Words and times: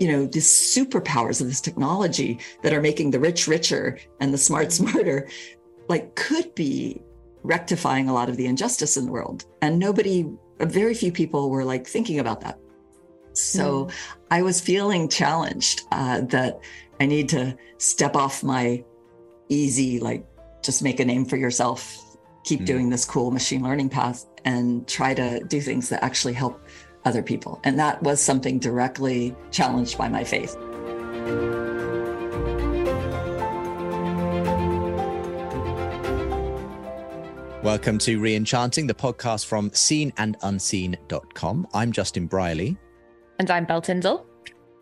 you 0.00 0.08
know, 0.08 0.26
these 0.26 0.48
superpowers 0.48 1.40
of 1.40 1.46
this 1.46 1.60
technology 1.60 2.38
that 2.62 2.72
are 2.72 2.80
making 2.80 3.10
the 3.10 3.20
rich 3.20 3.46
richer 3.46 3.98
and 4.18 4.34
the 4.34 4.38
smart 4.38 4.72
smarter, 4.72 5.28
like 5.88 6.14
could 6.16 6.52
be 6.54 7.00
rectifying 7.42 8.08
a 8.08 8.14
lot 8.14 8.28
of 8.28 8.36
the 8.36 8.46
injustice 8.46 8.96
in 8.96 9.06
the 9.06 9.12
world. 9.12 9.44
And 9.62 9.78
nobody, 9.78 10.26
very 10.58 10.94
few 10.94 11.12
people 11.12 11.50
were 11.50 11.64
like 11.64 11.86
thinking 11.86 12.18
about 12.18 12.40
that. 12.40 12.58
So 13.34 13.84
mm. 13.84 13.92
I 14.30 14.42
was 14.42 14.60
feeling 14.60 15.08
challenged 15.08 15.82
uh, 15.92 16.22
that 16.22 16.60
I 16.98 17.06
need 17.06 17.28
to 17.30 17.56
step 17.78 18.16
off 18.16 18.42
my 18.42 18.82
easy, 19.48 20.00
like 20.00 20.26
just 20.62 20.82
make 20.82 20.98
a 21.00 21.04
name 21.04 21.24
for 21.26 21.36
yourself, 21.36 22.16
keep 22.44 22.60
mm. 22.60 22.66
doing 22.66 22.90
this 22.90 23.04
cool 23.04 23.30
machine 23.30 23.62
learning 23.62 23.90
path, 23.90 24.24
and 24.46 24.88
try 24.88 25.12
to 25.12 25.44
do 25.44 25.60
things 25.60 25.90
that 25.90 26.02
actually 26.02 26.32
help 26.32 26.60
other 27.04 27.22
people. 27.22 27.60
And 27.64 27.78
that 27.78 28.02
was 28.02 28.20
something 28.20 28.58
directly 28.58 29.34
challenged 29.50 29.98
by 29.98 30.08
my 30.08 30.24
faith. 30.24 30.56
Welcome 37.62 37.98
to 37.98 38.18
Reenchanting, 38.18 38.88
the 38.88 38.94
podcast 38.94 39.44
from 39.44 39.70
seenandunseen.com. 39.70 41.68
I'm 41.74 41.92
Justin 41.92 42.26
Brierley. 42.26 42.78
And 43.38 43.50
I'm 43.50 43.66
Belle 43.66 43.82
Tindall. 43.82 44.29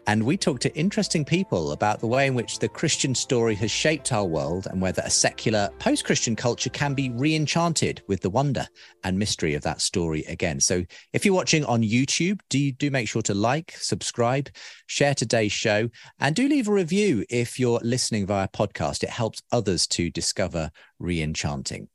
And 0.08 0.22
we 0.24 0.38
talk 0.38 0.58
to 0.60 0.74
interesting 0.74 1.22
people 1.22 1.72
about 1.72 2.00
the 2.00 2.06
way 2.06 2.26
in 2.26 2.34
which 2.34 2.60
the 2.60 2.68
Christian 2.68 3.14
story 3.14 3.54
has 3.56 3.70
shaped 3.70 4.10
our 4.10 4.24
world 4.24 4.66
and 4.70 4.80
whether 4.80 5.02
a 5.04 5.10
secular 5.10 5.68
post 5.80 6.06
Christian 6.06 6.34
culture 6.34 6.70
can 6.70 6.94
be 6.94 7.10
re 7.10 7.34
enchanted 7.34 8.00
with 8.08 8.22
the 8.22 8.30
wonder 8.30 8.66
and 9.04 9.18
mystery 9.18 9.52
of 9.52 9.60
that 9.64 9.82
story 9.82 10.22
again. 10.22 10.60
So 10.60 10.82
if 11.12 11.26
you're 11.26 11.34
watching 11.34 11.62
on 11.66 11.82
YouTube, 11.82 12.40
do, 12.48 12.72
do 12.72 12.90
make 12.90 13.06
sure 13.06 13.20
to 13.20 13.34
like, 13.34 13.72
subscribe, 13.76 14.48
share 14.86 15.14
today's 15.14 15.52
show, 15.52 15.90
and 16.18 16.34
do 16.34 16.48
leave 16.48 16.68
a 16.68 16.72
review 16.72 17.26
if 17.28 17.60
you're 17.60 17.80
listening 17.82 18.26
via 18.26 18.48
podcast. 18.48 19.02
It 19.02 19.10
helps 19.10 19.43
others 19.52 19.87
to 19.88 20.09
discover 20.09 20.70
re 20.98 21.20
enchanting. 21.20 21.87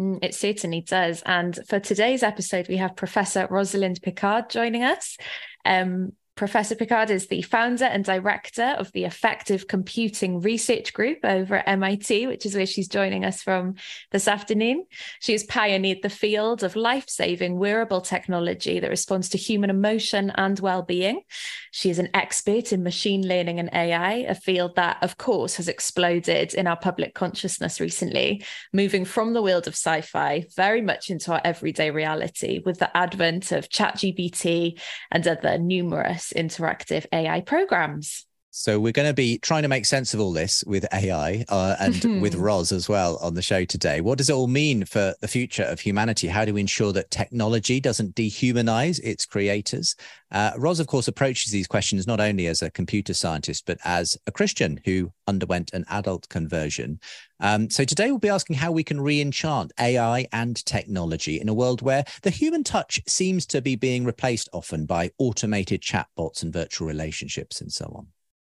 Mm, 0.00 0.18
it 0.24 0.34
certainly 0.34 0.80
does. 0.80 1.22
And 1.24 1.56
for 1.68 1.78
today's 1.78 2.24
episode, 2.24 2.66
we 2.66 2.78
have 2.78 2.96
Professor 2.96 3.46
Rosalind 3.48 4.00
Picard 4.02 4.50
joining 4.50 4.82
us. 4.82 5.16
Um, 5.64 6.14
Professor 6.36 6.74
Picard 6.74 7.10
is 7.10 7.28
the 7.28 7.42
founder 7.42 7.84
and 7.84 8.04
director 8.04 8.74
of 8.76 8.90
the 8.90 9.04
Affective 9.04 9.68
Computing 9.68 10.40
Research 10.40 10.92
Group 10.92 11.18
over 11.22 11.56
at 11.56 11.68
MIT, 11.68 12.26
which 12.26 12.44
is 12.44 12.56
where 12.56 12.66
she's 12.66 12.88
joining 12.88 13.24
us 13.24 13.40
from 13.40 13.76
this 14.10 14.26
afternoon. 14.26 14.84
She 15.20 15.30
has 15.30 15.44
pioneered 15.44 16.02
the 16.02 16.10
field 16.10 16.64
of 16.64 16.74
life 16.74 17.08
saving 17.08 17.56
wearable 17.56 18.00
technology 18.00 18.80
that 18.80 18.90
responds 18.90 19.28
to 19.28 19.38
human 19.38 19.70
emotion 19.70 20.30
and 20.30 20.58
well 20.58 20.82
being. 20.82 21.22
She 21.70 21.88
is 21.88 22.00
an 22.00 22.08
expert 22.14 22.72
in 22.72 22.82
machine 22.82 23.28
learning 23.28 23.60
and 23.60 23.70
AI, 23.72 24.24
a 24.28 24.34
field 24.34 24.74
that, 24.74 25.00
of 25.02 25.16
course, 25.18 25.54
has 25.56 25.68
exploded 25.68 26.52
in 26.52 26.66
our 26.66 26.76
public 26.76 27.14
consciousness 27.14 27.80
recently, 27.80 28.44
moving 28.72 29.04
from 29.04 29.34
the 29.34 29.42
world 29.42 29.68
of 29.68 29.74
sci 29.74 30.00
fi 30.00 30.46
very 30.56 30.80
much 30.80 31.10
into 31.10 31.32
our 31.32 31.40
everyday 31.44 31.92
reality 31.92 32.60
with 32.64 32.80
the 32.80 32.96
advent 32.96 33.52
of 33.52 33.68
ChatGPT 33.68 34.80
and 35.12 35.28
other 35.28 35.58
numerous 35.58 36.23
interactive 36.32 37.06
AI 37.12 37.40
programs. 37.40 38.26
So 38.56 38.78
we're 38.78 38.92
going 38.92 39.08
to 39.08 39.14
be 39.14 39.38
trying 39.38 39.62
to 39.62 39.68
make 39.68 39.84
sense 39.84 40.14
of 40.14 40.20
all 40.20 40.32
this 40.32 40.62
with 40.64 40.86
AI 40.92 41.44
uh, 41.48 41.74
and 41.80 42.22
with 42.22 42.36
Ros 42.36 42.70
as 42.70 42.88
well 42.88 43.16
on 43.16 43.34
the 43.34 43.42
show 43.42 43.64
today. 43.64 44.00
What 44.00 44.16
does 44.16 44.30
it 44.30 44.32
all 44.32 44.46
mean 44.46 44.84
for 44.84 45.12
the 45.20 45.26
future 45.26 45.64
of 45.64 45.80
humanity? 45.80 46.28
How 46.28 46.44
do 46.44 46.54
we 46.54 46.60
ensure 46.60 46.92
that 46.92 47.10
technology 47.10 47.80
doesn't 47.80 48.14
dehumanize 48.14 49.00
its 49.02 49.26
creators? 49.26 49.96
Uh, 50.30 50.52
Ros, 50.56 50.78
of 50.78 50.86
course, 50.86 51.08
approaches 51.08 51.50
these 51.50 51.66
questions 51.66 52.06
not 52.06 52.20
only 52.20 52.46
as 52.46 52.62
a 52.62 52.70
computer 52.70 53.12
scientist, 53.12 53.64
but 53.66 53.78
as 53.84 54.16
a 54.28 54.30
Christian 54.30 54.80
who 54.84 55.10
underwent 55.26 55.72
an 55.72 55.84
adult 55.90 56.28
conversion. 56.28 57.00
Um, 57.40 57.68
so 57.70 57.82
today 57.82 58.12
we'll 58.12 58.20
be 58.20 58.28
asking 58.28 58.54
how 58.54 58.70
we 58.70 58.84
can 58.84 59.00
re-enchant 59.00 59.72
AI 59.80 60.28
and 60.32 60.64
technology 60.64 61.40
in 61.40 61.48
a 61.48 61.54
world 61.54 61.82
where 61.82 62.04
the 62.22 62.30
human 62.30 62.62
touch 62.62 63.00
seems 63.08 63.46
to 63.46 63.60
be 63.60 63.74
being 63.74 64.04
replaced 64.04 64.48
often 64.52 64.86
by 64.86 65.10
automated 65.18 65.80
chatbots 65.80 66.44
and 66.44 66.52
virtual 66.52 66.86
relationships 66.86 67.60
and 67.60 67.72
so 67.72 67.92
on. 67.96 68.06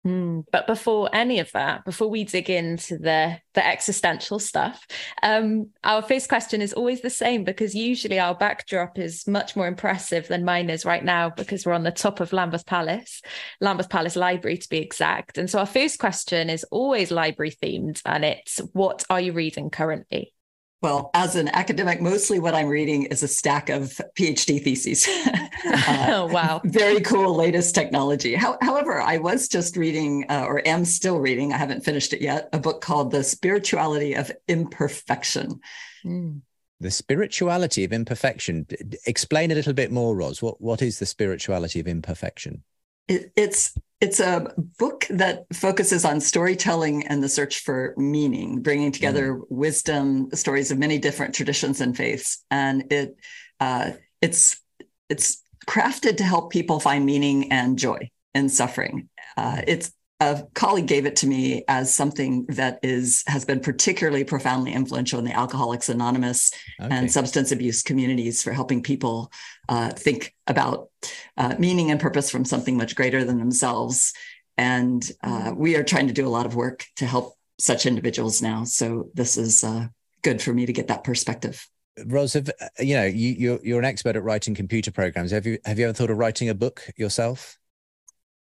Mm, 0.06 0.46
but 0.52 0.68
before 0.68 1.10
any 1.12 1.40
of 1.40 1.52
that, 1.52 1.84
before 1.84 2.08
we 2.08 2.24
dig 2.24 2.50
into 2.50 2.98
the 2.98 3.40
the 3.54 3.66
existential 3.66 4.40
stuff, 4.40 4.86
um, 5.24 5.70
our 5.84 6.02
first 6.02 6.30
question 6.30 6.62
is 6.62 6.72
always 6.72 7.02
the 7.02 7.10
same 7.10 7.44
because 7.44 7.76
usually 7.76 8.20
our 8.20 8.36
backdrop 8.36 9.00
is 9.00 9.28
much 9.28 9.56
more 9.56 9.68
impressive 9.68 10.28
than 10.28 10.46
mine 10.46 10.70
is 10.70 10.86
right 10.86 11.04
now 11.04 11.30
because 11.30 11.66
we're 11.66 11.74
on 11.74 11.84
the 11.84 11.92
top 11.92 12.20
of 12.20 12.32
Lambeth 12.32 12.66
Palace, 12.66 13.22
Lambeth 13.60 13.90
Palace 13.90 14.16
Library 14.16 14.58
to 14.58 14.70
be 14.70 14.78
exact. 14.78 15.38
And 15.38 15.50
so 15.50 15.60
our 15.60 15.66
first 15.66 16.00
question 16.00 16.50
is 16.50 16.64
always 16.66 17.12
library 17.12 17.52
themed, 17.52 18.02
and 18.06 18.24
it's 18.24 18.60
what 18.74 19.04
are 19.10 19.20
you 19.20 19.34
reading 19.34 19.70
currently? 19.70 20.34
Well, 20.82 21.10
as 21.16 21.36
an 21.36 21.48
academic, 21.50 22.02
mostly 22.02 22.40
what 22.40 22.54
I'm 22.54 22.68
reading 22.68 23.04
is 23.04 23.24
a 23.24 23.28
stack 23.28 23.70
of 23.70 24.00
PhD 24.18 24.64
theses. 24.64 25.08
uh, 25.66 26.08
oh, 26.10 26.28
wow. 26.32 26.62
Very 26.66 27.02
cool 27.02 27.36
latest 27.36 27.74
technology. 27.74 28.36
How, 28.36 28.60
however, 28.62 29.02
I 29.02 29.18
was 29.18 29.48
just 29.48 29.76
reading, 29.76 30.26
uh, 30.30 30.46
or 30.48 30.62
am 30.68 30.86
still 30.86 31.20
reading, 31.20 31.52
I 31.52 31.58
haven't 31.58 31.84
finished 31.84 32.14
it 32.14 32.22
yet, 32.22 32.50
a 32.54 32.60
book 32.60 32.82
called 32.82 33.12
The 33.12 33.24
Spirituality 33.24 34.14
of 34.14 34.32
Imperfection. 34.48 35.60
Mm. 36.06 36.42
The 36.80 36.92
spirituality 36.92 37.84
of 37.84 37.92
imperfection. 37.92 38.68
Explain 39.08 39.50
a 39.50 39.56
little 39.56 39.74
bit 39.74 39.92
more, 39.92 40.16
Ros. 40.16 40.44
What, 40.44 40.62
what 40.62 40.84
is 40.84 41.00
the 41.00 41.08
spirituality 41.08 41.80
of 41.80 41.88
imperfection? 41.88 42.64
It, 43.08 43.32
it's 43.36 43.78
it's 44.00 44.20
a 44.20 44.54
book 44.78 45.08
that 45.10 45.46
focuses 45.54 46.06
on 46.06 46.22
storytelling 46.22 47.08
and 47.08 47.24
the 47.24 47.30
search 47.30 47.60
for 47.60 47.96
meaning, 47.98 48.62
bringing 48.62 48.92
together 48.92 49.34
mm. 49.34 49.42
wisdom, 49.50 50.30
stories 50.34 50.70
of 50.70 50.78
many 50.78 51.00
different 51.00 51.34
traditions 51.34 51.82
and 51.82 51.98
faiths, 51.98 52.44
and 52.52 52.92
it 52.92 53.18
uh, 53.60 53.92
it's 54.22 54.62
it's 55.10 55.42
crafted 55.68 56.18
to 56.18 56.24
help 56.24 56.52
people 56.52 56.80
find 56.80 57.06
meaning 57.06 57.52
and 57.52 57.80
joy 57.80 58.10
in 58.36 58.50
suffering. 58.50 59.10
Uh, 59.36 59.62
it's 59.68 59.92
a 60.20 60.44
colleague 60.56 60.88
gave 60.88 61.06
it 61.06 61.16
to 61.18 61.28
me 61.28 61.64
as 61.68 61.94
something 61.94 62.46
that 62.48 62.80
is 62.82 63.24
has 63.28 63.46
been 63.46 63.60
particularly 63.60 64.24
profoundly 64.24 64.74
influential 64.74 65.20
in 65.20 65.26
the 65.26 65.34
Alcoholics 65.34 65.90
Anonymous 65.90 66.52
okay. 66.82 66.94
and 66.94 67.12
substance 67.12 67.52
abuse 67.52 67.84
communities 67.84 68.42
for 68.42 68.52
helping 68.52 68.82
people 68.82 69.32
uh, 69.70 69.90
think 69.92 70.34
about 70.48 70.90
uh, 71.38 71.56
meaning 71.60 71.92
and 71.92 72.00
purpose 72.00 72.32
from 72.32 72.46
something 72.46 72.78
much 72.78 72.96
greater 72.96 73.24
than 73.24 73.38
themselves. 73.38 74.14
And 74.58 75.08
uh, 75.24 75.54
we 75.56 75.76
are 75.76 75.84
trying 75.84 76.08
to 76.08 76.14
do 76.14 76.28
a 76.28 76.30
lot 76.30 76.48
of 76.48 76.56
work 76.56 76.86
to 76.96 77.06
help 77.06 77.36
such 77.60 77.86
individuals 77.86 78.42
now. 78.42 78.64
So 78.64 79.10
this 79.14 79.38
is 79.38 79.64
uh, 79.64 79.88
good 80.24 80.42
for 80.42 80.52
me 80.52 80.66
to 80.66 80.74
get 80.74 80.88
that 80.88 81.04
perspective. 81.04 81.68
Rose, 82.06 82.34
have, 82.34 82.50
you 82.80 82.96
know, 82.96 83.06
you, 83.06 83.36
you're 83.38 83.60
you're 83.64 83.80
an 83.80 83.86
expert 83.86 84.16
at 84.16 84.24
writing 84.24 84.56
computer 84.56 84.92
programs. 84.92 85.30
Have 85.30 85.46
you 85.46 85.60
have 85.64 85.78
you 85.78 85.86
ever 85.86 85.94
thought 85.94 86.10
of 86.10 86.18
writing 86.18 86.50
a 86.50 86.56
book 86.56 86.90
yourself? 86.96 87.60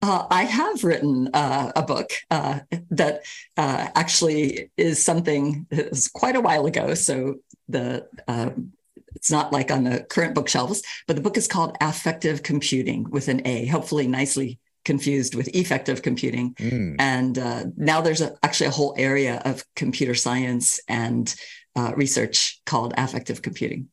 Uh, 0.04 0.28
I 0.30 0.44
have 0.44 0.84
written 0.84 1.30
uh, 1.34 1.72
a 1.78 1.82
book 1.82 2.12
uh, 2.30 2.60
that 2.92 3.22
uh, 3.56 3.88
actually 3.96 4.70
is 4.76 5.02
something 5.02 5.66
that 5.70 5.92
was 5.92 6.10
quite 6.10 6.36
a 6.36 6.42
while 6.42 6.66
ago. 6.66 6.94
So 6.94 7.36
the 7.70 8.06
um, 8.28 8.74
it's 9.16 9.32
not 9.32 9.54
like 9.54 9.72
on 9.72 9.86
the 9.86 10.04
current 10.04 10.36
bookshelves, 10.36 10.84
but 11.08 11.16
the 11.16 11.22
book 11.22 11.38
is 11.38 11.48
called 11.48 11.78
Affective 11.80 12.44
Computing 12.44 13.10
with 13.12 13.30
an 13.30 13.48
A, 13.48 13.66
hopefully 13.68 14.06
nicely 14.06 14.60
confused 14.84 15.36
with 15.36 15.48
effective 15.56 16.02
computing. 16.02 16.54
Mm. 16.56 16.98
And 17.00 17.40
uh, 17.40 17.64
now 17.78 18.02
there's 18.02 18.20
a, 18.20 18.36
actually 18.44 18.68
a 18.68 18.72
whole 18.72 18.94
area 18.98 19.42
of 19.46 19.64
computer 19.78 20.16
science 20.16 20.82
and 20.90 21.34
uh, 21.78 21.94
research 21.96 22.60
called 22.66 22.94
affective 22.98 23.42
computing. 23.42 23.88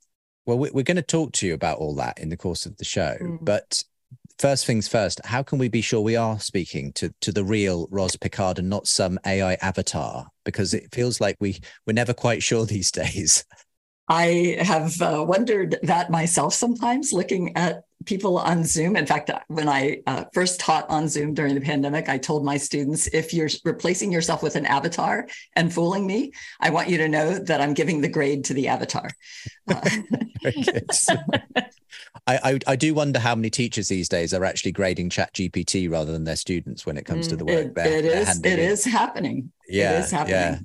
Well, 0.44 0.59
we're 0.59 0.82
going 0.82 0.97
to 0.97 1.03
talk 1.03 1.31
to 1.34 1.47
you 1.47 1.54
about 1.54 1.78
all 1.78 1.94
that 1.97 2.19
in 2.19 2.31
the 2.31 2.37
course 2.37 2.66
of 2.66 2.78
the 2.78 2.84
show, 2.84 3.16
mm. 3.21 3.38
but 3.41 3.84
first 4.41 4.66
things 4.66 4.89
first, 4.89 5.21
how 5.25 5.42
can 5.42 5.59
we 5.59 5.69
be 5.69 5.83
sure 5.83 6.01
we 6.01 6.16
are 6.16 6.41
speaking 6.41 6.92
to, 6.95 7.13
to 7.21 7.31
the 7.31 7.45
real 7.45 7.87
Ros 7.91 8.16
Picard 8.16 8.59
and 8.59 8.69
not 8.71 8.87
some 8.87 9.19
AI 9.27 9.54
avatar? 9.60 10.27
Because 10.45 10.72
it 10.72 10.92
feels 10.92 11.21
like 11.21 11.37
we, 11.41 11.60
we're 11.87 11.92
never 11.92 12.15
quite 12.15 12.42
sure 12.42 12.65
these 12.66 12.91
days. 12.91 13.45
I 14.09 14.57
have 14.60 15.01
uh, 15.01 15.25
wondered 15.27 15.78
that 15.84 16.10
myself 16.10 16.53
sometimes 16.54 17.13
looking 17.13 17.57
at 17.57 17.84
people 18.07 18.39
on 18.39 18.65
Zoom. 18.65 18.97
In 18.97 19.07
fact, 19.07 19.31
when 19.47 19.69
I 19.69 19.98
uh, 20.07 20.25
first 20.34 20.59
taught 20.59 20.89
on 20.91 21.07
Zoom 21.07 21.33
during 21.33 21.54
the 21.54 21.60
pandemic, 21.60 22.09
I 22.09 22.19
told 22.19 22.45
my 22.45 22.57
students 22.57 23.07
if 23.09 23.33
you're 23.33 23.51
replacing 23.65 24.10
yourself 24.10 24.42
with 24.42 24.57
an 24.57 24.66
avatar 24.66 25.28
and 25.54 25.72
fooling 25.72 26.09
me, 26.09 26.33
I 26.59 26.71
want 26.71 26.89
you 26.89 26.98
to 26.98 27.09
know 27.09 27.39
that 27.39 27.60
I'm 27.60 27.72
giving 27.72 28.01
the 28.01 28.09
grade 28.09 28.45
to 28.47 28.54
the 28.54 28.69
avatar. 28.69 29.10
Uh, 29.71 29.89
I, 32.27 32.39
I, 32.42 32.59
I 32.72 32.77
do 32.77 32.95
wonder 32.95 33.18
how 33.18 33.34
many 33.34 33.51
teachers 33.51 33.89
these 33.89 34.09
days 34.09 34.34
are 34.34 34.45
actually 34.45 34.72
grading 34.72 35.10
Chat 35.10 35.33
GPT 35.34 35.91
rather 35.91 36.12
than 36.12 36.24
their 36.24 36.36
students 36.36 36.86
when 36.86 36.97
it 36.97 37.04
comes 37.04 37.28
to 37.28 37.36
the 37.36 37.45
work. 37.45 37.66
It, 37.66 37.74
they're, 37.74 37.98
it 37.98 38.04
is. 38.04 38.41
It 38.41 38.59
is 38.59 38.84
happening. 38.84 39.53
Yeah, 39.68 39.98
it 39.98 40.04
is 40.04 40.10
happening. 40.10 40.34
Yeah. 40.34 40.59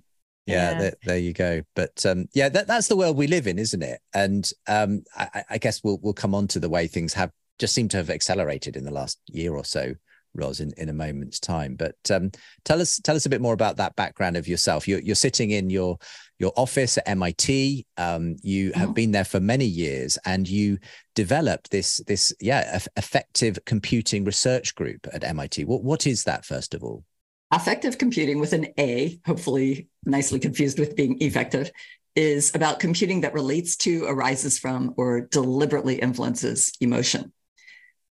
Yeah, 0.47 0.71
yeah. 0.71 0.79
There, 0.79 0.93
there, 1.05 1.17
you 1.17 1.33
go. 1.33 1.61
But 1.75 2.05
um, 2.05 2.27
yeah, 2.33 2.49
that, 2.49 2.67
that's 2.67 2.87
the 2.87 2.95
world 2.95 3.17
we 3.17 3.25
live 3.25 3.47
in, 3.47 3.57
isn't 3.57 3.81
it? 3.81 3.99
And 4.13 4.47
um, 4.67 5.03
I, 5.15 5.43
I, 5.49 5.57
guess 5.57 5.83
we'll 5.83 5.97
we'll 6.03 6.13
come 6.13 6.35
on 6.35 6.47
to 6.49 6.59
the 6.59 6.69
way 6.69 6.85
things 6.85 7.15
have 7.15 7.31
just 7.57 7.73
seem 7.73 7.87
to 7.89 7.97
have 7.97 8.11
accelerated 8.11 8.75
in 8.75 8.83
the 8.83 8.91
last 8.91 9.19
year 9.27 9.55
or 9.55 9.65
so 9.65 9.95
Ros, 10.35 10.59
in, 10.59 10.73
in 10.77 10.89
a 10.89 10.93
moment's 10.93 11.39
time. 11.39 11.75
But 11.75 11.95
um, 12.11 12.31
tell 12.63 12.81
us 12.81 12.99
tell 12.99 13.15
us 13.15 13.25
a 13.25 13.29
bit 13.29 13.41
more 13.41 13.53
about 13.53 13.77
that 13.77 13.95
background 13.95 14.37
of 14.37 14.47
yourself. 14.47 14.87
You're, 14.87 14.99
you're 14.99 15.15
sitting 15.15 15.51
in 15.51 15.69
your 15.69 15.97
your 16.39 16.51
office 16.55 16.97
at 16.97 17.07
MIT. 17.07 17.85
Um, 17.97 18.35
you 18.41 18.71
have 18.73 18.87
mm-hmm. 18.87 18.93
been 18.93 19.11
there 19.11 19.25
for 19.25 19.39
many 19.39 19.65
years, 19.65 20.17
and 20.25 20.47
you 20.47 20.77
developed 21.15 21.71
this 21.71 21.97
this 22.07 22.33
yeah 22.39 22.79
affective 22.95 23.59
computing 23.65 24.25
research 24.25 24.75
group 24.75 25.07
at 25.13 25.23
MIT. 25.23 25.65
What 25.65 25.83
what 25.83 26.07
is 26.07 26.23
that 26.25 26.45
first 26.45 26.73
of 26.73 26.83
all? 26.83 27.03
Affective 27.51 27.97
computing 27.97 28.39
with 28.39 28.53
an 28.53 28.67
A, 28.77 29.19
hopefully 29.25 29.87
nicely 30.03 30.39
confused 30.39 30.79
with 30.79 30.95
being 30.95 31.21
effective, 31.21 31.71
is 32.15 32.53
about 32.55 32.79
computing 32.79 33.21
that 33.21 33.33
relates 33.33 33.77
to, 33.77 34.05
arises 34.05 34.57
from, 34.57 34.93
or 34.97 35.21
deliberately 35.21 35.95
influences 35.95 36.73
emotion. 36.81 37.31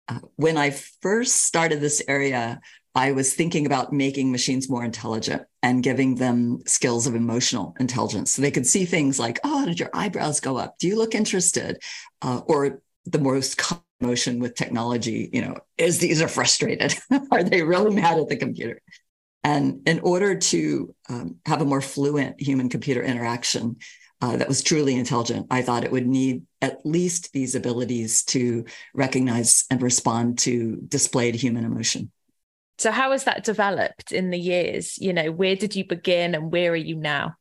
Uh, 0.07 0.19
when 0.37 0.57
I 0.57 0.69
first 0.69 1.35
started 1.43 1.81
this 1.81 2.01
area, 2.07 2.61
I 2.97 3.11
was 3.11 3.35
thinking 3.35 3.67
about 3.67 3.93
making 3.93 4.31
machines 4.31 4.71
more 4.71 4.83
intelligent 4.83 5.43
and 5.61 5.83
giving 5.83 6.15
them 6.15 6.61
skills 6.65 7.05
of 7.05 7.13
emotional 7.13 7.75
intelligence. 7.79 8.33
So 8.33 8.41
they 8.41 8.49
could 8.49 8.65
see 8.65 8.85
things 8.85 9.19
like, 9.19 9.39
oh, 9.43 9.67
did 9.67 9.79
your 9.79 9.91
eyebrows 9.93 10.39
go 10.39 10.57
up? 10.57 10.79
Do 10.79 10.87
you 10.87 10.97
look 10.97 11.13
interested? 11.13 11.77
Uh, 12.23 12.41
or 12.47 12.81
the 13.05 13.19
most 13.19 13.59
common 13.59 13.83
emotion 14.01 14.39
with 14.39 14.55
technology, 14.55 15.29
you 15.31 15.43
know, 15.43 15.57
is 15.77 15.99
these 15.99 16.23
are 16.23 16.27
frustrated. 16.27 16.95
are 17.31 17.43
they 17.43 17.61
really 17.61 17.93
mad 17.93 18.17
at 18.17 18.29
the 18.29 18.35
computer? 18.35 18.81
And 19.43 19.87
in 19.87 19.99
order 19.99 20.33
to 20.35 20.95
um, 21.07 21.35
have 21.45 21.61
a 21.61 21.65
more 21.65 21.81
fluent 21.81 22.41
human 22.41 22.67
computer 22.67 23.03
interaction 23.03 23.75
uh, 24.21 24.37
that 24.37 24.47
was 24.47 24.63
truly 24.63 24.95
intelligent, 24.95 25.45
I 25.51 25.61
thought 25.61 25.83
it 25.83 25.91
would 25.91 26.07
need 26.07 26.47
at 26.63 26.83
least 26.83 27.31
these 27.31 27.53
abilities 27.53 28.23
to 28.23 28.65
recognize 28.95 29.65
and 29.69 29.83
respond 29.83 30.39
to 30.39 30.77
displayed 30.87 31.35
human 31.35 31.63
emotion. 31.63 32.11
So, 32.77 32.91
how 32.91 33.11
has 33.11 33.23
that 33.23 33.43
developed 33.43 34.11
in 34.11 34.29
the 34.29 34.39
years? 34.39 34.97
You 34.99 35.13
know, 35.13 35.31
where 35.31 35.55
did 35.55 35.75
you 35.75 35.85
begin 35.85 36.35
and 36.35 36.51
where 36.51 36.71
are 36.71 36.75
you 36.75 36.95
now? 36.95 37.35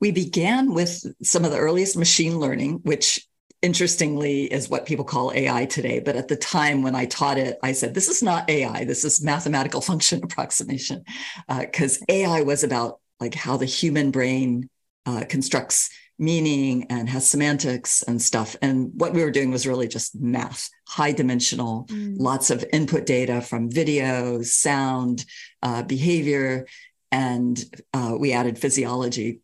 We 0.00 0.10
began 0.10 0.74
with 0.74 1.04
some 1.22 1.44
of 1.44 1.52
the 1.52 1.58
earliest 1.58 1.96
machine 1.96 2.40
learning, 2.40 2.80
which 2.82 3.24
interestingly 3.62 4.52
is 4.52 4.68
what 4.68 4.86
people 4.86 5.04
call 5.04 5.32
AI 5.32 5.66
today. 5.66 6.00
But 6.00 6.16
at 6.16 6.26
the 6.26 6.36
time 6.36 6.82
when 6.82 6.96
I 6.96 7.06
taught 7.06 7.38
it, 7.38 7.56
I 7.62 7.70
said, 7.72 7.94
this 7.94 8.08
is 8.08 8.20
not 8.22 8.50
AI, 8.50 8.84
this 8.84 9.04
is 9.04 9.22
mathematical 9.22 9.80
function 9.92 10.20
approximation. 10.24 11.04
Because 11.48 12.02
uh, 12.02 12.06
AI 12.08 12.42
was 12.42 12.64
about 12.64 12.98
like 13.20 13.34
how 13.34 13.56
the 13.56 13.66
human 13.66 14.10
brain 14.10 14.68
uh, 15.06 15.24
constructs 15.28 15.90
meaning 16.18 16.86
and 16.90 17.08
has 17.08 17.28
semantics 17.28 18.02
and 18.02 18.20
stuff. 18.20 18.54
And 18.62 18.90
what 18.94 19.12
we 19.12 19.24
were 19.24 19.30
doing 19.30 19.50
was 19.50 19.66
really 19.66 19.88
just 19.88 20.20
math, 20.20 20.68
high 20.92 21.12
dimensional, 21.12 21.86
mm. 21.86 22.16
lots 22.18 22.50
of 22.50 22.62
input 22.70 23.06
data 23.06 23.40
from 23.40 23.70
video, 23.70 24.42
sound, 24.42 25.24
uh, 25.62 25.82
behavior. 25.82 26.66
And 27.10 27.58
uh, 27.94 28.14
we 28.18 28.34
added 28.34 28.58
physiology 28.58 29.40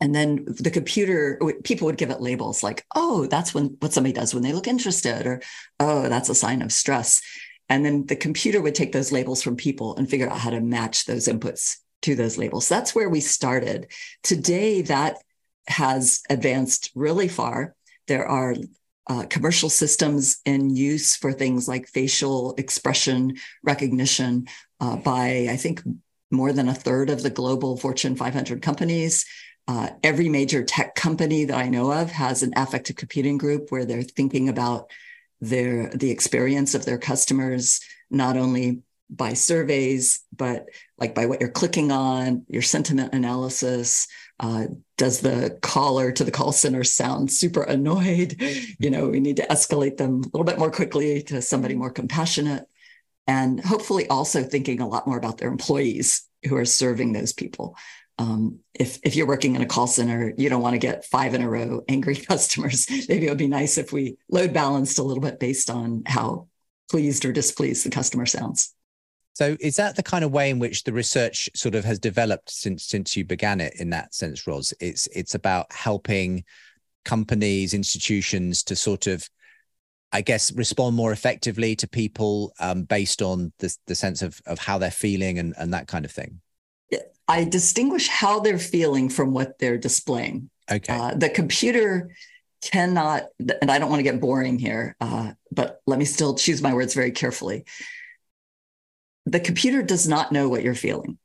and 0.00 0.14
then 0.14 0.46
the 0.46 0.70
computer 0.70 1.38
people 1.62 1.86
would 1.86 1.98
give 1.98 2.10
it 2.10 2.22
labels 2.22 2.62
like 2.62 2.86
oh 2.94 3.26
that's 3.26 3.52
when 3.52 3.76
what 3.80 3.92
somebody 3.92 4.14
does 4.14 4.32
when 4.32 4.42
they 4.42 4.52
look 4.54 4.66
interested 4.66 5.26
or 5.26 5.42
oh 5.78 6.08
that's 6.08 6.30
a 6.30 6.34
sign 6.34 6.62
of 6.62 6.72
stress 6.72 7.20
and 7.68 7.84
then 7.84 8.06
the 8.06 8.16
computer 8.16 8.62
would 8.62 8.74
take 8.74 8.92
those 8.92 9.12
labels 9.12 9.42
from 9.42 9.56
people 9.56 9.94
and 9.96 10.08
figure 10.08 10.28
out 10.28 10.38
how 10.38 10.50
to 10.50 10.60
match 10.60 11.04
those 11.04 11.28
inputs 11.28 11.76
to 12.02 12.14
those 12.14 12.38
labels 12.38 12.68
that's 12.68 12.94
where 12.94 13.10
we 13.10 13.20
started 13.20 13.90
today 14.22 14.80
that 14.80 15.16
has 15.66 16.22
advanced 16.30 16.90
really 16.94 17.28
far 17.28 17.74
there 18.06 18.26
are 18.26 18.54
uh, 19.10 19.24
commercial 19.28 19.68
systems 19.68 20.40
in 20.46 20.74
use 20.74 21.16
for 21.16 21.32
things 21.32 21.68
like 21.68 21.86
facial 21.88 22.54
expression 22.56 23.36
recognition 23.62 24.46
uh, 24.80 24.96
by 24.96 25.48
i 25.50 25.56
think 25.56 25.82
more 26.30 26.52
than 26.52 26.68
a 26.68 26.74
third 26.74 27.10
of 27.10 27.22
the 27.22 27.30
global 27.30 27.76
fortune 27.76 28.14
500 28.16 28.62
companies 28.62 29.26
uh, 29.70 29.90
every 30.02 30.28
major 30.28 30.64
tech 30.64 30.96
company 30.96 31.44
that 31.44 31.56
I 31.56 31.68
know 31.68 31.92
of 31.92 32.10
has 32.10 32.42
an 32.42 32.52
affective 32.56 32.96
computing 32.96 33.38
group 33.38 33.70
where 33.70 33.84
they're 33.84 34.02
thinking 34.02 34.48
about 34.48 34.90
their 35.40 35.90
the 35.90 36.10
experience 36.10 36.74
of 36.74 36.84
their 36.84 36.98
customers, 36.98 37.80
not 38.10 38.36
only 38.36 38.82
by 39.08 39.34
surveys, 39.34 40.24
but 40.36 40.66
like 40.98 41.14
by 41.14 41.26
what 41.26 41.40
you're 41.40 41.50
clicking 41.50 41.92
on, 41.92 42.44
your 42.48 42.62
sentiment 42.62 43.14
analysis. 43.14 44.08
Uh, 44.40 44.66
does 44.96 45.20
the 45.20 45.58
caller 45.62 46.10
to 46.10 46.24
the 46.24 46.30
call 46.30 46.50
center 46.50 46.82
sound 46.82 47.30
super 47.30 47.62
annoyed? 47.62 48.40
You 48.78 48.90
know, 48.90 49.08
we 49.08 49.20
need 49.20 49.36
to 49.36 49.46
escalate 49.46 49.98
them 49.98 50.22
a 50.22 50.26
little 50.32 50.44
bit 50.44 50.58
more 50.58 50.70
quickly 50.70 51.22
to 51.24 51.42
somebody 51.42 51.74
more 51.74 51.90
compassionate. 51.90 52.66
And 53.26 53.60
hopefully 53.62 54.08
also 54.08 54.42
thinking 54.42 54.80
a 54.80 54.88
lot 54.88 55.06
more 55.06 55.18
about 55.18 55.38
their 55.38 55.50
employees 55.50 56.26
who 56.48 56.56
are 56.56 56.64
serving 56.64 57.12
those 57.12 57.34
people 57.34 57.76
um, 58.20 58.58
if 58.74 58.98
if 59.02 59.16
you're 59.16 59.26
working 59.26 59.56
in 59.56 59.62
a 59.62 59.66
call 59.66 59.86
center, 59.86 60.34
you 60.36 60.50
don't 60.50 60.60
want 60.60 60.74
to 60.74 60.78
get 60.78 61.06
five 61.06 61.32
in 61.32 61.40
a 61.40 61.48
row 61.48 61.82
angry 61.88 62.16
customers. 62.28 62.86
Maybe 63.08 63.26
it 63.26 63.30
would 63.30 63.38
be 63.38 63.48
nice 63.48 63.78
if 63.78 63.92
we 63.92 64.18
load 64.28 64.52
balanced 64.52 64.98
a 64.98 65.02
little 65.02 65.22
bit 65.22 65.40
based 65.40 65.70
on 65.70 66.02
how 66.04 66.48
pleased 66.90 67.24
or 67.24 67.32
displeased 67.32 67.86
the 67.86 67.90
customer 67.90 68.26
sounds. 68.26 68.74
So 69.34 69.56
is 69.60 69.76
that 69.76 69.96
the 69.96 70.02
kind 70.02 70.24
of 70.24 70.32
way 70.32 70.50
in 70.50 70.58
which 70.58 70.84
the 70.84 70.92
research 70.92 71.48
sort 71.54 71.74
of 71.74 71.84
has 71.84 71.98
developed 71.98 72.50
since 72.50 72.84
since 72.84 73.16
you 73.16 73.24
began 73.24 73.60
it 73.60 73.74
in 73.78 73.90
that 73.90 74.14
sense, 74.14 74.46
Ros? 74.46 74.74
It's 74.80 75.06
it's 75.08 75.34
about 75.34 75.72
helping 75.72 76.44
companies, 77.04 77.72
institutions 77.72 78.62
to 78.64 78.76
sort 78.76 79.06
of 79.06 79.28
I 80.12 80.20
guess 80.22 80.52
respond 80.52 80.96
more 80.96 81.12
effectively 81.12 81.76
to 81.76 81.88
people 81.88 82.52
um, 82.60 82.82
based 82.82 83.22
on 83.22 83.52
the 83.58 83.74
the 83.86 83.94
sense 83.94 84.22
of 84.22 84.40
of 84.46 84.58
how 84.58 84.78
they're 84.78 84.90
feeling 84.90 85.38
and, 85.38 85.54
and 85.56 85.72
that 85.72 85.86
kind 85.86 86.04
of 86.04 86.10
thing. 86.10 86.40
I 87.30 87.44
distinguish 87.44 88.08
how 88.08 88.40
they're 88.40 88.58
feeling 88.58 89.08
from 89.08 89.32
what 89.32 89.56
they're 89.60 89.78
displaying. 89.78 90.50
Okay. 90.68 90.92
Uh, 90.92 91.14
the 91.14 91.28
computer 91.28 92.10
cannot, 92.60 93.26
and 93.62 93.70
I 93.70 93.78
don't 93.78 93.88
want 93.88 94.00
to 94.00 94.04
get 94.04 94.20
boring 94.20 94.58
here, 94.58 94.96
uh, 95.00 95.30
but 95.52 95.80
let 95.86 96.00
me 96.00 96.04
still 96.04 96.34
choose 96.34 96.60
my 96.60 96.74
words 96.74 96.92
very 96.92 97.12
carefully. 97.12 97.66
The 99.30 99.40
computer 99.40 99.82
does 99.82 100.08
not 100.08 100.32
know 100.32 100.48
what 100.48 100.62
you're 100.62 100.74
feeling. 100.74 101.18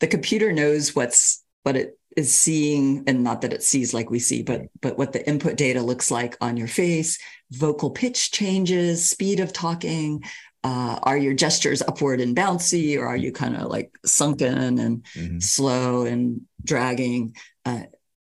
The 0.00 0.06
computer 0.06 0.52
knows 0.52 0.94
what's 0.94 1.42
what 1.62 1.76
it 1.76 1.98
is 2.16 2.34
seeing, 2.34 3.04
and 3.06 3.22
not 3.22 3.42
that 3.42 3.52
it 3.52 3.62
sees 3.62 3.92
like 3.92 4.10
we 4.10 4.18
see, 4.18 4.42
but 4.42 4.62
but 4.80 4.98
what 4.98 5.12
the 5.12 5.26
input 5.28 5.56
data 5.56 5.82
looks 5.82 6.10
like 6.10 6.36
on 6.40 6.56
your 6.56 6.68
face, 6.68 7.18
vocal 7.50 7.90
pitch 7.90 8.30
changes, 8.30 9.08
speed 9.08 9.40
of 9.40 9.52
talking, 9.52 10.22
uh, 10.66 10.98
are 11.04 11.16
your 11.16 11.32
gestures 11.32 11.80
upward 11.82 12.20
and 12.20 12.36
bouncy 12.36 12.98
or 12.98 13.06
are 13.06 13.16
you 13.16 13.30
kind 13.30 13.56
of 13.56 13.68
like 13.70 13.96
sunken 14.04 14.80
and 14.80 15.04
mm-hmm. 15.14 15.38
slow 15.38 16.04
and 16.06 16.40
dragging 16.64 17.36
uh, 17.64 17.82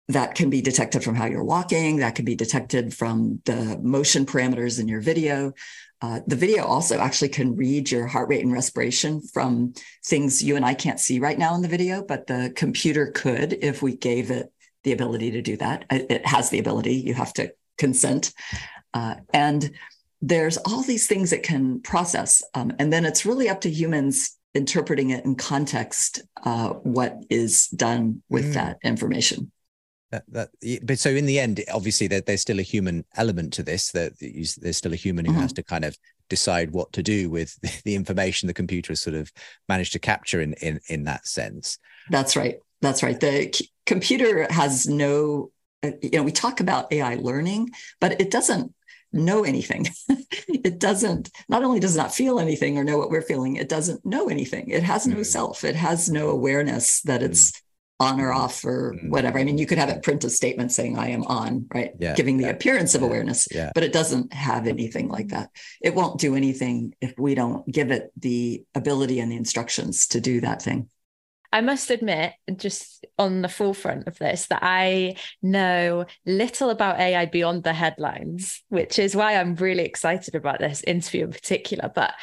that 0.08 0.36
can 0.36 0.50
be 0.50 0.62
detected 0.62 1.04
from 1.04 1.16
how 1.16 1.26
you're 1.26 1.44
walking 1.44 1.98
that 1.98 2.16
can 2.16 2.24
be 2.24 2.36
detected 2.36 2.94
from 2.94 3.42
the 3.44 3.78
motion 3.82 4.26
parameters 4.26 4.80
in 4.80 4.88
your 4.88 5.02
video 5.02 5.52
uh, 6.02 6.22
the 6.28 6.36
video 6.36 6.64
also 6.64 6.98
actually 6.98 7.30
can 7.30 7.56
read 7.56 7.92
your 7.92 8.08
heart 8.08 8.30
rate 8.30 8.44
and 8.44 8.54
respiration 8.54 9.22
from 9.22 9.74
things 10.06 10.44
you 10.44 10.56
and 10.56 10.66
i 10.66 10.74
can't 10.74 11.00
see 11.00 11.20
right 11.20 11.40
now 11.40 11.56
in 11.56 11.62
the 11.62 11.68
video 11.68 12.04
but 12.04 12.28
the 12.28 12.52
computer 12.56 13.08
could 13.08 13.54
if 13.62 13.82
we 13.82 13.96
gave 13.96 14.32
it 14.32 14.52
the 14.84 14.92
ability 14.94 15.32
to 15.32 15.42
do 15.42 15.58
that 15.58 15.86
it 15.90 16.26
has 16.26 16.50
the 16.50 16.60
ability 16.60 16.94
you 16.94 17.14
have 17.14 17.34
to 17.34 17.52
consent 17.78 18.34
uh, 18.94 19.16
and 19.34 19.72
there's 20.22 20.58
all 20.58 20.82
these 20.82 21.08
things 21.08 21.32
it 21.32 21.44
can 21.44 21.82
process. 21.82 22.44
Um, 22.54 22.74
and 22.80 22.92
then 22.92 23.06
it's 23.06 23.26
really 23.26 23.50
up 23.50 23.62
to 23.62 23.70
humans 23.70 24.38
interpreting 24.54 25.12
it 25.12 25.26
in 25.26 25.36
context, 25.36 26.22
uh, 26.44 26.70
what 26.70 27.18
is 27.30 27.68
done 27.68 28.24
with 28.30 28.52
mm. 28.52 28.54
that 28.54 28.78
information. 28.84 29.52
That, 30.12 30.24
that, 30.30 30.50
but 30.84 30.98
so 30.98 31.10
in 31.10 31.26
the 31.28 31.40
end, 31.40 31.64
obviously, 31.72 32.08
there, 32.08 32.22
there's 32.22 32.42
still 32.42 32.60
a 32.60 32.64
human 32.64 33.06
element 33.16 33.54
to 33.54 33.64
this. 33.64 33.92
That 33.92 34.14
there's 34.20 34.78
still 34.78 34.94
a 34.94 34.98
human 34.98 35.26
who 35.26 35.32
mm-hmm. 35.32 35.42
has 35.42 35.54
to 35.54 35.64
kind 35.64 35.86
of 35.86 35.98
decide 36.30 36.72
what 36.72 36.92
to 36.94 37.04
do 37.04 37.30
with 37.30 37.60
the 37.84 37.96
information 37.96 38.48
the 38.48 38.54
computer 38.54 38.92
has 38.92 39.02
sort 39.02 39.16
of 39.16 39.32
managed 39.68 39.94
to 39.94 40.00
capture 40.00 40.42
in 40.42 40.54
in 40.54 40.80
in 40.88 41.04
that 41.04 41.28
sense. 41.28 41.78
That's 42.10 42.36
right. 42.36 42.58
That's 42.82 43.04
right. 43.04 43.20
The 43.20 43.52
c- 43.54 43.70
computer 43.86 44.48
has 44.52 44.88
no. 44.88 45.52
Uh, 45.82 45.92
you 46.02 46.12
know, 46.12 46.24
we 46.24 46.32
talk 46.34 46.60
about 46.60 46.92
AI 46.92 47.16
learning, 47.16 47.70
but 48.02 48.20
it 48.20 48.32
doesn't 48.32 48.74
know 49.12 49.44
anything. 49.44 49.88
it 50.48 50.80
doesn't, 50.80 51.30
not 51.48 51.64
only 51.64 51.80
does 51.80 51.96
not 51.96 52.14
feel 52.14 52.40
anything 52.40 52.78
or 52.78 52.84
know 52.84 52.98
what 52.98 53.10
we're 53.10 53.22
feeling, 53.22 53.56
it 53.56 53.70
doesn't 53.70 54.06
know 54.06 54.28
anything. 54.28 54.70
It 54.70 54.84
has 54.84 55.08
no 55.08 55.18
mm. 55.18 55.26
self. 55.26 55.64
It 55.64 55.76
has 55.76 56.10
no 56.10 56.30
awareness 56.30 57.02
that 57.04 57.24
it's 57.24 57.52
mm. 57.52 57.62
On 58.00 58.20
or 58.22 58.32
off 58.32 58.64
or 58.64 58.94
mm. 58.94 59.10
whatever. 59.10 59.40
I 59.40 59.44
mean, 59.44 59.58
you 59.58 59.66
could 59.66 59.78
have 59.78 59.90
it 59.90 60.04
print 60.04 60.24
a 60.24 60.30
statement 60.30 60.72
saying, 60.72 60.98
I 60.98 61.10
am 61.10 61.24
on, 61.24 61.66
right? 61.74 61.92
Yeah, 62.00 62.16
Giving 62.16 62.38
the 62.38 62.46
yeah, 62.46 62.52
appearance 62.52 62.96
of 62.96 63.02
yeah, 63.02 63.08
awareness, 63.08 63.48
yeah. 63.52 63.72
but 63.76 63.84
it 63.84 63.94
doesn't 63.94 64.34
have 64.34 64.68
anything 64.68 65.10
like 65.10 65.30
that. 65.30 65.50
It 65.82 65.96
won't 65.96 66.20
do 66.20 66.36
anything 66.36 66.96
if 67.02 67.14
we 67.18 67.36
don't 67.36 67.70
give 67.70 67.92
it 67.92 68.12
the 68.18 68.64
ability 68.74 69.20
and 69.20 69.32
the 69.32 69.36
instructions 69.36 70.08
to 70.08 70.22
do 70.22 70.42
that 70.42 70.62
thing. 70.62 70.90
I 71.52 71.62
must 71.62 71.90
admit, 71.90 72.34
just 72.56 73.08
on 73.18 73.42
the 73.42 73.50
forefront 73.50 74.08
of 74.08 74.20
this, 74.20 74.48
that 74.48 74.60
I 74.62 75.16
know 75.42 76.06
little 76.26 76.70
about 76.70 77.00
AI 77.00 77.26
beyond 77.26 77.64
the 77.64 77.74
headlines, 77.74 78.62
which 78.70 79.00
is 79.00 79.16
why 79.16 79.36
I'm 79.36 79.56
really 79.56 79.84
excited 79.84 80.36
about 80.36 80.60
this 80.60 80.84
interview 80.84 81.26
in 81.26 81.32
particular. 81.32 81.92
But 81.94 82.14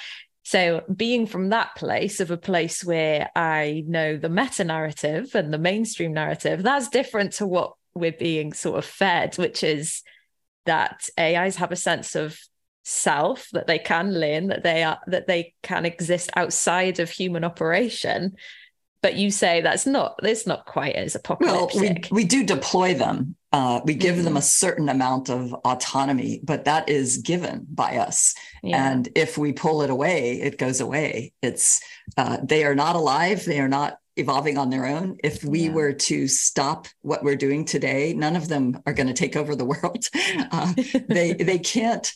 So, 0.46 0.84
being 0.94 1.26
from 1.26 1.48
that 1.48 1.74
place 1.74 2.20
of 2.20 2.30
a 2.30 2.36
place 2.36 2.84
where 2.84 3.30
I 3.34 3.82
know 3.84 4.16
the 4.16 4.28
meta 4.28 4.62
narrative 4.62 5.34
and 5.34 5.52
the 5.52 5.58
mainstream 5.58 6.12
narrative, 6.12 6.62
that's 6.62 6.88
different 6.88 7.32
to 7.32 7.48
what 7.48 7.72
we're 7.96 8.12
being 8.12 8.52
sort 8.52 8.78
of 8.78 8.84
fed, 8.84 9.36
which 9.38 9.64
is 9.64 10.04
that 10.64 11.08
AIs 11.18 11.56
have 11.56 11.72
a 11.72 11.76
sense 11.76 12.14
of 12.14 12.38
self 12.84 13.48
that 13.54 13.66
they 13.66 13.80
can 13.80 14.14
learn 14.14 14.46
that 14.46 14.62
they 14.62 14.84
are 14.84 15.00
that 15.08 15.26
they 15.26 15.52
can 15.64 15.84
exist 15.84 16.30
outside 16.36 17.00
of 17.00 17.10
human 17.10 17.42
operation. 17.42 18.36
But 19.02 19.16
you 19.16 19.32
say 19.32 19.62
that's 19.62 19.84
not 19.84 20.14
it's 20.22 20.46
not 20.46 20.64
quite 20.64 20.94
as 20.94 21.16
apocalyptic 21.16 21.74
well 21.74 21.82
we, 22.12 22.22
we 22.22 22.24
do 22.24 22.46
deploy 22.46 22.94
them 22.94 23.34
uh, 23.56 23.80
we 23.84 23.94
give 23.94 24.16
mm-hmm. 24.16 24.24
them 24.24 24.36
a 24.36 24.42
certain 24.42 24.88
amount 24.88 25.30
of 25.30 25.52
autonomy 25.64 26.40
but 26.44 26.64
that 26.64 26.88
is 26.88 27.18
given 27.18 27.66
by 27.70 27.96
us 27.96 28.34
yeah. 28.62 28.90
and 28.90 29.08
if 29.14 29.38
we 29.38 29.52
pull 29.52 29.82
it 29.82 29.90
away 29.90 30.40
it 30.40 30.58
goes 30.58 30.80
away 30.80 31.32
it's 31.42 31.80
uh, 32.16 32.36
they 32.42 32.64
are 32.64 32.74
not 32.74 32.96
alive 32.96 33.44
they 33.44 33.60
are 33.60 33.68
not 33.68 33.98
evolving 34.16 34.56
on 34.56 34.70
their 34.70 34.86
own. 34.86 35.18
If 35.22 35.44
we 35.44 35.64
yeah. 35.66 35.72
were 35.72 35.92
to 35.92 36.26
stop 36.26 36.88
what 37.02 37.22
we're 37.22 37.36
doing 37.36 37.64
today, 37.64 38.14
none 38.14 38.34
of 38.34 38.48
them 38.48 38.82
are 38.86 38.94
going 38.94 39.06
to 39.08 39.12
take 39.12 39.36
over 39.36 39.54
the 39.54 39.64
world. 39.72 40.08
Uh, 40.50 40.72
they 41.08 41.32
they 41.50 41.58
can't. 41.58 42.10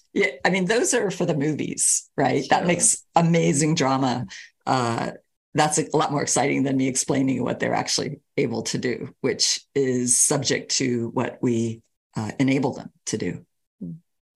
I 0.44 0.50
mean, 0.50 0.64
those 0.64 0.94
are 0.94 1.10
for 1.10 1.26
the 1.26 1.36
movies, 1.36 2.10
right? 2.16 2.44
Sure. 2.44 2.48
That 2.48 2.66
makes 2.66 3.04
amazing 3.14 3.74
drama. 3.74 4.26
Uh, 4.66 5.12
that's 5.54 5.78
a 5.78 5.86
lot 5.96 6.12
more 6.12 6.22
exciting 6.22 6.62
than 6.62 6.76
me 6.76 6.88
explaining 6.88 7.42
what 7.42 7.58
they're 7.58 7.74
actually 7.74 8.20
able 8.36 8.62
to 8.62 8.78
do, 8.78 9.14
which 9.20 9.60
is 9.74 10.16
subject 10.16 10.76
to 10.76 11.08
what 11.08 11.38
we 11.40 11.82
uh, 12.16 12.30
enable 12.38 12.72
them 12.72 12.90
to 13.06 13.18
do. 13.18 13.44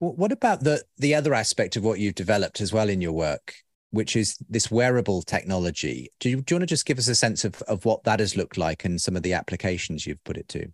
What 0.01 0.33
about 0.33 0.65
the 0.65 0.83
the 0.99 1.15
other 1.15 1.33
aspect 1.35 1.77
of 1.77 1.85
what 1.85 1.99
you've 1.99 2.15
developed 2.15 2.61
as 2.61 2.73
well 2.73 2.89
in 2.89 3.01
your 3.01 3.13
work? 3.13 3.55
which 3.95 4.17
is 4.17 4.37
this 4.51 4.73
wearable 4.73 5.23
technology. 5.23 6.11
Do 6.19 6.29
you, 6.29 6.43
do 6.43 6.53
you 6.53 6.57
want 6.57 6.63
to 6.63 6.75
just 6.75 6.85
give 6.85 6.99
us 6.99 7.07
a 7.07 7.15
sense 7.15 7.45
of, 7.45 7.63
of 7.63 7.85
what 7.85 8.03
that 8.03 8.19
has 8.19 8.37
looked 8.37 8.59
like 8.59 8.85
and 8.85 9.01
some 9.01 9.15
of 9.15 9.23
the 9.23 9.35
applications 9.35 10.05
you've 10.05 10.23
put 10.25 10.37
it 10.37 10.49
to? 10.49 10.67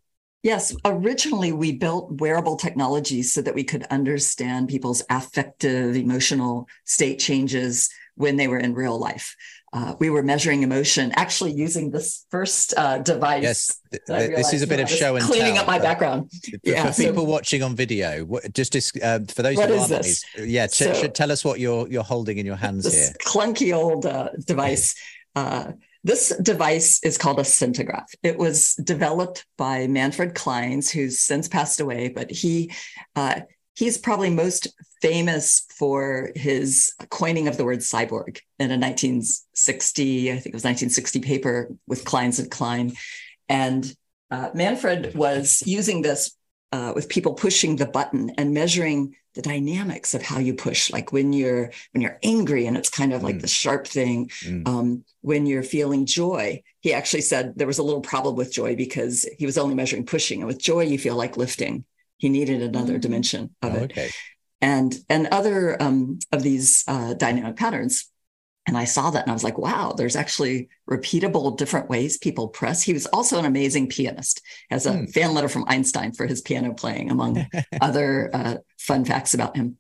Yes, 0.43 0.75
originally 0.87 1.53
we 1.53 1.73
built 1.73 2.19
wearable 2.19 2.57
technologies 2.57 3.31
so 3.31 3.43
that 3.43 3.55
we 3.55 3.63
could 3.63 3.85
understand 3.91 4.71
people's 4.71 5.03
affective, 5.11 5.97
emotional 5.97 6.67
state 6.87 7.19
changes 7.19 7.91
when 8.15 8.37
they 8.37 8.49
were 8.49 8.59
in 8.59 8.73
real 8.73 8.99
life 8.99 9.37
uh, 9.73 9.95
we 10.01 10.11
were 10.11 10.23
measuring 10.23 10.63
emotion 10.63 11.13
actually 11.17 11.53
using 11.53 11.91
this 11.91 12.27
first 12.31 12.75
uh, 12.77 12.99
device. 12.99 13.43
Yes, 13.43 13.81
this 14.07 14.53
is 14.53 14.63
a 14.63 14.67
bit 14.67 14.81
of 14.81 14.91
show 14.91 15.15
and 15.15 15.25
cleaning 15.25 15.55
tell. 15.55 15.63
up 15.63 15.67
my 15.67 15.79
background. 15.79 16.31
For, 16.31 16.59
yeah, 16.65 16.91
for 16.91 17.03
people 17.03 17.27
watching 17.27 17.63
on 17.63 17.77
video, 17.77 18.27
just 18.53 18.75
uh, 19.01 19.21
for 19.29 19.43
those 19.43 19.57
what 19.57 19.69
who 19.69 19.77
aren't, 19.77 20.25
yeah, 20.39 20.67
t- 20.67 20.93
so, 20.93 21.07
tell 21.09 21.31
us 21.31 21.45
what 21.45 21.61
you're 21.61 21.87
you're 21.89 22.03
holding 22.03 22.39
in 22.39 22.47
your 22.47 22.57
hands 22.57 22.85
this 22.85 22.95
here. 22.95 23.13
Clunky 23.25 23.75
old 23.75 24.07
uh, 24.07 24.31
device. 24.45 24.95
Uh, 25.37 25.73
this 26.03 26.35
device 26.43 26.99
is 27.05 27.19
called 27.19 27.39
a 27.39 27.43
sentograph. 27.43 28.07
It 28.23 28.39
was 28.39 28.75
developed 28.75 29.47
by 29.57 29.87
Manfred 29.87 30.35
Clynes, 30.35 30.91
who's 30.91 31.21
since 31.21 31.47
passed 31.47 31.81
away, 31.81 32.09
but 32.09 32.31
he 32.31 32.73
uh, 33.15 33.43
he's 33.81 33.97
probably 33.97 34.29
most 34.29 34.69
famous 35.01 35.67
for 35.71 36.33
his 36.37 36.93
coining 37.09 37.49
of 37.49 37.57
the 37.57 37.65
word 37.65 37.79
cyborg 37.79 38.39
in 38.59 38.71
a 38.71 38.77
1960, 38.77 40.31
I 40.31 40.35
think 40.35 40.49
it 40.49 40.53
was 40.53 40.65
1960 40.65 41.21
paper 41.21 41.71
with 41.87 42.05
Clynes 42.05 42.39
and 42.39 42.51
Kline. 42.51 42.93
And 43.49 43.91
uh, 44.31 44.51
Manfred 44.53 45.15
was 45.15 45.63
using 45.65 46.03
this 46.03 46.37
uh, 46.73 46.93
with 46.95 47.09
people 47.09 47.33
pushing 47.33 47.77
the 47.77 47.87
button 47.87 48.33
and 48.37 48.53
measuring 48.53 49.17
the 49.35 49.41
dynamics 49.41 50.13
of 50.13 50.21
how 50.23 50.39
you 50.39 50.53
push 50.53 50.91
like 50.91 51.11
when 51.11 51.33
you're 51.33 51.71
when 51.93 52.03
you're 52.03 52.19
angry 52.23 52.67
and 52.67 52.77
it's 52.77 52.91
kind 52.91 53.13
of 53.13 53.23
like 53.23 53.37
mm. 53.37 53.41
the 53.41 53.49
sharp 53.49 53.87
thing 53.87 54.29
mm. 54.43 54.67
um, 54.67 55.05
when 55.21 55.47
you're 55.47 55.63
feeling 55.63 56.05
joy 56.05 56.61
he 56.81 56.93
actually 56.93 57.21
said 57.21 57.53
there 57.55 57.67
was 57.67 57.79
a 57.79 57.83
little 57.83 58.01
problem 58.01 58.35
with 58.35 58.53
joy 58.53 58.75
because 58.75 59.29
he 59.39 59.47
was 59.47 59.57
only 59.57 59.77
measuring 59.77 60.05
pushing 60.05 60.41
and 60.41 60.49
with 60.49 60.59
joy 60.59 60.81
you 60.81 60.99
feel 60.99 61.15
like 61.15 61.37
lifting 61.37 61.85
he 62.21 62.29
needed 62.29 62.63
another 62.63 62.99
mm. 62.99 63.01
dimension 63.01 63.55
of 63.63 63.75
it. 63.75 63.91
Okay. 63.91 64.11
And 64.61 64.95
and 65.09 65.27
other 65.29 65.83
um, 65.83 66.19
of 66.31 66.43
these 66.43 66.85
uh, 66.87 67.15
dynamic 67.15 67.57
patterns. 67.57 68.09
And 68.67 68.77
I 68.77 68.85
saw 68.85 69.11
that 69.11 69.23
and 69.23 69.31
I 69.31 69.35
was 69.35 69.43
like, 69.43 69.57
wow, 69.57 69.95
there's 69.97 70.15
actually 70.15 70.69
repeatable 70.89 71.57
different 71.57 71.89
ways 71.89 72.19
people 72.19 72.49
press. 72.49 72.83
He 72.83 72.93
was 72.93 73.07
also 73.07 73.39
an 73.39 73.47
amazing 73.47 73.89
pianist, 73.89 74.43
has 74.69 74.85
a 74.85 74.93
mm. 74.93 75.13
fan 75.13 75.33
letter 75.33 75.49
from 75.49 75.65
Einstein 75.67 76.13
for 76.13 76.27
his 76.27 76.43
piano 76.43 76.75
playing, 76.75 77.11
among 77.11 77.47
other 77.81 78.31
uh, 78.33 78.57
fun 78.79 79.07
facts 79.07 79.33
about 79.33 79.57
him. 79.57 79.79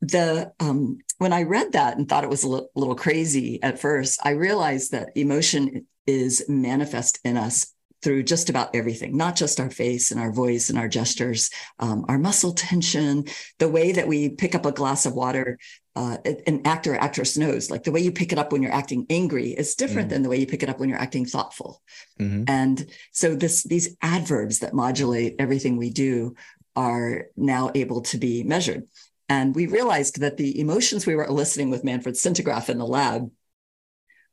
The 0.00 0.52
um, 0.58 0.98
when 1.18 1.34
I 1.34 1.42
read 1.42 1.72
that 1.72 1.98
and 1.98 2.08
thought 2.08 2.24
it 2.24 2.30
was 2.30 2.44
a 2.44 2.48
l- 2.48 2.68
little 2.74 2.96
crazy 2.96 3.62
at 3.62 3.78
first, 3.78 4.18
I 4.24 4.30
realized 4.30 4.92
that 4.92 5.10
emotion 5.14 5.86
is 6.06 6.46
manifest 6.48 7.18
in 7.22 7.36
us 7.36 7.73
through 8.04 8.22
just 8.22 8.50
about 8.50 8.76
everything, 8.76 9.16
not 9.16 9.34
just 9.34 9.58
our 9.58 9.70
face 9.70 10.10
and 10.10 10.20
our 10.20 10.30
voice 10.30 10.68
and 10.68 10.78
our 10.78 10.88
gestures, 10.88 11.50
um, 11.78 12.04
our 12.08 12.18
muscle 12.18 12.52
tension, 12.52 13.24
the 13.58 13.68
way 13.68 13.92
that 13.92 14.06
we 14.06 14.28
pick 14.28 14.54
up 14.54 14.66
a 14.66 14.72
glass 14.72 15.06
of 15.06 15.14
water. 15.14 15.58
Uh, 15.96 16.16
an 16.48 16.60
actor 16.64 16.94
or 16.94 17.00
actress 17.00 17.36
knows, 17.36 17.70
like 17.70 17.84
the 17.84 17.92
way 17.92 18.00
you 18.00 18.10
pick 18.10 18.32
it 18.32 18.38
up 18.38 18.50
when 18.50 18.60
you're 18.60 18.72
acting 18.72 19.06
angry 19.10 19.50
is 19.50 19.76
different 19.76 20.08
mm 20.08 20.10
than 20.10 20.22
the 20.24 20.28
way 20.28 20.36
you 20.36 20.46
pick 20.46 20.64
it 20.64 20.68
up 20.68 20.80
when 20.80 20.88
you're 20.88 20.98
acting 20.98 21.24
thoughtful. 21.24 21.80
Mm-hmm. 22.18 22.44
And 22.48 22.84
so 23.12 23.36
this 23.36 23.62
these 23.62 23.96
adverbs 24.02 24.58
that 24.58 24.74
modulate 24.74 25.36
everything 25.38 25.76
we 25.76 25.90
do 25.90 26.34
are 26.74 27.26
now 27.36 27.70
able 27.76 28.00
to 28.10 28.18
be 28.18 28.42
measured. 28.42 28.88
And 29.28 29.54
we 29.54 29.66
realized 29.66 30.20
that 30.20 30.36
the 30.36 30.58
emotions 30.58 31.06
we 31.06 31.14
were 31.14 31.24
eliciting 31.26 31.70
with 31.70 31.84
Manfred 31.84 32.16
sentograph 32.16 32.68
in 32.68 32.78
the 32.78 32.86
lab 32.86 33.30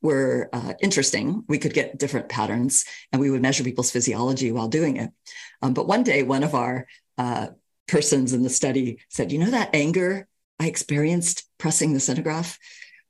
were 0.01 0.49
uh, 0.53 0.73
interesting. 0.81 1.43
We 1.47 1.57
could 1.57 1.73
get 1.73 1.97
different 1.97 2.29
patterns 2.29 2.85
and 3.11 3.21
we 3.21 3.29
would 3.29 3.41
measure 3.41 3.63
people's 3.63 3.91
physiology 3.91 4.51
while 4.51 4.67
doing 4.67 4.97
it. 4.97 5.11
Um, 5.61 5.73
but 5.73 5.87
one 5.87 6.03
day, 6.03 6.23
one 6.23 6.43
of 6.43 6.55
our 6.55 6.87
uh, 7.17 7.47
persons 7.87 8.33
in 8.33 8.43
the 8.43 8.49
study 8.49 8.99
said, 9.09 9.31
You 9.31 9.39
know, 9.39 9.51
that 9.51 9.73
anger 9.73 10.27
I 10.59 10.67
experienced 10.67 11.45
pressing 11.57 11.93
the 11.93 11.99
sentograph? 11.99 12.57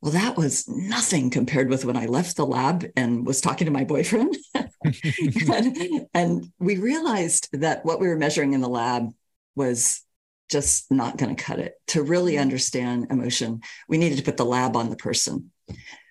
Well, 0.01 0.13
that 0.13 0.37
was 0.37 0.67
nothing 0.67 1.29
compared 1.29 1.69
with 1.69 1.85
when 1.85 1.97
I 1.97 2.07
left 2.07 2.35
the 2.35 2.45
lab 2.45 2.85
and 2.95 3.25
was 3.27 3.41
talking 3.41 3.65
to 3.65 3.71
my 3.71 3.83
boyfriend. 3.83 4.35
and, 4.55 6.07
and 6.13 6.45
we 6.59 6.77
realized 6.77 7.49
that 7.53 7.85
what 7.85 7.99
we 7.99 8.07
were 8.07 8.17
measuring 8.17 8.53
in 8.53 8.61
the 8.61 8.69
lab 8.69 9.11
was 9.55 10.01
just 10.49 10.91
not 10.91 11.17
going 11.17 11.35
to 11.35 11.43
cut 11.43 11.59
it. 11.59 11.75
To 11.87 12.03
really 12.03 12.33
mm. 12.33 12.41
understand 12.41 13.07
emotion, 13.09 13.61
we 13.87 13.97
needed 13.97 14.17
to 14.17 14.23
put 14.23 14.37
the 14.37 14.45
lab 14.45 14.75
on 14.75 14.89
the 14.89 14.95
person. 14.95 15.51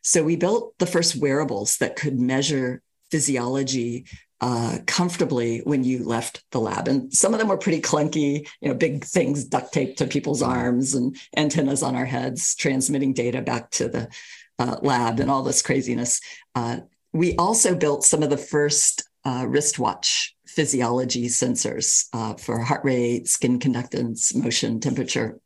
So 0.03 0.23
we 0.23 0.37
built 0.37 0.79
the 0.79 0.87
first 0.87 1.17
wearables 1.17 1.79
that 1.79 1.97
could 1.97 2.19
measure 2.19 2.83
physiology 3.11 4.07
uh, 4.41 4.79
comfortably 4.87 5.59
when 5.65 5.85
you 5.85 6.05
left 6.05 6.43
the 6.51 6.61
lab. 6.61 6.89
And 6.89 7.13
some 7.13 7.35
of 7.35 7.41
them 7.41 7.49
were 7.49 7.59
pretty 7.59 7.83
clunky, 7.83 8.49
you 8.61 8.69
know, 8.69 8.75
big 8.75 9.05
things 9.05 9.45
duct 9.45 9.73
taped 9.73 9.99
to 9.99 10.07
people's 10.07 10.43
arms 10.43 10.95
and 10.95 11.17
antennas 11.37 11.83
on 11.83 11.95
our 11.95 12.07
heads, 12.07 12.55
transmitting 12.55 13.13
data 13.13 13.43
back 13.43 13.71
to 13.73 13.89
the 13.89 14.09
uh, 14.59 14.77
lab 14.83 15.21
and 15.21 15.31
all 15.31 15.43
this 15.43 15.63
craziness. 15.63 16.21
Uh, 16.55 16.79
we 17.13 17.37
also 17.37 17.75
built 17.75 18.05
some 18.05 18.23
of 18.23 18.31
the 18.31 18.39
first 18.39 19.09
uh, 19.25 19.45
wristwatch 19.47 20.35
physiology 20.47 21.27
sensors 21.27 22.07
uh, 22.13 22.35
for 22.35 22.61
heart 22.61 22.85
rate, 22.85 23.29
skin 23.29 23.59
conductance, 23.59 24.35
motion, 24.35 24.81
temperature. 24.81 25.39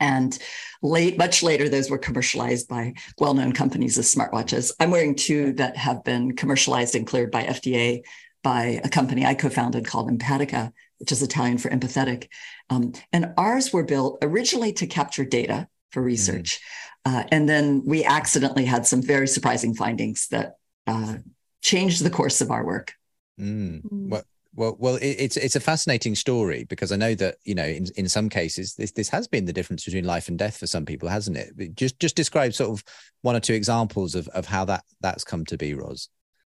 And 0.00 0.38
late, 0.82 1.18
much 1.18 1.42
later, 1.42 1.68
those 1.68 1.90
were 1.90 1.98
commercialized 1.98 2.68
by 2.68 2.94
well-known 3.18 3.52
companies 3.52 3.98
as 3.98 4.12
smartwatches. 4.12 4.72
I'm 4.78 4.90
wearing 4.90 5.14
two 5.14 5.52
that 5.54 5.76
have 5.76 6.04
been 6.04 6.36
commercialized 6.36 6.94
and 6.94 7.06
cleared 7.06 7.30
by 7.30 7.44
FDA 7.44 8.02
by 8.42 8.80
a 8.84 8.88
company 8.88 9.26
I 9.26 9.34
co-founded 9.34 9.86
called 9.86 10.10
Empatica, 10.10 10.72
which 10.98 11.12
is 11.12 11.22
Italian 11.22 11.58
for 11.58 11.70
empathetic. 11.70 12.28
Um, 12.70 12.92
and 13.12 13.32
ours 13.36 13.72
were 13.72 13.84
built 13.84 14.18
originally 14.22 14.72
to 14.74 14.86
capture 14.86 15.24
data 15.24 15.68
for 15.90 16.02
research. 16.02 16.60
Mm. 17.06 17.14
Uh, 17.20 17.24
and 17.32 17.48
then 17.48 17.82
we 17.84 18.04
accidentally 18.04 18.64
had 18.64 18.86
some 18.86 19.02
very 19.02 19.26
surprising 19.26 19.74
findings 19.74 20.28
that 20.28 20.56
uh, 20.86 21.16
changed 21.62 22.04
the 22.04 22.10
course 22.10 22.40
of 22.40 22.50
our 22.50 22.64
work. 22.64 22.94
Mm. 23.40 23.80
What 23.84 24.24
well, 24.58 24.76
well, 24.80 24.96
it, 24.96 25.16
it's 25.18 25.36
it's 25.36 25.54
a 25.54 25.60
fascinating 25.60 26.16
story 26.16 26.64
because 26.64 26.90
I 26.90 26.96
know 26.96 27.14
that 27.14 27.36
you 27.44 27.54
know 27.54 27.64
in, 27.64 27.86
in 27.96 28.08
some 28.08 28.28
cases 28.28 28.74
this 28.74 28.90
this 28.90 29.08
has 29.08 29.28
been 29.28 29.44
the 29.44 29.52
difference 29.52 29.84
between 29.84 30.04
life 30.04 30.26
and 30.26 30.36
death 30.36 30.56
for 30.56 30.66
some 30.66 30.84
people, 30.84 31.08
hasn't 31.08 31.36
it? 31.36 31.76
Just 31.76 32.00
just 32.00 32.16
describe 32.16 32.52
sort 32.52 32.70
of 32.70 32.82
one 33.22 33.36
or 33.36 33.40
two 33.40 33.54
examples 33.54 34.16
of 34.16 34.26
of 34.28 34.46
how 34.46 34.64
that 34.64 34.82
that's 35.00 35.22
come 35.22 35.44
to 35.46 35.56
be, 35.56 35.74
Ros. 35.74 36.08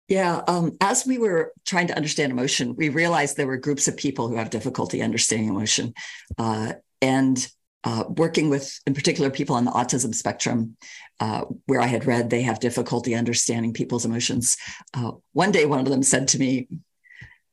Yeah, 0.08 0.40
um, 0.48 0.78
as 0.80 1.06
we 1.06 1.18
were 1.18 1.52
trying 1.66 1.88
to 1.88 1.96
understand 1.96 2.32
emotion, 2.32 2.74
we 2.74 2.88
realized 2.88 3.36
there 3.36 3.46
were 3.46 3.58
groups 3.58 3.86
of 3.86 3.98
people 3.98 4.28
who 4.28 4.36
have 4.36 4.48
difficulty 4.48 5.02
understanding 5.02 5.50
emotion, 5.50 5.92
uh, 6.38 6.72
and 7.02 7.46
uh, 7.84 8.04
working 8.08 8.48
with, 8.48 8.80
in 8.86 8.94
particular, 8.94 9.30
people 9.30 9.56
on 9.56 9.66
the 9.66 9.70
autism 9.70 10.14
spectrum, 10.14 10.76
uh, 11.20 11.44
where 11.66 11.80
I 11.80 11.86
had 11.86 12.06
read 12.06 12.30
they 12.30 12.42
have 12.42 12.60
difficulty 12.60 13.14
understanding 13.14 13.74
people's 13.74 14.06
emotions. 14.06 14.56
Uh, 14.94 15.12
one 15.32 15.52
day, 15.52 15.66
one 15.66 15.80
of 15.80 15.86
them 15.86 16.02
said 16.02 16.28
to 16.28 16.38
me, 16.38 16.66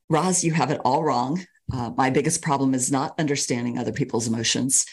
Ros, 0.10 0.44
you 0.44 0.54
have 0.54 0.72
it 0.72 0.82
all 0.84 1.04
wrong. 1.04 1.46
Uh, 1.72 1.92
my 1.98 2.10
biggest 2.10 2.42
problem 2.42 2.74
is 2.74 2.92
not 2.92 3.20
understanding 3.20 3.78
other 3.78 3.92
people's 3.92 4.28
emotions. 4.28 4.86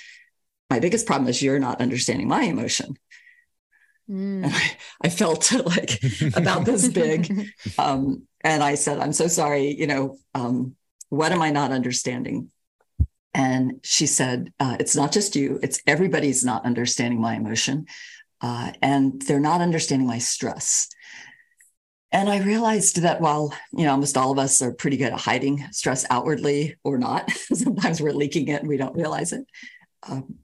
My 0.71 0.81
biggest 0.81 1.07
problem 1.07 1.29
is 1.29 1.43
you're 1.43 1.59
not 1.59 1.81
understanding 1.81 2.27
my 2.27 2.43
emotion. 2.43 2.97
Mm. 4.11 4.45
I, 4.45 4.77
I, 5.03 5.09
felt 5.09 5.51
like 5.67 6.03
about 6.37 6.65
this 6.65 6.89
big. 6.89 7.49
Um, 7.79 8.27
and 8.43 8.63
I 8.63 8.75
said, 8.75 8.99
I'm 8.99 9.13
so 9.13 9.27
sorry, 9.27 9.75
you 9.75 9.87
know, 9.87 10.19
um, 10.35 10.77
what 11.09 11.33
am 11.33 11.41
I 11.41 11.51
not 11.51 11.73
understanding? 11.73 12.51
And 13.33 13.81
she 13.83 14.07
said, 14.07 14.53
uh, 14.61 14.77
It's 14.79 14.95
not 14.95 15.13
just 15.13 15.35
you, 15.35 15.59
it's 15.63 15.81
everybody's 15.87 16.45
not 16.45 16.67
understanding 16.67 17.21
my 17.21 17.35
emotion. 17.35 17.87
Uh, 18.41 18.73
and 18.83 19.23
they're 19.23 19.41
not 19.41 19.63
understanding 19.63 20.07
my 20.07 20.19
stress. 20.19 20.89
And 22.15 22.31
I 22.31 22.39
realized 22.39 23.03
that 23.03 23.21
while, 23.21 23.53
you 23.73 23.85
know, 23.85 23.91
almost 23.91 24.17
all 24.17 24.31
of 24.31 24.39
us 24.39 24.63
are 24.63 24.73
pretty 24.73 24.97
good 24.97 25.13
at 25.13 25.19
hiding 25.19 25.67
stress 25.73 26.07
outwardly 26.11 26.77
or 26.85 26.97
not, 26.97 27.29
sometimes 27.53 28.01
we're 28.01 28.13
leaking 28.13 28.47
it 28.49 28.61
and 28.61 28.69
we 28.69 28.77
don't 28.77 28.95
realize 28.95 29.33
it. 29.33 29.45
Um, 30.05 30.37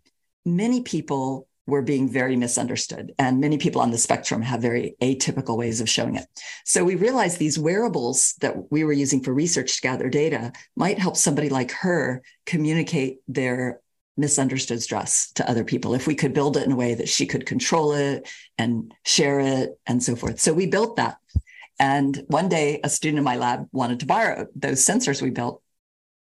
many 0.44 0.82
people 0.82 1.46
were 1.68 1.82
being 1.82 2.08
very 2.08 2.34
misunderstood. 2.34 3.14
And 3.20 3.40
many 3.40 3.56
people 3.56 3.80
on 3.80 3.92
the 3.92 3.98
spectrum 3.98 4.42
have 4.42 4.60
very 4.60 4.96
atypical 5.00 5.56
ways 5.56 5.80
of 5.80 5.88
showing 5.88 6.16
it. 6.16 6.26
So 6.64 6.82
we 6.82 6.96
realized 6.96 7.38
these 7.38 7.56
wearables 7.56 8.34
that 8.40 8.72
we 8.72 8.82
were 8.82 8.92
using 8.92 9.22
for 9.22 9.32
research 9.32 9.76
to 9.76 9.82
gather 9.82 10.08
data 10.08 10.52
might 10.74 10.98
help 10.98 11.16
somebody 11.16 11.50
like 11.50 11.70
her 11.70 12.24
communicate 12.46 13.20
their 13.28 13.80
misunderstood 14.16 14.82
stress 14.82 15.30
to 15.34 15.48
other 15.48 15.62
people 15.62 15.94
if 15.94 16.08
we 16.08 16.16
could 16.16 16.34
build 16.34 16.56
it 16.56 16.66
in 16.66 16.72
a 16.72 16.76
way 16.76 16.94
that 16.94 17.08
she 17.08 17.26
could 17.26 17.46
control 17.46 17.92
it 17.92 18.28
and 18.58 18.92
share 19.04 19.38
it 19.38 19.78
and 19.86 20.02
so 20.02 20.16
forth. 20.16 20.40
So 20.40 20.52
we 20.52 20.66
built 20.66 20.96
that. 20.96 21.16
And 21.80 22.22
one 22.28 22.48
day, 22.48 22.78
a 22.84 22.88
student 22.88 23.18
in 23.18 23.24
my 23.24 23.36
lab 23.36 23.66
wanted 23.72 24.00
to 24.00 24.06
borrow 24.06 24.46
those 24.54 24.86
sensors 24.86 25.20
we 25.20 25.30
built 25.30 25.62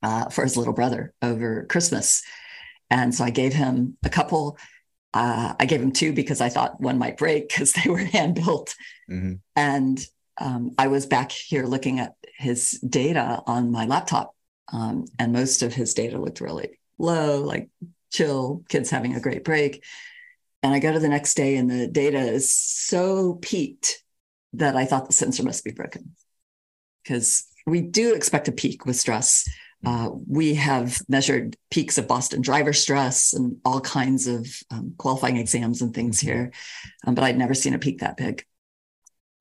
uh, 0.01 0.29
for 0.29 0.43
his 0.43 0.57
little 0.57 0.73
brother 0.73 1.13
over 1.21 1.65
Christmas. 1.65 2.23
And 2.89 3.13
so 3.13 3.23
I 3.23 3.29
gave 3.29 3.53
him 3.53 3.97
a 4.03 4.09
couple 4.09 4.57
uh, 5.13 5.53
I 5.59 5.65
gave 5.65 5.81
him 5.81 5.91
two 5.91 6.11
because 6.11 6.41
I 6.41 6.49
thought 6.49 6.81
one 6.81 6.97
might 6.97 7.17
break 7.17 7.49
because 7.49 7.73
they 7.73 7.89
were 7.89 7.97
hand 7.97 8.35
built. 8.35 8.75
Mm-hmm. 9.09 9.33
And 9.55 10.05
um, 10.39 10.71
I 10.77 10.87
was 10.87 11.05
back 11.05 11.31
here 11.31 11.65
looking 11.65 11.99
at 11.99 12.15
his 12.37 12.71
data 12.71 13.41
on 13.45 13.71
my 13.71 13.85
laptop, 13.85 14.35
um, 14.71 15.05
and 15.19 15.31
most 15.31 15.61
of 15.61 15.73
his 15.73 15.93
data 15.93 16.17
looked 16.17 16.41
really 16.41 16.79
low, 16.97 17.41
like 17.41 17.69
chill, 18.11 18.63
kids 18.69 18.89
having 18.89 19.15
a 19.15 19.19
great 19.19 19.43
break. 19.43 19.83
And 20.63 20.73
I 20.73 20.79
go 20.79 20.91
to 20.91 20.99
the 20.99 21.09
next 21.09 21.35
day, 21.35 21.57
and 21.57 21.69
the 21.69 21.87
data 21.87 22.19
is 22.19 22.51
so 22.51 23.35
peaked 23.35 24.02
that 24.53 24.75
I 24.75 24.85
thought 24.85 25.07
the 25.07 25.13
sensor 25.13 25.43
must 25.43 25.63
be 25.63 25.71
broken 25.71 26.15
because 27.03 27.45
we 27.65 27.81
do 27.81 28.13
expect 28.13 28.47
a 28.47 28.51
peak 28.51 28.85
with 28.85 28.95
stress. 28.95 29.49
Uh, 29.85 30.09
we 30.27 30.53
have 30.53 31.01
measured 31.09 31.57
peaks 31.69 31.97
of 31.97 32.07
Boston 32.07 32.41
driver 32.41 32.71
stress 32.71 33.33
and 33.33 33.57
all 33.65 33.81
kinds 33.81 34.27
of 34.27 34.47
um, 34.71 34.93
qualifying 34.97 35.37
exams 35.37 35.81
and 35.81 35.93
things 35.93 36.19
mm-hmm. 36.19 36.27
here, 36.27 36.51
um, 37.05 37.15
but 37.15 37.23
I'd 37.23 37.37
never 37.37 37.53
seen 37.53 37.73
a 37.73 37.79
peak 37.79 37.99
that 37.99 38.17
big. 38.17 38.45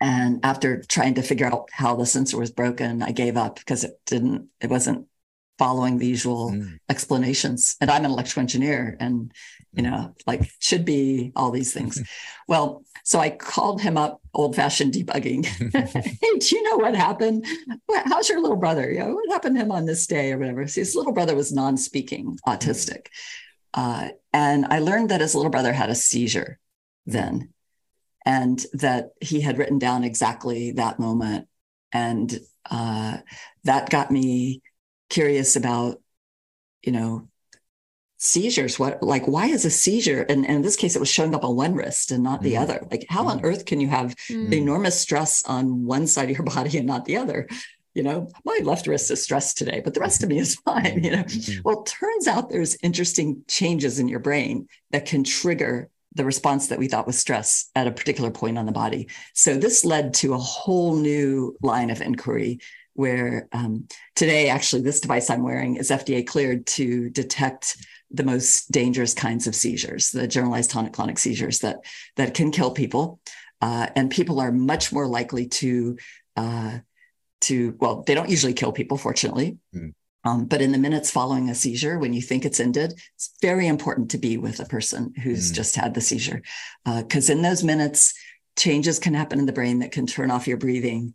And 0.00 0.40
after 0.44 0.82
trying 0.82 1.14
to 1.14 1.22
figure 1.22 1.46
out 1.46 1.68
how 1.70 1.94
the 1.94 2.06
sensor 2.06 2.36
was 2.36 2.50
broken, 2.50 3.02
I 3.02 3.12
gave 3.12 3.36
up 3.36 3.56
because 3.56 3.84
it 3.84 4.00
didn't, 4.04 4.48
it 4.60 4.68
wasn't 4.68 5.06
following 5.62 5.96
the 5.96 6.06
usual 6.08 6.50
mm. 6.50 6.76
explanations. 6.88 7.76
And 7.80 7.88
I'm 7.88 8.04
an 8.04 8.10
electrical 8.10 8.40
engineer 8.40 8.96
and, 8.98 9.30
you 9.72 9.84
mm. 9.84 9.90
know, 9.90 10.12
like 10.26 10.50
should 10.58 10.84
be 10.84 11.30
all 11.36 11.52
these 11.52 11.72
things. 11.72 12.02
well, 12.48 12.82
so 13.04 13.20
I 13.20 13.30
called 13.30 13.80
him 13.80 13.96
up, 13.96 14.20
old 14.34 14.56
fashioned 14.56 14.92
debugging. 14.92 15.44
hey, 16.20 16.38
do 16.40 16.56
you 16.56 16.64
know 16.64 16.78
what 16.78 16.96
happened? 16.96 17.46
How's 17.88 18.28
your 18.28 18.40
little 18.40 18.56
brother? 18.56 18.90
You 18.90 18.98
know, 18.98 19.14
what 19.14 19.30
happened 19.30 19.54
to 19.54 19.62
him 19.62 19.70
on 19.70 19.86
this 19.86 20.04
day 20.08 20.32
or 20.32 20.38
whatever? 20.38 20.66
So 20.66 20.80
his 20.80 20.96
little 20.96 21.12
brother 21.12 21.36
was 21.36 21.52
non 21.52 21.76
speaking, 21.76 22.36
autistic. 22.44 23.06
Uh, 23.72 24.08
and 24.32 24.66
I 24.66 24.80
learned 24.80 25.10
that 25.10 25.20
his 25.20 25.36
little 25.36 25.52
brother 25.52 25.72
had 25.72 25.90
a 25.90 25.94
seizure 25.94 26.58
then 27.06 27.50
and 28.26 28.66
that 28.72 29.10
he 29.20 29.40
had 29.40 29.58
written 29.58 29.78
down 29.78 30.02
exactly 30.02 30.72
that 30.72 30.98
moment. 30.98 31.46
And 31.92 32.36
uh, 32.68 33.18
that 33.62 33.90
got 33.90 34.10
me 34.10 34.60
curious 35.12 35.56
about, 35.56 36.00
you 36.82 36.90
know, 36.90 37.28
seizures 38.22 38.78
what 38.78 39.02
like 39.02 39.26
why 39.26 39.46
is 39.46 39.64
a 39.64 39.70
seizure 39.70 40.22
and, 40.28 40.46
and 40.46 40.56
in 40.56 40.62
this 40.62 40.76
case 40.76 40.94
it 40.94 41.00
was 41.00 41.08
showing 41.08 41.34
up 41.34 41.42
on 41.42 41.56
one 41.56 41.74
wrist 41.74 42.12
and 42.12 42.22
not 42.22 42.40
the 42.40 42.54
mm. 42.54 42.60
other 42.60 42.86
like 42.88 43.04
how 43.08 43.24
mm. 43.24 43.30
on 43.30 43.44
earth 43.44 43.64
can 43.64 43.80
you 43.80 43.88
have 43.88 44.14
mm. 44.30 44.52
enormous 44.52 44.96
stress 44.96 45.44
on 45.46 45.84
one 45.84 46.06
side 46.06 46.30
of 46.30 46.36
your 46.36 46.46
body 46.54 46.78
and 46.78 46.86
not 46.86 47.04
the 47.04 47.16
other 47.16 47.48
you 47.94 48.02
know 48.04 48.28
my 48.44 48.56
left 48.62 48.86
wrist 48.86 49.10
is 49.10 49.20
stressed 49.20 49.58
today 49.58 49.80
but 49.84 49.92
the 49.92 49.98
rest 49.98 50.22
of 50.22 50.28
me 50.28 50.38
is 50.38 50.54
fine 50.64 51.02
you 51.02 51.10
know 51.10 51.24
mm-hmm. 51.24 51.62
well 51.64 51.82
turns 51.82 52.28
out 52.28 52.48
there's 52.48 52.76
interesting 52.80 53.42
changes 53.48 53.98
in 53.98 54.06
your 54.06 54.20
brain 54.20 54.68
that 54.92 55.04
can 55.04 55.24
trigger 55.24 55.90
the 56.14 56.24
response 56.24 56.68
that 56.68 56.78
we 56.78 56.86
thought 56.86 57.08
was 57.08 57.18
stress 57.18 57.70
at 57.74 57.88
a 57.88 57.92
particular 57.92 58.30
point 58.30 58.56
on 58.56 58.66
the 58.66 58.72
body 58.72 59.08
so 59.34 59.56
this 59.56 59.84
led 59.84 60.14
to 60.14 60.32
a 60.32 60.38
whole 60.38 60.94
new 60.94 61.56
line 61.60 61.90
of 61.90 62.00
inquiry 62.00 62.60
where 62.94 63.48
um, 63.52 63.86
today 64.14 64.48
actually 64.48 64.82
this 64.82 65.00
device 65.00 65.30
i'm 65.30 65.42
wearing 65.42 65.76
is 65.76 65.90
fda 65.90 66.26
cleared 66.26 66.66
to 66.66 67.10
detect 67.10 67.76
the 68.12 68.24
most 68.24 68.70
dangerous 68.70 69.14
kinds 69.14 69.46
of 69.46 69.54
seizures, 69.54 70.10
the 70.10 70.28
generalized 70.28 70.70
tonic-clonic 70.70 71.18
seizures 71.18 71.60
that 71.60 71.78
that 72.16 72.34
can 72.34 72.50
kill 72.50 72.70
people, 72.70 73.20
uh, 73.60 73.86
and 73.96 74.10
people 74.10 74.40
are 74.40 74.52
much 74.52 74.92
more 74.92 75.06
likely 75.06 75.46
to 75.46 75.96
uh, 76.36 76.78
to 77.42 77.74
well, 77.80 78.02
they 78.06 78.14
don't 78.14 78.28
usually 78.28 78.52
kill 78.52 78.72
people, 78.72 78.98
fortunately. 78.98 79.58
Mm. 79.74 79.94
Um, 80.24 80.44
but 80.44 80.62
in 80.62 80.70
the 80.70 80.78
minutes 80.78 81.10
following 81.10 81.48
a 81.50 81.54
seizure, 81.54 81.98
when 81.98 82.12
you 82.12 82.22
think 82.22 82.44
it's 82.44 82.60
ended, 82.60 82.92
it's 83.16 83.34
very 83.40 83.66
important 83.66 84.12
to 84.12 84.18
be 84.18 84.36
with 84.36 84.60
a 84.60 84.66
person 84.66 85.12
who's 85.20 85.50
mm. 85.50 85.54
just 85.54 85.74
had 85.74 85.94
the 85.94 86.00
seizure, 86.00 86.42
because 86.84 87.28
uh, 87.28 87.32
in 87.32 87.42
those 87.42 87.64
minutes, 87.64 88.14
changes 88.56 88.98
can 88.98 89.14
happen 89.14 89.40
in 89.40 89.46
the 89.46 89.52
brain 89.52 89.80
that 89.80 89.90
can 89.90 90.06
turn 90.06 90.30
off 90.30 90.46
your 90.46 90.58
breathing 90.58 91.14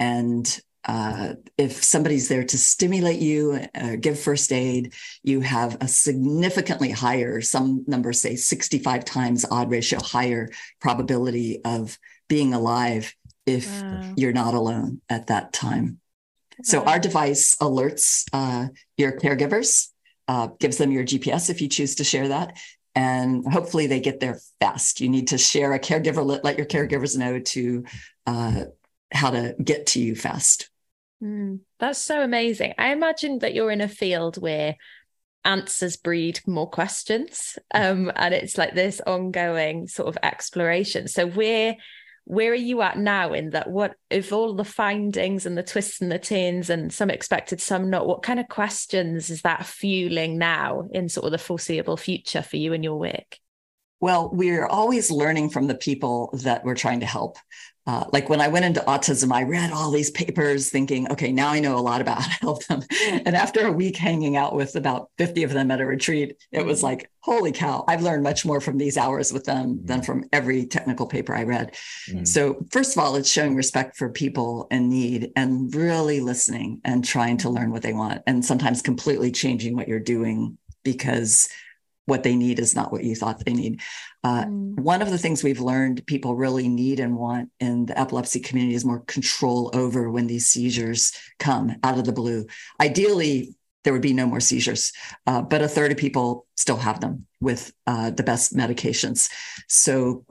and 0.00 0.60
uh, 0.84 1.34
if 1.56 1.82
somebody's 1.82 2.28
there 2.28 2.44
to 2.44 2.58
stimulate 2.58 3.20
you, 3.20 3.60
uh, 3.74 3.96
give 3.96 4.18
first 4.18 4.52
aid, 4.52 4.94
you 5.22 5.40
have 5.40 5.76
a 5.80 5.88
significantly 5.88 6.90
higher, 6.90 7.40
some 7.40 7.84
numbers 7.86 8.20
say 8.20 8.36
65 8.36 9.04
times 9.04 9.44
odd 9.50 9.70
ratio 9.70 9.98
higher 10.00 10.48
probability 10.80 11.60
of 11.64 11.98
being 12.28 12.54
alive 12.54 13.14
if 13.46 13.70
wow. 13.82 14.12
you're 14.16 14.32
not 14.32 14.54
alone 14.54 15.00
at 15.08 15.26
that 15.28 15.52
time. 15.52 15.98
Wow. 16.58 16.62
So 16.62 16.82
our 16.84 16.98
device 16.98 17.56
alerts 17.56 18.24
uh, 18.32 18.68
your 18.96 19.12
caregivers, 19.12 19.88
uh, 20.28 20.48
gives 20.60 20.76
them 20.76 20.92
your 20.92 21.04
GPS 21.04 21.50
if 21.50 21.60
you 21.60 21.68
choose 21.68 21.96
to 21.96 22.04
share 22.04 22.28
that. 22.28 22.58
And 22.94 23.46
hopefully 23.50 23.86
they 23.86 24.00
get 24.00 24.20
there 24.20 24.40
fast. 24.60 25.00
You 25.00 25.08
need 25.08 25.28
to 25.28 25.38
share 25.38 25.72
a 25.72 25.78
caregiver, 25.78 26.24
let, 26.24 26.44
let 26.44 26.56
your 26.56 26.66
caregivers 26.66 27.16
know 27.16 27.38
to 27.38 27.84
uh, 28.26 28.64
how 29.10 29.30
to 29.30 29.54
get 29.62 29.86
to 29.88 30.00
you 30.00 30.14
fast. 30.14 30.70
Mm, 31.22 31.60
that's 31.78 31.98
so 31.98 32.22
amazing. 32.22 32.74
I 32.78 32.92
imagine 32.92 33.40
that 33.40 33.54
you're 33.54 33.70
in 33.70 33.80
a 33.80 33.88
field 33.88 34.40
where 34.40 34.76
answers 35.44 35.96
breed 35.96 36.40
more 36.46 36.68
questions. 36.68 37.58
Um, 37.74 38.12
and 38.14 38.34
it's 38.34 38.58
like 38.58 38.74
this 38.74 39.00
ongoing 39.06 39.88
sort 39.88 40.08
of 40.08 40.18
exploration. 40.22 41.08
So 41.08 41.26
where 41.26 41.76
where 42.24 42.52
are 42.52 42.54
you 42.54 42.82
at 42.82 42.98
now 42.98 43.32
in 43.32 43.50
that 43.50 43.70
what 43.70 43.94
if 44.10 44.34
all 44.34 44.52
the 44.52 44.62
findings 44.62 45.46
and 45.46 45.56
the 45.56 45.62
twists 45.62 46.02
and 46.02 46.12
the 46.12 46.18
turns 46.18 46.68
and 46.68 46.92
some 46.92 47.08
expected, 47.08 47.58
some 47.58 47.88
not, 47.88 48.06
what 48.06 48.22
kind 48.22 48.38
of 48.38 48.46
questions 48.48 49.30
is 49.30 49.40
that 49.42 49.64
fueling 49.64 50.36
now 50.36 50.86
in 50.92 51.08
sort 51.08 51.24
of 51.24 51.32
the 51.32 51.38
foreseeable 51.38 51.96
future 51.96 52.42
for 52.42 52.58
you 52.58 52.74
and 52.74 52.84
your 52.84 52.98
work? 52.98 53.38
Well, 54.00 54.28
we're 54.30 54.66
always 54.66 55.10
learning 55.10 55.48
from 55.48 55.68
the 55.68 55.74
people 55.74 56.38
that 56.42 56.66
we're 56.66 56.74
trying 56.74 57.00
to 57.00 57.06
help. 57.06 57.38
Uh, 57.88 58.04
like 58.12 58.28
when 58.28 58.38
I 58.38 58.48
went 58.48 58.66
into 58.66 58.80
autism, 58.80 59.32
I 59.32 59.44
read 59.44 59.72
all 59.72 59.90
these 59.90 60.10
papers 60.10 60.68
thinking, 60.68 61.10
okay, 61.10 61.32
now 61.32 61.48
I 61.48 61.58
know 61.58 61.78
a 61.78 61.80
lot 61.80 62.02
about 62.02 62.20
how 62.22 62.28
to 62.28 62.40
help 62.40 62.66
them. 62.66 62.82
And 63.00 63.34
after 63.34 63.66
a 63.66 63.72
week 63.72 63.96
hanging 63.96 64.36
out 64.36 64.54
with 64.54 64.76
about 64.76 65.08
50 65.16 65.42
of 65.44 65.54
them 65.54 65.70
at 65.70 65.80
a 65.80 65.86
retreat, 65.86 66.36
it 66.52 66.66
was 66.66 66.82
like, 66.82 67.10
holy 67.20 67.50
cow, 67.50 67.84
I've 67.88 68.02
learned 68.02 68.22
much 68.22 68.44
more 68.44 68.60
from 68.60 68.76
these 68.76 68.98
hours 68.98 69.32
with 69.32 69.44
them 69.44 69.80
than 69.84 70.02
from 70.02 70.24
every 70.34 70.66
technical 70.66 71.06
paper 71.06 71.34
I 71.34 71.44
read. 71.44 71.76
Mm-hmm. 72.10 72.24
So, 72.24 72.66
first 72.70 72.94
of 72.94 73.02
all, 73.02 73.16
it's 73.16 73.30
showing 73.30 73.56
respect 73.56 73.96
for 73.96 74.10
people 74.10 74.66
in 74.70 74.90
need 74.90 75.32
and 75.34 75.74
really 75.74 76.20
listening 76.20 76.82
and 76.84 77.02
trying 77.02 77.38
to 77.38 77.48
learn 77.48 77.72
what 77.72 77.80
they 77.80 77.94
want 77.94 78.20
and 78.26 78.44
sometimes 78.44 78.82
completely 78.82 79.32
changing 79.32 79.74
what 79.74 79.88
you're 79.88 79.98
doing 79.98 80.58
because 80.84 81.48
what 82.08 82.22
they 82.22 82.34
need 82.34 82.58
is 82.58 82.74
not 82.74 82.90
what 82.90 83.04
you 83.04 83.14
thought 83.14 83.44
they 83.44 83.52
need. 83.52 83.80
Uh, 84.24 84.44
mm. 84.44 84.80
One 84.80 85.02
of 85.02 85.10
the 85.10 85.18
things 85.18 85.44
we've 85.44 85.60
learned 85.60 86.06
people 86.06 86.34
really 86.34 86.66
need 86.66 87.00
and 87.00 87.16
want 87.16 87.50
in 87.60 87.84
the 87.84 87.98
epilepsy 88.00 88.40
community 88.40 88.74
is 88.74 88.84
more 88.84 89.00
control 89.00 89.70
over 89.74 90.10
when 90.10 90.26
these 90.26 90.48
seizures 90.48 91.12
come 91.38 91.76
out 91.84 91.98
of 91.98 92.06
the 92.06 92.12
blue. 92.12 92.46
Ideally, 92.80 93.54
there 93.84 93.92
would 93.92 94.02
be 94.02 94.14
no 94.14 94.26
more 94.26 94.40
seizures, 94.40 94.92
uh, 95.26 95.42
but 95.42 95.60
a 95.60 95.68
third 95.68 95.92
of 95.92 95.98
people 95.98 96.46
still 96.56 96.78
have 96.78 97.00
them 97.00 97.26
with 97.40 97.72
uh, 97.86 98.10
the 98.10 98.22
best 98.22 98.56
medications. 98.56 99.30
So 99.68 100.24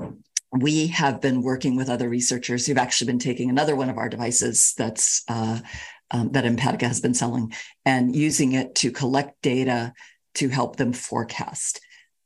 we 0.52 0.88
have 0.88 1.22
been 1.22 1.44
working 1.44 1.76
with 1.76 1.90
other 1.90 2.10
researchers 2.10 2.66
who've 2.66 2.78
actually 2.78 3.08
been 3.08 3.20
taking 3.20 3.50
another 3.50 3.76
one 3.76 3.90
of 3.90 3.98
our 3.98 4.10
devices 4.10 4.74
that's 4.78 5.24
uh, 5.28 5.60
um, 6.10 6.32
that 6.32 6.46
Empatica 6.46 6.88
has 6.88 7.02
been 7.02 7.14
selling 7.14 7.54
and 7.86 8.16
using 8.16 8.54
it 8.54 8.74
to 8.76 8.92
collect 8.92 9.42
data 9.42 9.94
to 10.38 10.50
help 10.50 10.76
them 10.76 10.94
forecast. 10.94 11.82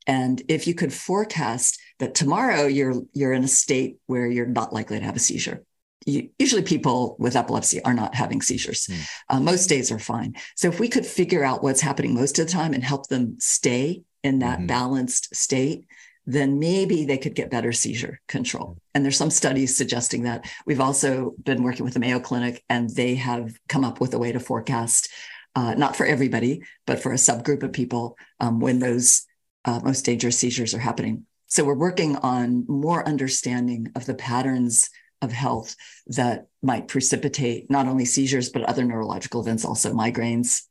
And 0.07 0.41
if 0.47 0.67
you 0.67 0.73
could 0.73 0.93
forecast 0.93 1.79
that 1.99 2.15
tomorrow 2.15 2.65
you're 2.65 3.01
you're 3.13 3.33
in 3.33 3.43
a 3.43 3.47
state 3.47 3.97
where 4.07 4.27
you're 4.27 4.45
not 4.45 4.73
likely 4.73 4.99
to 4.99 5.05
have 5.05 5.15
a 5.15 5.19
seizure, 5.19 5.63
you, 6.05 6.29
usually 6.39 6.63
people 6.63 7.15
with 7.19 7.35
epilepsy 7.35 7.83
are 7.83 7.93
not 7.93 8.15
having 8.15 8.41
seizures. 8.41 8.87
Mm. 8.87 9.09
Uh, 9.29 9.39
most 9.39 9.67
days 9.67 9.91
are 9.91 9.99
fine. 9.99 10.33
So 10.55 10.67
if 10.67 10.79
we 10.79 10.87
could 10.87 11.05
figure 11.05 11.43
out 11.43 11.63
what's 11.63 11.81
happening 11.81 12.13
most 12.13 12.39
of 12.39 12.47
the 12.47 12.51
time 12.51 12.73
and 12.73 12.83
help 12.83 13.07
them 13.07 13.37
stay 13.39 14.01
in 14.23 14.39
that 14.39 14.59
mm-hmm. 14.59 14.67
balanced 14.67 15.35
state, 15.35 15.85
then 16.25 16.59
maybe 16.59 17.05
they 17.05 17.17
could 17.17 17.35
get 17.35 17.49
better 17.49 17.71
seizure 17.71 18.19
control. 18.27 18.77
And 18.93 19.03
there's 19.03 19.17
some 19.17 19.31
studies 19.31 19.75
suggesting 19.75 20.23
that. 20.23 20.49
We've 20.65 20.81
also 20.81 21.33
been 21.43 21.63
working 21.63 21.83
with 21.83 21.93
the 21.93 21.99
Mayo 21.99 22.19
Clinic, 22.19 22.63
and 22.69 22.89
they 22.89 23.15
have 23.15 23.57
come 23.67 23.83
up 23.83 23.99
with 23.99 24.13
a 24.13 24.19
way 24.19 24.31
to 24.31 24.39
forecast, 24.39 25.09
uh, 25.55 25.73
not 25.75 25.95
for 25.95 26.05
everybody, 26.05 26.63
but 26.85 27.01
for 27.01 27.11
a 27.11 27.17
subgroup 27.17 27.63
of 27.63 27.73
people 27.73 28.17
um, 28.39 28.59
when 28.59 28.79
those 28.79 29.25
uh, 29.65 29.79
most 29.83 30.05
dangerous 30.05 30.37
seizures 30.37 30.73
are 30.73 30.79
happening. 30.79 31.25
So 31.47 31.63
we're 31.63 31.75
working 31.75 32.15
on 32.17 32.65
more 32.67 33.05
understanding 33.07 33.91
of 33.95 34.05
the 34.05 34.13
patterns 34.13 34.89
of 35.21 35.31
health 35.31 35.75
that 36.07 36.47
might 36.63 36.87
precipitate 36.87 37.69
not 37.69 37.87
only 37.87 38.05
seizures, 38.05 38.49
but 38.49 38.63
other 38.63 38.83
neurological 38.85 39.41
events, 39.41 39.65
also 39.65 39.93
migraines, 39.93 40.63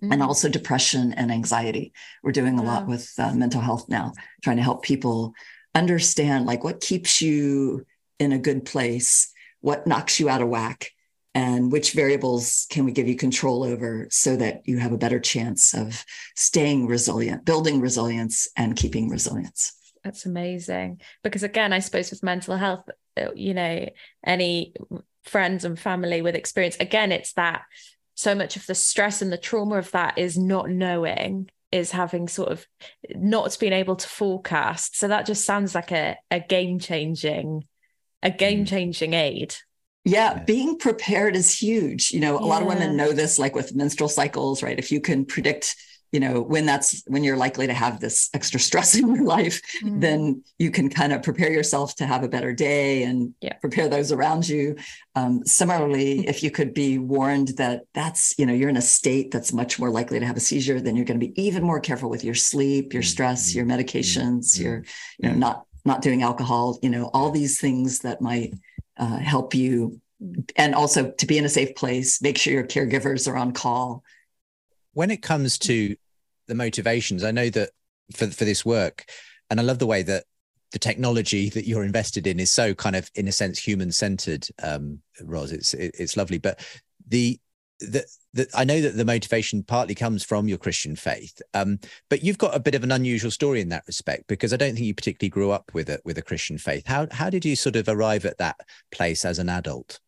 mm-hmm. 0.00 0.12
and 0.12 0.22
also 0.22 0.48
depression 0.48 1.14
and 1.14 1.32
anxiety. 1.32 1.92
We're 2.22 2.32
doing 2.32 2.58
a 2.58 2.62
lot 2.62 2.86
with 2.86 3.10
uh, 3.18 3.32
mental 3.34 3.60
health 3.60 3.88
now, 3.88 4.12
trying 4.42 4.58
to 4.58 4.62
help 4.62 4.82
people 4.82 5.32
understand 5.74 6.46
like 6.46 6.62
what 6.62 6.80
keeps 6.80 7.22
you 7.22 7.86
in 8.18 8.32
a 8.32 8.38
good 8.38 8.64
place, 8.64 9.32
what 9.60 9.86
knocks 9.86 10.20
you 10.20 10.28
out 10.28 10.42
of 10.42 10.48
whack, 10.48 10.90
and 11.38 11.70
which 11.70 11.92
variables 11.92 12.66
can 12.68 12.84
we 12.84 12.90
give 12.90 13.06
you 13.06 13.14
control 13.14 13.62
over 13.62 14.08
so 14.10 14.34
that 14.34 14.60
you 14.64 14.76
have 14.78 14.90
a 14.90 14.98
better 14.98 15.20
chance 15.20 15.72
of 15.72 16.04
staying 16.34 16.88
resilient, 16.88 17.44
building 17.44 17.80
resilience, 17.80 18.48
and 18.56 18.74
keeping 18.74 19.08
resilience. 19.08 19.72
That's 20.02 20.26
amazing. 20.26 21.00
Because 21.22 21.44
again, 21.44 21.72
I 21.72 21.78
suppose 21.78 22.10
with 22.10 22.24
mental 22.24 22.56
health, 22.56 22.88
uh, 23.16 23.30
you 23.36 23.54
know, 23.54 23.88
any 24.26 24.74
friends 25.26 25.64
and 25.64 25.78
family 25.78 26.22
with 26.22 26.34
experience, 26.34 26.76
again, 26.80 27.12
it's 27.12 27.34
that 27.34 27.62
so 28.16 28.34
much 28.34 28.56
of 28.56 28.66
the 28.66 28.74
stress 28.74 29.22
and 29.22 29.30
the 29.30 29.38
trauma 29.38 29.76
of 29.76 29.92
that 29.92 30.18
is 30.18 30.36
not 30.36 30.68
knowing 30.68 31.48
is 31.70 31.92
having 31.92 32.26
sort 32.26 32.48
of 32.48 32.66
not 33.10 33.56
being 33.60 33.72
able 33.72 33.94
to 33.94 34.08
forecast 34.08 34.96
so 34.96 35.06
that 35.06 35.26
just 35.26 35.44
sounds 35.44 35.74
like 35.74 35.92
a, 35.92 36.16
a 36.30 36.40
game 36.40 36.78
changing 36.78 37.62
a 38.22 38.30
game 38.30 38.64
changing 38.64 39.12
aid 39.12 39.54
yeah, 40.08 40.42
being 40.44 40.78
prepared 40.78 41.36
is 41.36 41.56
huge. 41.56 42.10
You 42.10 42.20
know, 42.20 42.38
a 42.38 42.42
yeah. 42.42 42.46
lot 42.46 42.62
of 42.62 42.68
women 42.68 42.96
know 42.96 43.12
this, 43.12 43.38
like 43.38 43.54
with 43.54 43.74
menstrual 43.74 44.08
cycles, 44.08 44.62
right? 44.62 44.78
If 44.78 44.90
you 44.90 45.00
can 45.00 45.24
predict 45.24 45.76
you 46.12 46.20
know 46.20 46.40
when 46.40 46.64
that's 46.64 47.02
when 47.06 47.22
you're 47.22 47.36
likely 47.36 47.66
to 47.66 47.74
have 47.74 48.00
this 48.00 48.30
extra 48.32 48.58
stress 48.58 48.94
in 48.98 49.14
your 49.14 49.24
life 49.24 49.60
mm. 49.84 50.00
then 50.00 50.42
you 50.58 50.70
can 50.70 50.88
kind 50.88 51.12
of 51.12 51.22
prepare 51.22 51.52
yourself 51.52 51.94
to 51.96 52.06
have 52.06 52.22
a 52.22 52.28
better 52.28 52.52
day 52.52 53.02
and 53.02 53.34
yeah. 53.42 53.52
prepare 53.54 53.88
those 53.88 54.10
around 54.10 54.48
you 54.48 54.74
um, 55.16 55.44
similarly 55.44 56.26
if 56.26 56.42
you 56.42 56.50
could 56.50 56.72
be 56.72 56.98
warned 56.98 57.48
that 57.58 57.82
that's 57.92 58.34
you 58.38 58.46
know 58.46 58.54
you're 58.54 58.70
in 58.70 58.78
a 58.78 58.82
state 58.82 59.30
that's 59.30 59.52
much 59.52 59.78
more 59.78 59.90
likely 59.90 60.18
to 60.18 60.26
have 60.26 60.36
a 60.36 60.40
seizure 60.40 60.80
then 60.80 60.96
you're 60.96 61.04
going 61.04 61.20
to 61.20 61.26
be 61.26 61.40
even 61.40 61.62
more 61.62 61.80
careful 61.80 62.08
with 62.08 62.24
your 62.24 62.34
sleep 62.34 62.94
your 62.94 63.02
stress 63.02 63.54
your 63.54 63.66
mm-hmm. 63.66 63.78
medications 63.78 64.54
mm-hmm. 64.54 64.64
your 64.64 64.84
you 65.18 65.28
know 65.28 65.34
not 65.34 65.66
not 65.84 66.00
doing 66.00 66.22
alcohol 66.22 66.78
you 66.82 66.88
know 66.88 67.10
all 67.12 67.30
these 67.30 67.60
things 67.60 67.98
that 67.98 68.22
might 68.22 68.54
uh, 68.98 69.16
help 69.18 69.54
you 69.54 70.00
and 70.56 70.74
also 70.74 71.12
to 71.12 71.26
be 71.26 71.38
in 71.38 71.44
a 71.44 71.48
safe 71.48 71.76
place 71.76 72.20
make 72.20 72.36
sure 72.36 72.52
your 72.52 72.66
caregivers 72.66 73.30
are 73.30 73.36
on 73.36 73.52
call 73.52 74.02
when 74.98 75.12
it 75.12 75.22
comes 75.22 75.58
to 75.58 75.94
the 76.48 76.56
motivations, 76.56 77.22
I 77.22 77.30
know 77.30 77.48
that 77.50 77.70
for 78.16 78.26
for 78.26 78.44
this 78.44 78.64
work, 78.64 79.04
and 79.48 79.60
I 79.60 79.62
love 79.62 79.78
the 79.78 79.86
way 79.86 80.02
that 80.02 80.24
the 80.72 80.78
technology 80.78 81.48
that 81.50 81.66
you're 81.66 81.84
invested 81.84 82.26
in 82.26 82.40
is 82.40 82.50
so 82.50 82.74
kind 82.74 82.96
of, 82.96 83.08
in 83.14 83.28
a 83.28 83.32
sense, 83.32 83.58
human 83.58 83.92
centered. 83.92 84.48
Um, 84.62 85.00
Ros, 85.22 85.52
it's 85.52 85.74
it, 85.74 85.94
it's 85.98 86.16
lovely, 86.16 86.38
but 86.38 86.66
the 87.06 87.38
the, 87.80 88.48
I 88.54 88.64
know 88.64 88.80
that 88.80 88.96
the 88.96 89.04
motivation 89.04 89.62
partly 89.62 89.94
comes 89.94 90.24
from 90.24 90.48
your 90.48 90.58
Christian 90.58 90.96
faith, 90.96 91.40
um, 91.54 91.78
but 92.08 92.22
you've 92.22 92.38
got 92.38 92.54
a 92.54 92.60
bit 92.60 92.74
of 92.74 92.84
an 92.84 92.92
unusual 92.92 93.30
story 93.30 93.60
in 93.60 93.68
that 93.70 93.86
respect 93.86 94.24
because 94.26 94.52
I 94.52 94.56
don't 94.56 94.74
think 94.74 94.86
you 94.86 94.94
particularly 94.94 95.30
grew 95.30 95.50
up 95.50 95.70
with 95.74 95.88
a 95.88 96.00
with 96.04 96.18
a 96.18 96.22
Christian 96.22 96.58
faith. 96.58 96.86
How 96.86 97.06
how 97.10 97.30
did 97.30 97.44
you 97.44 97.56
sort 97.56 97.76
of 97.76 97.88
arrive 97.88 98.24
at 98.24 98.38
that 98.38 98.60
place 98.90 99.24
as 99.24 99.38
an 99.38 99.48
adult? 99.48 100.00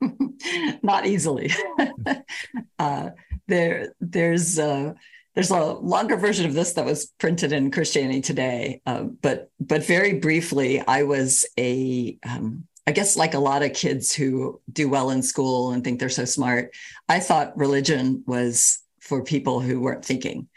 Not 0.82 1.06
easily. 1.06 1.52
uh, 2.78 3.10
there, 3.48 3.94
there's 4.00 4.58
a, 4.58 4.94
there's 5.34 5.50
a 5.50 5.64
longer 5.64 6.16
version 6.16 6.46
of 6.46 6.54
this 6.54 6.72
that 6.74 6.84
was 6.84 7.12
printed 7.18 7.52
in 7.52 7.70
Christianity 7.70 8.20
Today, 8.20 8.80
uh, 8.86 9.02
but 9.02 9.50
but 9.60 9.84
very 9.84 10.14
briefly, 10.14 10.80
I 10.80 11.02
was 11.02 11.46
a 11.58 12.18
um, 12.26 12.64
I 12.86 12.92
guess 12.92 13.16
like 13.16 13.34
a 13.34 13.38
lot 13.38 13.62
of 13.62 13.72
kids 13.72 14.14
who 14.14 14.60
do 14.72 14.88
well 14.88 15.10
in 15.10 15.22
school 15.22 15.72
and 15.72 15.82
think 15.82 15.98
they're 15.98 16.08
so 16.08 16.24
smart, 16.24 16.74
I 17.08 17.18
thought 17.18 17.56
religion 17.56 18.22
was 18.26 18.78
for 19.00 19.24
people 19.24 19.60
who 19.60 19.80
weren't 19.80 20.04
thinking. 20.04 20.48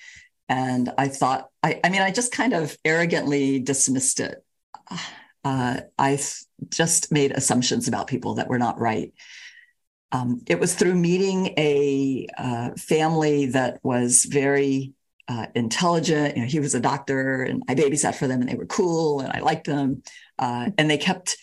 And 0.47 0.91
I 0.97 1.07
thought, 1.07 1.49
I, 1.63 1.79
I 1.83 1.89
mean, 1.89 2.01
I 2.01 2.11
just 2.11 2.31
kind 2.31 2.53
of 2.53 2.75
arrogantly 2.83 3.59
dismissed 3.59 4.19
it. 4.19 4.43
Uh, 5.43 5.79
I 5.97 6.19
just 6.69 7.11
made 7.11 7.31
assumptions 7.31 7.87
about 7.87 8.07
people 8.07 8.35
that 8.35 8.49
were 8.49 8.59
not 8.59 8.79
right. 8.79 9.13
Um, 10.11 10.41
it 10.47 10.59
was 10.59 10.75
through 10.75 10.95
meeting 10.95 11.53
a 11.57 12.27
uh, 12.37 12.71
family 12.71 13.47
that 13.47 13.79
was 13.83 14.25
very 14.25 14.93
uh, 15.27 15.45
intelligent. 15.55 16.35
You 16.35 16.41
know, 16.43 16.49
he 16.49 16.59
was 16.59 16.73
a 16.73 16.79
doctor, 16.79 17.43
and 17.43 17.63
I 17.69 17.75
babysat 17.75 18.15
for 18.15 18.27
them, 18.27 18.41
and 18.41 18.49
they 18.49 18.55
were 18.55 18.65
cool, 18.65 19.21
and 19.21 19.31
I 19.31 19.39
liked 19.39 19.67
them. 19.67 20.01
Uh, 20.37 20.71
and 20.77 20.89
they 20.89 20.97
kept 20.97 21.37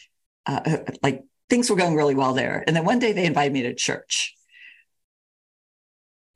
uh, 0.46 0.78
like 1.02 1.24
things 1.48 1.70
were 1.70 1.76
going 1.76 1.94
really 1.94 2.14
well 2.14 2.34
there. 2.34 2.64
And 2.66 2.74
then 2.74 2.84
one 2.84 2.98
day 2.98 3.12
they 3.12 3.26
invited 3.26 3.52
me 3.52 3.62
to 3.62 3.74
church. 3.74 4.34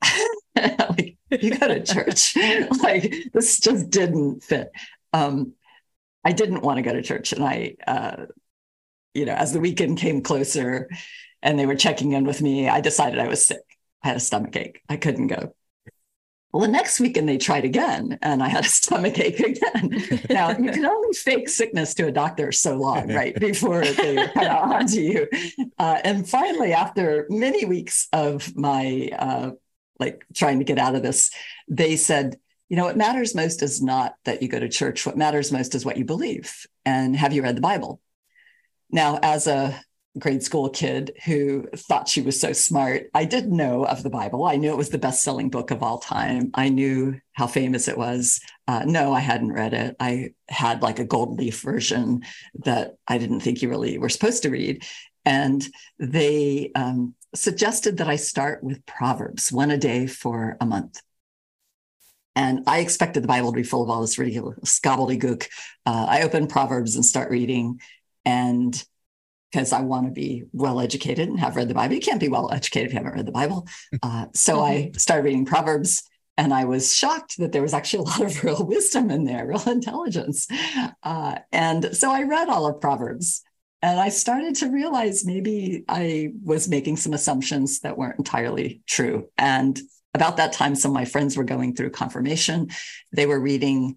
like, 0.56 1.16
you 1.30 1.56
go 1.56 1.68
to 1.68 1.82
church. 1.82 2.36
like 2.82 3.14
this 3.32 3.60
just 3.60 3.90
didn't 3.90 4.42
fit. 4.42 4.70
Um, 5.12 5.54
I 6.24 6.32
didn't 6.32 6.62
want 6.62 6.76
to 6.76 6.82
go 6.82 6.92
to 6.92 7.02
church, 7.02 7.32
and 7.32 7.42
I, 7.42 7.76
uh, 7.86 8.26
you 9.14 9.24
know, 9.24 9.32
as 9.32 9.52
the 9.52 9.60
weekend 9.60 9.98
came 9.98 10.22
closer, 10.22 10.88
and 11.42 11.58
they 11.58 11.66
were 11.66 11.76
checking 11.76 12.12
in 12.12 12.24
with 12.24 12.42
me. 12.42 12.68
I 12.68 12.80
decided 12.80 13.18
I 13.18 13.28
was 13.28 13.46
sick. 13.46 13.62
I 14.02 14.08
had 14.08 14.16
a 14.16 14.20
stomach 14.20 14.54
ache. 14.56 14.82
I 14.88 14.96
couldn't 14.96 15.28
go. 15.28 15.54
Well, 16.52 16.62
the 16.62 16.68
next 16.68 16.98
weekend 16.98 17.28
they 17.28 17.38
tried 17.38 17.64
again, 17.64 18.18
and 18.22 18.42
I 18.42 18.48
had 18.48 18.64
a 18.64 18.68
stomach 18.68 19.18
ache 19.18 19.40
again. 19.40 20.20
now 20.28 20.50
you 20.50 20.72
can 20.72 20.84
only 20.84 21.12
fake 21.14 21.48
sickness 21.48 21.94
to 21.94 22.08
a 22.08 22.12
doctor 22.12 22.50
so 22.50 22.76
long, 22.76 23.08
right, 23.14 23.38
before 23.38 23.84
they 23.84 24.16
kind 24.16 24.48
of 24.48 24.70
onto 24.72 25.00
you. 25.00 25.28
Uh, 25.78 25.98
and 26.02 26.28
finally, 26.28 26.72
after 26.72 27.26
many 27.28 27.64
weeks 27.64 28.08
of 28.12 28.56
my 28.56 29.10
uh, 29.16 29.50
like 30.00 30.24
trying 30.34 30.58
to 30.58 30.64
get 30.64 30.78
out 30.78 30.96
of 30.96 31.02
this, 31.02 31.30
they 31.68 31.94
said, 31.94 32.36
you 32.68 32.76
know, 32.76 32.84
what 32.84 32.96
matters 32.96 33.34
most 33.34 33.62
is 33.62 33.82
not 33.82 34.14
that 34.24 34.42
you 34.42 34.48
go 34.48 34.58
to 34.58 34.68
church. 34.68 35.04
What 35.04 35.18
matters 35.18 35.52
most 35.52 35.74
is 35.74 35.84
what 35.84 35.98
you 35.98 36.04
believe. 36.04 36.66
And 36.84 37.14
have 37.14 37.32
you 37.32 37.42
read 37.42 37.56
the 37.56 37.60
Bible? 37.60 38.00
Now, 38.90 39.18
as 39.22 39.46
a 39.46 39.78
grade 40.18 40.42
school 40.42 40.68
kid 40.68 41.12
who 41.24 41.66
thought 41.74 42.08
she 42.08 42.20
was 42.20 42.40
so 42.40 42.52
smart. 42.52 43.10
I 43.14 43.24
did 43.24 43.52
know 43.52 43.84
of 43.84 44.02
the 44.02 44.10
Bible. 44.10 44.44
I 44.44 44.56
knew 44.56 44.70
it 44.70 44.76
was 44.76 44.90
the 44.90 44.98
best 44.98 45.22
selling 45.22 45.50
book 45.50 45.70
of 45.70 45.82
all 45.82 45.98
time. 45.98 46.50
I 46.54 46.68
knew 46.68 47.20
how 47.32 47.46
famous 47.46 47.86
it 47.86 47.96
was. 47.96 48.40
Uh, 48.66 48.82
no, 48.84 49.12
I 49.12 49.20
hadn't 49.20 49.52
read 49.52 49.72
it. 49.72 49.96
I 50.00 50.30
had 50.48 50.82
like 50.82 50.98
a 50.98 51.04
gold 51.04 51.38
leaf 51.38 51.60
version 51.60 52.22
that 52.64 52.96
I 53.06 53.18
didn't 53.18 53.40
think 53.40 53.62
you 53.62 53.68
really 53.68 53.98
were 53.98 54.08
supposed 54.08 54.42
to 54.42 54.50
read. 54.50 54.84
And 55.24 55.66
they 55.98 56.72
um, 56.74 57.14
suggested 57.34 57.98
that 57.98 58.08
I 58.08 58.16
start 58.16 58.64
with 58.64 58.84
Proverbs, 58.86 59.52
one 59.52 59.70
a 59.70 59.78
day 59.78 60.06
for 60.06 60.56
a 60.60 60.66
month. 60.66 61.00
And 62.34 62.64
I 62.66 62.80
expected 62.80 63.22
the 63.22 63.28
Bible 63.28 63.52
to 63.52 63.56
be 63.56 63.62
full 63.62 63.82
of 63.82 63.90
all 63.90 64.00
this 64.00 64.18
ridiculous 64.18 64.80
gobbledygook. 64.80 65.46
Uh, 65.86 66.06
I 66.08 66.22
open 66.22 66.46
Proverbs 66.46 66.96
and 66.96 67.04
start 67.04 67.30
reading. 67.30 67.80
And 68.24 68.82
because 69.50 69.72
I 69.72 69.80
want 69.80 70.06
to 70.06 70.12
be 70.12 70.44
well 70.52 70.80
educated 70.80 71.28
and 71.28 71.40
have 71.40 71.56
read 71.56 71.68
the 71.68 71.74
Bible. 71.74 71.94
You 71.94 72.00
can't 72.00 72.20
be 72.20 72.28
well 72.28 72.50
educated 72.52 72.88
if 72.88 72.92
you 72.92 72.98
haven't 72.98 73.14
read 73.14 73.26
the 73.26 73.32
Bible. 73.32 73.66
Uh, 74.02 74.26
so 74.32 74.62
I 74.62 74.74
mm-hmm. 74.74 74.94
started 74.94 75.24
reading 75.24 75.44
Proverbs 75.44 76.02
and 76.36 76.54
I 76.54 76.64
was 76.64 76.94
shocked 76.94 77.36
that 77.38 77.52
there 77.52 77.60
was 77.60 77.74
actually 77.74 77.98
a 78.00 78.08
lot 78.08 78.22
of 78.22 78.44
real 78.44 78.64
wisdom 78.64 79.10
in 79.10 79.24
there, 79.24 79.46
real 79.46 79.62
intelligence. 79.68 80.46
Uh, 81.02 81.36
and 81.52 81.94
so 81.94 82.10
I 82.10 82.22
read 82.22 82.48
all 82.48 82.66
of 82.66 82.80
Proverbs 82.80 83.42
and 83.82 83.98
I 84.00 84.08
started 84.08 84.54
to 84.56 84.70
realize 84.70 85.26
maybe 85.26 85.84
I 85.88 86.32
was 86.42 86.68
making 86.68 86.96
some 86.96 87.12
assumptions 87.12 87.80
that 87.80 87.98
weren't 87.98 88.18
entirely 88.18 88.82
true. 88.86 89.28
And 89.36 89.78
about 90.14 90.36
that 90.38 90.52
time, 90.52 90.74
some 90.74 90.92
of 90.92 90.94
my 90.94 91.04
friends 91.04 91.36
were 91.36 91.44
going 91.44 91.74
through 91.74 91.90
confirmation. 91.90 92.68
They 93.12 93.26
were 93.26 93.40
reading 93.40 93.96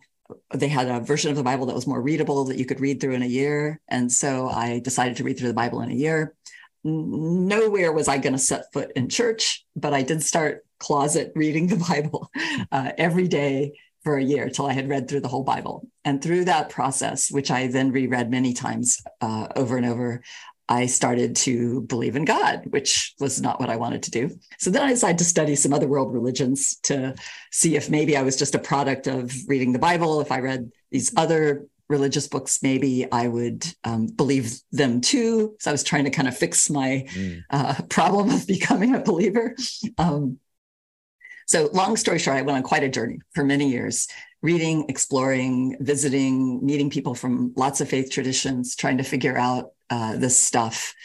they 0.54 0.68
had 0.68 0.88
a 0.88 1.00
version 1.00 1.32
of 1.32 1.38
the 1.38 1.44
Bible 1.44 1.66
that 1.68 1.76
was 1.76 1.88
more 1.88 2.02
readable 2.02 2.46
that 2.46 2.58
you 2.58 2.66
could 2.66 2.80
read 2.80 3.00
through 3.00 3.14
in 3.14 3.24
a 3.24 3.28
year. 3.28 3.80
And 3.88 4.12
so 4.12 4.50
I 4.50 4.80
decided 4.80 5.18
to 5.18 5.24
read 5.24 5.38
through 5.38 5.50
the 5.50 5.54
Bible 5.54 5.82
in 5.82 5.92
a 5.92 5.96
year. 5.96 6.36
Nowhere 6.84 7.94
was 7.94 8.08
I 8.08 8.18
going 8.18 8.34
to 8.34 8.40
set 8.40 8.72
foot 8.74 8.92
in 8.96 9.08
church, 9.10 9.66
but 9.76 9.94
I 9.94 10.02
did 10.02 10.22
start 10.22 10.66
closet 10.80 11.32
reading 11.36 11.68
the 11.68 11.76
Bible 11.90 12.30
uh, 12.72 12.92
every 12.98 13.28
day 13.28 13.74
for 14.04 14.18
a 14.18 14.24
year 14.24 14.50
till 14.50 14.66
I 14.66 14.74
had 14.74 14.90
read 14.90 15.08
through 15.08 15.22
the 15.22 15.30
whole 15.30 15.44
Bible. 15.44 15.88
And 16.04 16.22
through 16.22 16.46
that 16.46 16.70
process, 16.70 17.32
which 17.32 17.50
I 17.50 17.68
then 17.68 17.92
reread 17.92 18.30
many 18.30 18.54
times 18.54 19.02
uh, 19.22 19.48
over 19.56 19.78
and 19.78 19.86
over, 19.86 20.22
I 20.70 20.86
started 20.86 21.36
to 21.38 21.82
believe 21.82 22.16
in 22.16 22.26
God, 22.26 22.64
which 22.70 23.14
was 23.20 23.42
not 23.42 23.60
what 23.60 23.70
I 23.70 23.76
wanted 23.76 24.04
to 24.04 24.12
do. 24.12 24.30
So 24.60 24.70
then 24.70 24.82
I 24.82 24.92
decided 24.92 25.18
to 25.18 25.26
study 25.26 25.56
some 25.56 25.74
other 25.74 25.88
world 25.88 26.14
religions 26.14 26.78
to 26.84 27.16
see 27.52 27.76
if 27.76 27.90
maybe 27.90 28.16
I 28.16 28.22
was 28.22 28.38
just 28.38 28.56
a 28.56 28.60
product 28.60 29.08
of 29.08 29.34
reading 29.48 29.74
the 29.74 29.80
Bible. 29.80 30.22
If 30.22 30.32
I 30.32 30.40
read 30.40 30.72
these 30.90 31.14
other 31.18 31.68
religious 31.90 32.28
books, 32.28 32.64
maybe 32.64 33.12
I 33.12 33.28
would 33.28 33.66
um, 33.84 34.08
believe 34.08 34.54
them 34.72 35.02
too. 35.02 35.56
So 35.60 35.70
I 35.70 35.74
was 35.74 35.84
trying 35.84 36.06
to 36.06 36.12
kind 36.12 36.28
of 36.28 36.38
fix 36.38 36.70
my 36.70 37.06
mm. 37.14 37.44
uh, 37.50 37.82
problem 37.90 38.30
of 38.30 38.48
becoming 38.48 38.96
a 38.96 39.00
believer. 39.00 39.56
Um, 39.98 40.40
so, 41.46 41.70
long 41.74 41.98
story 41.98 42.20
short, 42.20 42.38
I 42.38 42.42
went 42.42 42.58
on 42.58 42.64
quite 42.64 42.84
a 42.84 42.90
journey 42.90 43.20
for 43.36 43.44
many 43.44 43.70
years, 43.70 44.08
reading, 44.42 44.86
exploring, 44.88 45.76
visiting, 45.82 46.66
meeting 46.66 46.90
people 46.90 47.16
from 47.16 47.54
lots 47.56 47.82
of 47.82 47.90
faith 47.90 48.10
traditions, 48.10 48.76
trying 48.76 48.98
to 48.98 49.04
figure 49.04 49.38
out 49.38 49.72
uh, 49.94 50.16
this 50.18 50.36
stuff. 50.36 50.96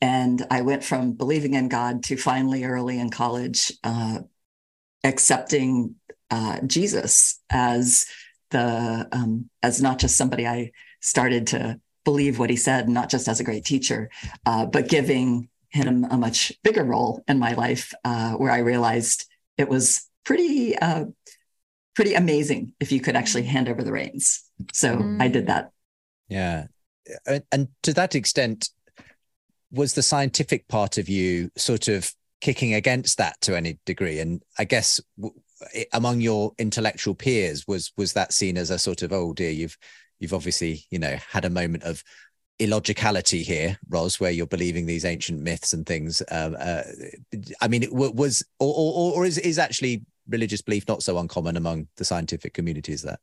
And 0.00 0.46
I 0.50 0.62
went 0.62 0.82
from 0.82 1.12
believing 1.12 1.52
in 1.52 1.68
God 1.68 2.02
to 2.04 2.16
finally, 2.16 2.64
early 2.64 2.98
in 2.98 3.10
college, 3.10 3.70
uh, 3.84 4.20
accepting 5.04 5.96
uh, 6.30 6.60
Jesus 6.66 7.38
as 7.50 8.06
the 8.50 9.06
um, 9.12 9.50
as 9.62 9.82
not 9.82 9.98
just 9.98 10.16
somebody 10.16 10.46
I 10.46 10.72
started 11.00 11.48
to 11.48 11.78
believe 12.04 12.38
what 12.38 12.48
he 12.48 12.56
said, 12.56 12.88
not 12.88 13.10
just 13.10 13.28
as 13.28 13.40
a 13.40 13.44
great 13.44 13.66
teacher, 13.66 14.08
uh, 14.46 14.64
but 14.64 14.88
giving 14.88 15.50
him 15.68 16.06
a 16.10 16.16
much 16.16 16.52
bigger 16.64 16.82
role 16.82 17.22
in 17.28 17.38
my 17.38 17.52
life, 17.52 17.92
uh, 18.04 18.32
where 18.32 18.50
I 18.50 18.60
realized 18.60 19.26
it 19.58 19.68
was 19.68 20.08
pretty 20.24 20.78
uh, 20.78 21.04
pretty 21.94 22.14
amazing 22.14 22.72
if 22.80 22.90
you 22.90 23.00
could 23.02 23.16
actually 23.16 23.42
hand 23.42 23.68
over 23.68 23.82
the 23.82 23.92
reins. 23.92 24.42
So 24.72 24.96
mm. 24.96 25.20
I 25.20 25.28
did 25.28 25.48
that. 25.48 25.72
Yeah, 26.28 26.68
and 27.52 27.68
to 27.82 27.92
that 27.94 28.14
extent, 28.14 28.70
was 29.70 29.94
the 29.94 30.02
scientific 30.02 30.68
part 30.68 30.98
of 30.98 31.08
you 31.08 31.50
sort 31.56 31.88
of 31.88 32.12
kicking 32.40 32.74
against 32.74 33.18
that 33.18 33.40
to 33.42 33.56
any 33.56 33.78
degree? 33.86 34.18
And 34.20 34.42
I 34.58 34.64
guess 34.64 35.00
among 35.92 36.20
your 36.20 36.52
intellectual 36.58 37.14
peers, 37.14 37.66
was 37.66 37.92
was 37.96 38.12
that 38.14 38.32
seen 38.32 38.56
as 38.56 38.70
a 38.70 38.78
sort 38.78 39.02
of 39.02 39.12
oh 39.12 39.32
dear, 39.32 39.50
you've 39.50 39.76
you've 40.18 40.34
obviously 40.34 40.84
you 40.90 40.98
know 40.98 41.16
had 41.30 41.44
a 41.44 41.50
moment 41.50 41.84
of 41.84 42.02
illogicality 42.60 43.42
here, 43.42 43.78
Ros, 43.88 44.20
where 44.20 44.30
you're 44.30 44.46
believing 44.46 44.86
these 44.86 45.04
ancient 45.04 45.40
myths 45.40 45.72
and 45.72 45.86
things. 45.86 46.22
Um, 46.30 46.56
uh, 46.60 46.82
I 47.60 47.68
mean, 47.68 47.82
it 47.82 47.92
was, 47.92 48.44
or, 48.58 48.72
or, 48.76 49.14
or 49.14 49.24
is, 49.24 49.38
is 49.38 49.58
actually 49.58 50.04
religious 50.28 50.60
belief 50.60 50.86
not 50.86 51.02
so 51.02 51.16
uncommon 51.18 51.56
among 51.56 51.88
the 51.96 52.04
scientific 52.04 52.52
community? 52.52 52.92
Is 52.92 53.02
that? 53.02 53.18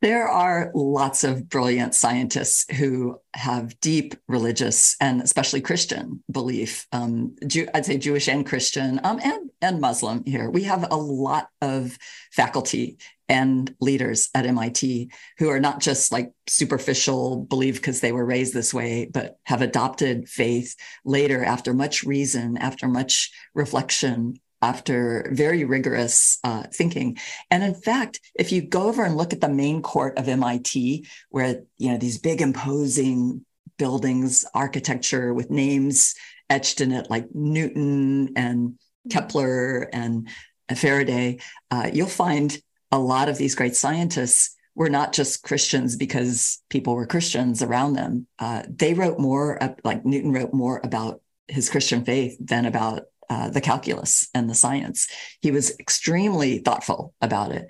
There 0.00 0.28
are 0.28 0.70
lots 0.74 1.24
of 1.24 1.48
brilliant 1.48 1.92
scientists 1.92 2.72
who 2.72 3.20
have 3.34 3.80
deep 3.80 4.14
religious 4.28 4.96
and 5.00 5.20
especially 5.20 5.60
Christian 5.60 6.22
belief. 6.30 6.86
Um, 6.92 7.34
Jew, 7.44 7.66
I'd 7.74 7.84
say 7.84 7.98
Jewish 7.98 8.28
and 8.28 8.46
Christian 8.46 9.00
um, 9.02 9.18
and, 9.22 9.50
and 9.60 9.80
Muslim 9.80 10.22
here. 10.24 10.50
We 10.50 10.62
have 10.64 10.86
a 10.88 10.96
lot 10.96 11.48
of 11.60 11.98
faculty 12.30 12.98
and 13.28 13.74
leaders 13.80 14.30
at 14.34 14.46
MIT 14.46 15.10
who 15.38 15.48
are 15.48 15.60
not 15.60 15.80
just 15.80 16.12
like 16.12 16.32
superficial 16.46 17.44
believe 17.44 17.74
because 17.74 18.00
they 18.00 18.12
were 18.12 18.24
raised 18.24 18.54
this 18.54 18.72
way, 18.72 19.10
but 19.12 19.38
have 19.44 19.62
adopted 19.62 20.28
faith 20.28 20.76
later 21.04 21.44
after 21.44 21.74
much 21.74 22.04
reason, 22.04 22.56
after 22.56 22.86
much 22.86 23.32
reflection, 23.52 24.38
after 24.62 25.28
very 25.32 25.64
rigorous 25.64 26.38
uh, 26.44 26.64
thinking. 26.72 27.18
And 27.50 27.62
in 27.62 27.74
fact, 27.74 28.20
if 28.34 28.52
you 28.52 28.62
go 28.62 28.88
over 28.88 29.04
and 29.04 29.16
look 29.16 29.32
at 29.32 29.40
the 29.40 29.48
main 29.48 29.82
court 29.82 30.18
of 30.18 30.28
MIT, 30.28 31.06
where 31.30 31.62
you 31.76 31.90
know 31.90 31.98
these 31.98 32.18
big 32.18 32.40
imposing 32.40 33.44
buildings, 33.78 34.44
architecture 34.54 35.32
with 35.32 35.50
names 35.50 36.14
etched 36.50 36.80
in 36.80 36.92
it 36.92 37.10
like 37.10 37.26
Newton 37.34 38.32
and 38.36 38.78
Kepler 39.10 39.88
and 39.92 40.28
Faraday, 40.74 41.38
uh, 41.70 41.90
you'll 41.92 42.06
find 42.06 42.58
a 42.90 42.98
lot 42.98 43.28
of 43.28 43.38
these 43.38 43.54
great 43.54 43.76
scientists 43.76 44.56
were 44.74 44.88
not 44.88 45.12
just 45.12 45.42
Christians 45.42 45.96
because 45.96 46.62
people 46.70 46.94
were 46.94 47.06
Christians 47.06 47.62
around 47.62 47.94
them. 47.94 48.26
Uh, 48.38 48.62
they 48.68 48.94
wrote 48.94 49.18
more, 49.18 49.58
like 49.84 50.04
Newton 50.04 50.32
wrote 50.32 50.54
more 50.54 50.80
about 50.84 51.20
his 51.48 51.68
Christian 51.68 52.04
faith 52.04 52.36
than 52.38 52.64
about 52.64 53.02
uh, 53.30 53.50
the 53.50 53.60
calculus 53.60 54.28
and 54.34 54.48
the 54.48 54.54
science. 54.54 55.08
He 55.40 55.50
was 55.50 55.78
extremely 55.78 56.58
thoughtful 56.58 57.14
about 57.20 57.52
it. 57.52 57.68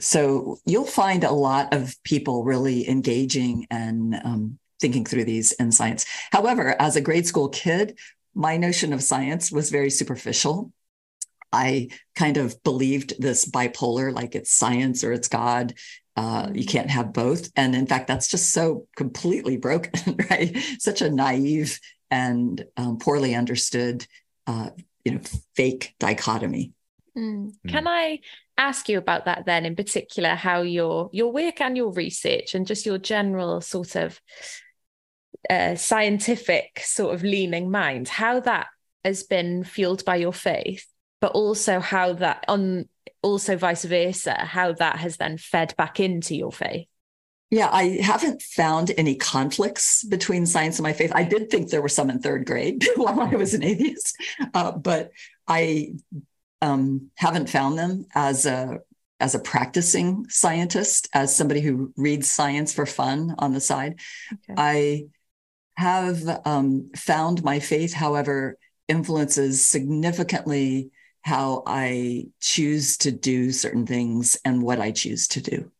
So 0.00 0.58
you'll 0.64 0.84
find 0.84 1.24
a 1.24 1.32
lot 1.32 1.74
of 1.74 1.94
people 2.04 2.44
really 2.44 2.88
engaging 2.88 3.66
and 3.70 4.14
um, 4.24 4.58
thinking 4.80 5.04
through 5.04 5.24
these 5.24 5.52
in 5.52 5.72
science. 5.72 6.06
However, 6.30 6.76
as 6.80 6.96
a 6.96 7.00
grade 7.00 7.26
school 7.26 7.48
kid, 7.48 7.98
my 8.34 8.56
notion 8.56 8.92
of 8.92 9.02
science 9.02 9.50
was 9.50 9.70
very 9.70 9.90
superficial. 9.90 10.72
I 11.52 11.88
kind 12.14 12.36
of 12.36 12.62
believed 12.62 13.20
this 13.20 13.44
bipolar, 13.44 14.14
like 14.14 14.34
it's 14.34 14.52
science 14.52 15.02
or 15.02 15.12
it's 15.12 15.28
God. 15.28 15.74
Uh, 16.16 16.50
you 16.52 16.66
can't 16.66 16.90
have 16.90 17.12
both. 17.12 17.50
And 17.56 17.74
in 17.74 17.86
fact, 17.86 18.08
that's 18.08 18.28
just 18.28 18.50
so 18.50 18.86
completely 18.96 19.56
broken, 19.56 20.16
right? 20.30 20.56
Such 20.78 21.00
a 21.00 21.10
naive 21.10 21.80
and 22.10 22.64
um, 22.76 22.98
poorly 22.98 23.34
understood, 23.34 24.06
uh, 24.46 24.70
you 25.04 25.12
know, 25.12 25.20
fake 25.54 25.94
dichotomy. 25.98 26.72
Mm. 27.16 27.52
Can 27.66 27.88
I 27.88 28.20
ask 28.56 28.88
you 28.88 28.98
about 28.98 29.24
that 29.24 29.44
then, 29.46 29.66
in 29.66 29.76
particular, 29.76 30.30
how 30.30 30.62
your 30.62 31.10
your 31.12 31.32
work 31.32 31.60
and 31.60 31.76
your 31.76 31.92
research 31.92 32.54
and 32.54 32.66
just 32.66 32.86
your 32.86 32.98
general 32.98 33.60
sort 33.60 33.96
of 33.96 34.20
uh, 35.48 35.74
scientific 35.74 36.80
sort 36.84 37.14
of 37.14 37.22
leaning 37.22 37.70
mind, 37.70 38.08
how 38.08 38.40
that 38.40 38.66
has 39.04 39.22
been 39.22 39.64
fueled 39.64 40.04
by 40.04 40.16
your 40.16 40.32
faith 40.32 40.86
but 41.20 41.32
also 41.32 41.80
how 41.80 42.12
that 42.14 42.44
on 42.48 42.88
also 43.22 43.56
vice 43.56 43.84
versa, 43.84 44.34
how 44.34 44.72
that 44.72 44.96
has 44.96 45.16
then 45.16 45.36
fed 45.36 45.74
back 45.76 46.00
into 46.00 46.36
your 46.36 46.52
faith. 46.52 46.86
Yeah, 47.50 47.70
I 47.72 47.98
haven't 48.02 48.42
found 48.42 48.92
any 48.98 49.14
conflicts 49.14 50.04
between 50.04 50.44
science 50.44 50.78
and 50.78 50.84
my 50.84 50.92
faith. 50.92 51.12
I 51.14 51.24
did 51.24 51.50
think 51.50 51.70
there 51.70 51.80
were 51.80 51.88
some 51.88 52.10
in 52.10 52.20
third 52.20 52.44
grade 52.44 52.86
while 52.96 53.20
I 53.20 53.34
was 53.36 53.54
an 53.54 53.64
atheist, 53.64 54.16
uh, 54.52 54.72
but 54.72 55.12
I 55.46 55.94
um, 56.60 57.10
haven't 57.16 57.48
found 57.48 57.78
them 57.78 58.06
as 58.14 58.44
a 58.44 58.80
as 59.20 59.34
a 59.34 59.40
practicing 59.40 60.28
scientist, 60.28 61.08
as 61.12 61.34
somebody 61.34 61.60
who 61.60 61.92
reads 61.96 62.30
science 62.30 62.72
for 62.72 62.86
fun 62.86 63.34
on 63.38 63.52
the 63.52 63.60
side. 63.60 63.98
Okay. 64.32 64.54
I 64.56 65.06
have 65.76 66.22
um, 66.44 66.90
found 66.94 67.42
my 67.42 67.58
faith, 67.58 67.92
however, 67.92 68.58
influences 68.86 69.64
significantly 69.66 70.90
how 71.22 71.64
I 71.66 72.26
choose 72.40 72.96
to 72.98 73.10
do 73.10 73.50
certain 73.50 73.86
things 73.86 74.38
and 74.44 74.62
what 74.62 74.80
I 74.80 74.92
choose 74.92 75.26
to 75.28 75.40
do. 75.40 75.70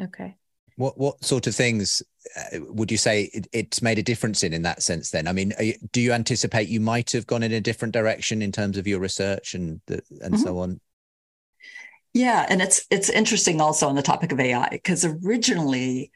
Okay. 0.00 0.36
What 0.80 0.96
what 0.96 1.22
sort 1.22 1.46
of 1.46 1.54
things 1.54 2.02
uh, 2.34 2.58
would 2.68 2.90
you 2.90 2.96
say 2.96 3.24
it, 3.34 3.46
it's 3.52 3.82
made 3.82 3.98
a 3.98 4.02
difference 4.02 4.42
in 4.42 4.54
in 4.54 4.62
that 4.62 4.82
sense? 4.82 5.10
Then, 5.10 5.28
I 5.28 5.32
mean, 5.32 5.52
you, 5.60 5.74
do 5.92 6.00
you 6.00 6.12
anticipate 6.12 6.68
you 6.68 6.80
might 6.80 7.10
have 7.10 7.26
gone 7.26 7.42
in 7.42 7.52
a 7.52 7.60
different 7.60 7.92
direction 7.92 8.40
in 8.40 8.50
terms 8.50 8.78
of 8.78 8.86
your 8.86 8.98
research 8.98 9.52
and 9.52 9.82
the, 9.86 10.00
and 10.22 10.34
mm-hmm. 10.34 10.42
so 10.42 10.58
on? 10.58 10.80
Yeah, 12.14 12.46
and 12.48 12.62
it's 12.62 12.86
it's 12.90 13.10
interesting 13.10 13.60
also 13.60 13.88
on 13.88 13.94
the 13.94 14.00
topic 14.00 14.32
of 14.32 14.40
AI 14.40 14.68
because 14.70 15.04
originally 15.04 16.12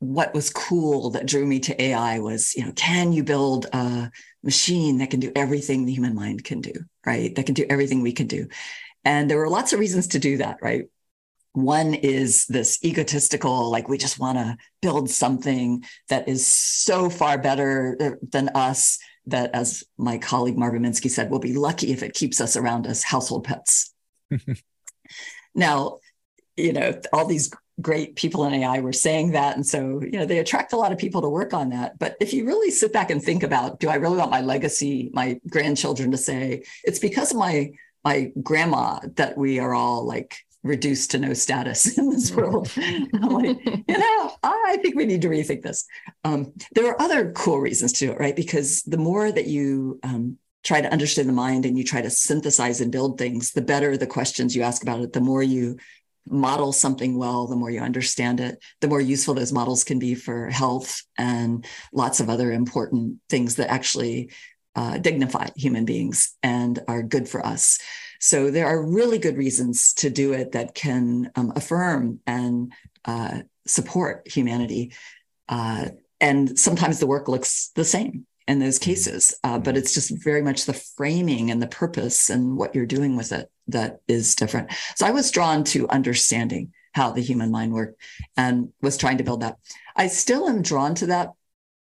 what 0.00 0.34
was 0.34 0.50
cool 0.50 1.10
that 1.10 1.26
drew 1.26 1.46
me 1.46 1.60
to 1.60 1.80
AI 1.80 2.18
was, 2.18 2.54
you 2.56 2.64
know, 2.64 2.72
can 2.72 3.12
you 3.12 3.22
build 3.22 3.66
a 3.72 4.10
machine 4.42 4.98
that 4.98 5.10
can 5.10 5.20
do 5.20 5.32
everything 5.36 5.84
the 5.84 5.92
human 5.92 6.14
mind 6.14 6.42
can 6.42 6.60
do, 6.60 6.72
right? 7.06 7.34
That 7.36 7.46
can 7.46 7.54
do 7.54 7.66
everything 7.70 8.02
we 8.02 8.12
can 8.12 8.26
do. 8.26 8.48
And 9.04 9.30
there 9.30 9.38
were 9.38 9.48
lots 9.48 9.72
of 9.72 9.80
reasons 9.80 10.08
to 10.08 10.18
do 10.18 10.38
that, 10.38 10.58
right? 10.60 10.84
One 11.58 11.94
is 11.94 12.46
this 12.46 12.78
egotistical, 12.84 13.68
like 13.68 13.88
we 13.88 13.98
just 13.98 14.20
want 14.20 14.38
to 14.38 14.56
build 14.80 15.10
something 15.10 15.84
that 16.08 16.28
is 16.28 16.46
so 16.46 17.10
far 17.10 17.36
better 17.36 17.96
uh, 18.00 18.10
than 18.30 18.48
us 18.50 18.98
that, 19.26 19.50
as 19.54 19.82
my 19.96 20.18
colleague 20.18 20.56
Marvin 20.56 20.82
Minsky 20.82 21.10
said, 21.10 21.30
we'll 21.30 21.40
be 21.40 21.54
lucky 21.54 21.90
if 21.90 22.04
it 22.04 22.14
keeps 22.14 22.40
us 22.40 22.56
around 22.56 22.86
as 22.86 23.02
household 23.02 23.42
pets. 23.42 23.92
now, 25.54 25.98
you 26.56 26.72
know, 26.72 27.00
all 27.12 27.26
these 27.26 27.50
great 27.80 28.14
people 28.14 28.44
in 28.44 28.54
AI 28.54 28.78
were 28.78 28.92
saying 28.92 29.32
that. 29.32 29.56
And 29.56 29.66
so, 29.66 30.00
you 30.00 30.12
know, 30.12 30.26
they 30.26 30.38
attract 30.38 30.72
a 30.72 30.76
lot 30.76 30.92
of 30.92 30.98
people 30.98 31.22
to 31.22 31.28
work 31.28 31.52
on 31.52 31.70
that. 31.70 31.98
But 31.98 32.16
if 32.20 32.32
you 32.32 32.46
really 32.46 32.70
sit 32.70 32.92
back 32.92 33.10
and 33.10 33.20
think 33.20 33.42
about, 33.42 33.80
do 33.80 33.88
I 33.88 33.96
really 33.96 34.16
want 34.16 34.30
my 34.30 34.42
legacy, 34.42 35.10
my 35.12 35.40
grandchildren 35.48 36.12
to 36.12 36.16
say, 36.16 36.62
it's 36.84 37.00
because 37.00 37.32
of 37.32 37.38
my 37.38 37.72
my 38.04 38.32
grandma 38.42 39.00
that 39.16 39.36
we 39.36 39.58
are 39.58 39.74
all 39.74 40.06
like 40.06 40.38
reduced 40.68 41.10
to 41.10 41.18
no 41.18 41.32
status 41.32 41.98
in 41.98 42.10
this 42.10 42.30
world. 42.34 42.70
I'm 42.76 43.30
like, 43.30 43.64
you 43.64 43.98
know, 43.98 44.32
I 44.42 44.78
think 44.82 44.94
we 44.94 45.06
need 45.06 45.22
to 45.22 45.28
rethink 45.28 45.62
this. 45.62 45.86
Um, 46.24 46.52
there 46.72 46.86
are 46.86 47.00
other 47.00 47.32
cool 47.32 47.58
reasons 47.58 47.92
to 47.94 48.06
do 48.06 48.12
it, 48.12 48.18
right? 48.18 48.36
Because 48.36 48.82
the 48.82 48.98
more 48.98 49.32
that 49.32 49.46
you 49.46 49.98
um, 50.02 50.38
try 50.64 50.80
to 50.80 50.92
understand 50.92 51.28
the 51.28 51.32
mind 51.32 51.64
and 51.64 51.76
you 51.76 51.84
try 51.84 52.02
to 52.02 52.10
synthesize 52.10 52.80
and 52.80 52.92
build 52.92 53.18
things, 53.18 53.52
the 53.52 53.62
better 53.62 53.96
the 53.96 54.06
questions 54.06 54.54
you 54.54 54.62
ask 54.62 54.82
about 54.82 55.00
it, 55.00 55.12
the 55.12 55.20
more 55.20 55.42
you 55.42 55.78
model 56.30 56.72
something 56.72 57.16
well, 57.16 57.46
the 57.46 57.56
more 57.56 57.70
you 57.70 57.80
understand 57.80 58.40
it, 58.40 58.62
the 58.80 58.88
more 58.88 59.00
useful 59.00 59.34
those 59.34 59.52
models 59.52 59.84
can 59.84 59.98
be 59.98 60.14
for 60.14 60.50
health 60.50 61.02
and 61.16 61.64
lots 61.92 62.20
of 62.20 62.28
other 62.28 62.52
important 62.52 63.18
things 63.30 63.56
that 63.56 63.70
actually 63.70 64.30
uh, 64.76 64.98
dignify 64.98 65.48
human 65.56 65.84
beings 65.84 66.36
and 66.42 66.80
are 66.86 67.02
good 67.02 67.28
for 67.28 67.44
us. 67.44 67.80
So 68.18 68.50
there 68.50 68.66
are 68.66 68.84
really 68.84 69.18
good 69.18 69.36
reasons 69.36 69.94
to 69.94 70.10
do 70.10 70.32
it 70.32 70.52
that 70.52 70.74
can 70.74 71.30
um, 71.36 71.52
affirm 71.54 72.20
and 72.26 72.72
uh, 73.04 73.42
support 73.66 74.28
humanity. 74.28 74.92
Uh, 75.48 75.90
and 76.20 76.58
sometimes 76.58 76.98
the 76.98 77.06
work 77.06 77.28
looks 77.28 77.70
the 77.74 77.84
same 77.84 78.26
in 78.46 78.58
those 78.58 78.78
mm-hmm. 78.78 78.90
cases, 78.90 79.34
uh, 79.44 79.58
but 79.58 79.70
mm-hmm. 79.70 79.78
it's 79.78 79.94
just 79.94 80.12
very 80.24 80.42
much 80.42 80.64
the 80.64 80.72
framing 80.72 81.50
and 81.50 81.62
the 81.62 81.68
purpose 81.68 82.30
and 82.30 82.56
what 82.56 82.74
you're 82.74 82.86
doing 82.86 83.16
with 83.16 83.30
it 83.32 83.50
that 83.68 84.00
is 84.08 84.34
different. 84.34 84.72
So 84.96 85.06
I 85.06 85.10
was 85.10 85.30
drawn 85.30 85.62
to 85.64 85.88
understanding 85.88 86.72
how 86.92 87.12
the 87.12 87.20
human 87.20 87.50
mind 87.50 87.72
worked 87.72 88.00
and 88.36 88.72
was 88.80 88.96
trying 88.96 89.18
to 89.18 89.24
build 89.24 89.42
that. 89.42 89.58
I 89.94 90.08
still 90.08 90.48
am 90.48 90.62
drawn 90.62 90.94
to 90.96 91.06
that 91.06 91.32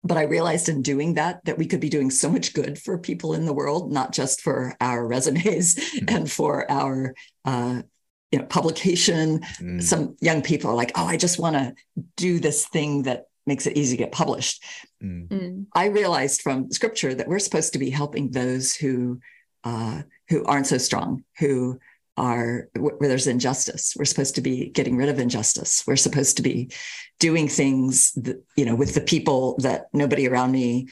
but 0.04 0.16
I 0.16 0.22
realized 0.22 0.68
in 0.68 0.82
doing 0.82 1.14
that 1.14 1.44
that 1.44 1.58
we 1.58 1.66
could 1.66 1.80
be 1.80 1.88
doing 1.88 2.10
so 2.10 2.28
much 2.28 2.54
good 2.54 2.78
for 2.78 2.98
people 2.98 3.34
in 3.34 3.44
the 3.44 3.52
world, 3.52 3.92
not 3.92 4.12
just 4.12 4.40
for 4.40 4.74
our 4.80 5.06
resumes 5.06 5.76
mm. 5.76 6.04
and 6.14 6.30
for 6.30 6.70
our 6.70 7.14
uh, 7.44 7.82
you 8.30 8.38
know 8.38 8.46
publication. 8.46 9.40
Mm. 9.60 9.82
Some 9.82 10.16
young 10.20 10.42
people 10.42 10.70
are 10.70 10.76
like, 10.76 10.92
"Oh, 10.96 11.06
I 11.06 11.16
just 11.16 11.38
want 11.38 11.56
to 11.56 11.74
do 12.16 12.40
this 12.40 12.66
thing 12.66 13.02
that 13.02 13.26
makes 13.46 13.66
it 13.66 13.76
easy 13.76 13.96
to 13.96 14.02
get 14.02 14.12
published." 14.12 14.64
Mm. 15.02 15.28
mm. 15.28 15.66
I 15.74 15.86
realized 15.86 16.42
from 16.42 16.70
scripture 16.70 17.14
that 17.14 17.28
we're 17.28 17.38
supposed 17.38 17.72
to 17.74 17.78
be 17.78 17.90
helping 17.90 18.30
those 18.30 18.74
who 18.74 19.20
uh, 19.64 20.02
who 20.28 20.44
aren't 20.44 20.66
so 20.66 20.78
strong, 20.78 21.22
who 21.38 21.78
are 22.16 22.68
where 22.76 23.08
there's 23.08 23.26
injustice. 23.26 23.94
We're 23.96 24.04
supposed 24.04 24.34
to 24.34 24.40
be 24.40 24.68
getting 24.68 24.96
rid 24.96 25.08
of 25.08 25.18
injustice. 25.18 25.84
We're 25.86 25.96
supposed 25.96 26.36
to 26.36 26.42
be 26.42 26.70
doing 27.18 27.48
things 27.48 28.12
that, 28.12 28.42
you 28.56 28.64
know, 28.64 28.74
with 28.74 28.94
the 28.94 29.00
people 29.00 29.56
that 29.60 29.86
nobody 29.92 30.28
around 30.28 30.52
me 30.52 30.88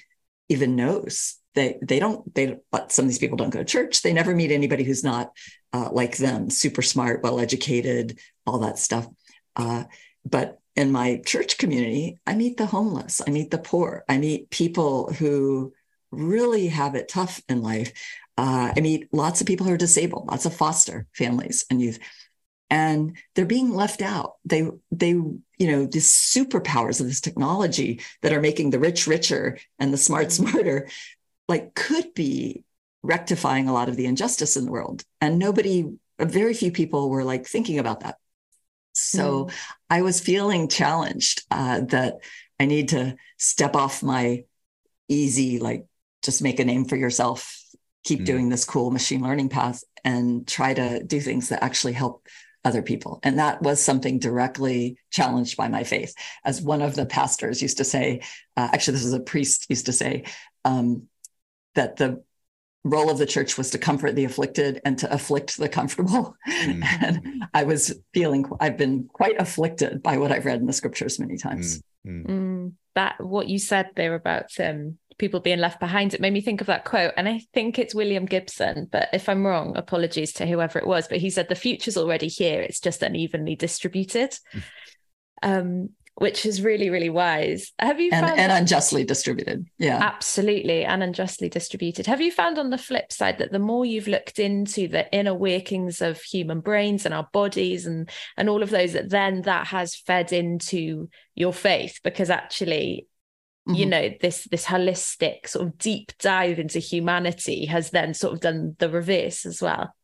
even 0.48 0.76
knows. 0.76 1.36
They 1.54 1.78
they 1.82 1.98
don't 1.98 2.32
they 2.34 2.58
but 2.70 2.92
some 2.92 3.04
of 3.04 3.08
these 3.08 3.18
people 3.18 3.36
don't 3.36 3.50
go 3.50 3.58
to 3.58 3.64
church. 3.64 4.02
They 4.02 4.12
never 4.12 4.34
meet 4.34 4.52
anybody 4.52 4.84
who's 4.84 5.04
not 5.04 5.32
uh, 5.72 5.90
like 5.92 6.16
them, 6.16 6.48
super 6.48 6.82
smart, 6.82 7.22
well 7.22 7.40
educated, 7.40 8.18
all 8.46 8.60
that 8.60 8.78
stuff. 8.78 9.06
Uh, 9.56 9.84
but 10.24 10.58
in 10.76 10.92
my 10.92 11.20
church 11.26 11.58
community, 11.58 12.18
I 12.26 12.34
meet 12.34 12.56
the 12.56 12.66
homeless, 12.66 13.20
I 13.26 13.30
meet 13.30 13.50
the 13.50 13.58
poor, 13.58 14.04
I 14.08 14.18
meet 14.18 14.50
people 14.50 15.12
who 15.12 15.72
really 16.10 16.68
have 16.68 16.94
it 16.94 17.08
tough 17.08 17.42
in 17.48 17.62
life. 17.62 17.92
Uh, 18.40 18.72
I 18.74 18.80
meet 18.80 19.12
lots 19.12 19.42
of 19.42 19.46
people 19.46 19.66
who 19.66 19.72
are 19.74 19.76
disabled, 19.76 20.28
lots 20.28 20.46
of 20.46 20.54
foster 20.54 21.06
families 21.12 21.66
and 21.68 21.78
youth, 21.78 21.98
and 22.70 23.18
they're 23.34 23.44
being 23.44 23.74
left 23.74 24.00
out. 24.00 24.36
They 24.46 24.66
they 24.90 25.10
you 25.10 25.42
know 25.58 25.84
these 25.84 26.08
superpowers 26.08 27.02
of 27.02 27.06
this 27.06 27.20
technology 27.20 28.00
that 28.22 28.32
are 28.32 28.40
making 28.40 28.70
the 28.70 28.78
rich 28.78 29.06
richer 29.06 29.58
and 29.78 29.92
the 29.92 29.98
smart 29.98 30.28
mm-hmm. 30.28 30.46
smarter, 30.46 30.88
like 31.48 31.74
could 31.74 32.14
be 32.14 32.64
rectifying 33.02 33.68
a 33.68 33.74
lot 33.74 33.90
of 33.90 33.96
the 33.96 34.06
injustice 34.06 34.56
in 34.56 34.64
the 34.64 34.72
world. 34.72 35.04
And 35.20 35.38
nobody, 35.38 35.90
very 36.18 36.54
few 36.54 36.72
people 36.72 37.10
were 37.10 37.24
like 37.24 37.46
thinking 37.46 37.78
about 37.78 38.00
that. 38.00 38.16
So 38.92 39.44
mm. 39.44 39.52
I 39.90 40.00
was 40.00 40.18
feeling 40.18 40.68
challenged 40.68 41.42
uh, 41.50 41.80
that 41.88 42.14
I 42.58 42.64
need 42.64 42.88
to 42.90 43.16
step 43.36 43.76
off 43.76 44.02
my 44.02 44.44
easy 45.08 45.58
like 45.58 45.84
just 46.22 46.42
make 46.42 46.58
a 46.58 46.64
name 46.64 46.86
for 46.86 46.96
yourself 46.96 47.59
keep 48.04 48.20
mm. 48.20 48.26
doing 48.26 48.48
this 48.48 48.64
cool 48.64 48.90
machine 48.90 49.22
learning 49.22 49.48
path 49.48 49.82
and 50.04 50.46
try 50.46 50.74
to 50.74 51.02
do 51.02 51.20
things 51.20 51.48
that 51.50 51.62
actually 51.62 51.92
help 51.92 52.26
other 52.64 52.82
people. 52.82 53.20
And 53.22 53.38
that 53.38 53.62
was 53.62 53.82
something 53.82 54.18
directly 54.18 54.96
challenged 55.10 55.56
by 55.56 55.68
my 55.68 55.84
faith. 55.84 56.14
As 56.44 56.60
one 56.60 56.82
of 56.82 56.94
the 56.94 57.06
pastors 57.06 57.62
used 57.62 57.78
to 57.78 57.84
say, 57.84 58.20
uh, 58.56 58.68
actually, 58.72 58.94
this 58.94 59.04
is 59.04 59.14
a 59.14 59.20
priest 59.20 59.66
used 59.68 59.86
to 59.86 59.92
say, 59.92 60.24
um, 60.64 61.04
that 61.74 61.96
the 61.96 62.22
role 62.84 63.10
of 63.10 63.18
the 63.18 63.26
church 63.26 63.58
was 63.58 63.70
to 63.70 63.78
comfort 63.78 64.14
the 64.14 64.24
afflicted 64.24 64.80
and 64.84 64.98
to 64.98 65.12
afflict 65.12 65.56
the 65.56 65.68
comfortable. 65.68 66.34
Mm. 66.48 66.84
and 67.02 67.44
I 67.54 67.64
was 67.64 67.94
feeling, 68.12 68.44
I've 68.60 68.76
been 68.76 69.08
quite 69.12 69.40
afflicted 69.40 70.02
by 70.02 70.18
what 70.18 70.32
I've 70.32 70.46
read 70.46 70.60
in 70.60 70.66
the 70.66 70.72
scriptures 70.72 71.18
many 71.18 71.36
times. 71.36 71.82
Mm. 72.06 72.26
Mm. 72.26 72.72
That, 72.94 73.20
what 73.20 73.48
you 73.48 73.58
said 73.58 73.90
there 73.96 74.14
about 74.14 74.50
um, 74.58 74.98
people 75.20 75.38
being 75.38 75.60
left 75.60 75.78
behind, 75.78 76.14
it 76.14 76.20
made 76.20 76.32
me 76.32 76.40
think 76.40 76.60
of 76.60 76.66
that 76.66 76.84
quote. 76.84 77.12
And 77.16 77.28
I 77.28 77.42
think 77.52 77.78
it's 77.78 77.94
William 77.94 78.24
Gibson, 78.24 78.88
but 78.90 79.08
if 79.12 79.28
I'm 79.28 79.46
wrong, 79.46 79.76
apologies 79.76 80.32
to 80.34 80.46
whoever 80.46 80.78
it 80.78 80.86
was. 80.86 81.06
But 81.06 81.18
he 81.18 81.30
said, 81.30 81.48
The 81.48 81.54
future's 81.54 81.96
already 81.96 82.26
here, 82.26 82.60
it's 82.60 82.80
just 82.80 83.02
unevenly 83.02 83.54
distributed. 83.54 84.36
um, 85.42 85.90
which 86.16 86.44
is 86.44 86.60
really, 86.60 86.90
really 86.90 87.08
wise. 87.08 87.72
Have 87.78 87.98
you 87.98 88.10
and, 88.12 88.26
and 88.26 88.52
unjustly 88.52 89.04
distributed? 89.04 89.66
Yeah, 89.78 90.00
absolutely, 90.02 90.84
and 90.84 91.02
unjustly 91.02 91.48
distributed. 91.48 92.06
Have 92.06 92.20
you 92.20 92.30
found 92.30 92.58
on 92.58 92.68
the 92.68 92.76
flip 92.76 93.10
side 93.10 93.38
that 93.38 93.52
the 93.52 93.58
more 93.58 93.86
you've 93.86 94.08
looked 94.08 94.38
into 94.38 94.86
the 94.86 95.10
inner 95.14 95.32
workings 95.32 96.02
of 96.02 96.20
human 96.20 96.60
brains 96.60 97.06
and 97.06 97.14
our 97.14 97.28
bodies 97.32 97.86
and 97.86 98.10
and 98.36 98.50
all 98.50 98.62
of 98.62 98.68
those, 98.68 98.92
that 98.92 99.08
then 99.08 99.42
that 99.42 99.68
has 99.68 99.96
fed 99.96 100.32
into 100.32 101.08
your 101.34 101.54
faith 101.54 102.00
because 102.04 102.28
actually 102.28 103.06
mm-hmm. 103.68 103.74
you 103.74 103.86
know 103.86 104.10
this 104.20 104.44
this 104.50 104.64
holistic 104.64 105.46
sort 105.46 105.66
of 105.66 105.78
deep 105.78 106.12
dive 106.18 106.58
into 106.58 106.78
humanity 106.78 107.66
has 107.66 107.90
then 107.90 108.14
sort 108.14 108.34
of 108.34 108.40
done 108.40 108.76
the 108.78 108.88
reverse 108.88 109.46
as 109.46 109.60
well 109.60 109.94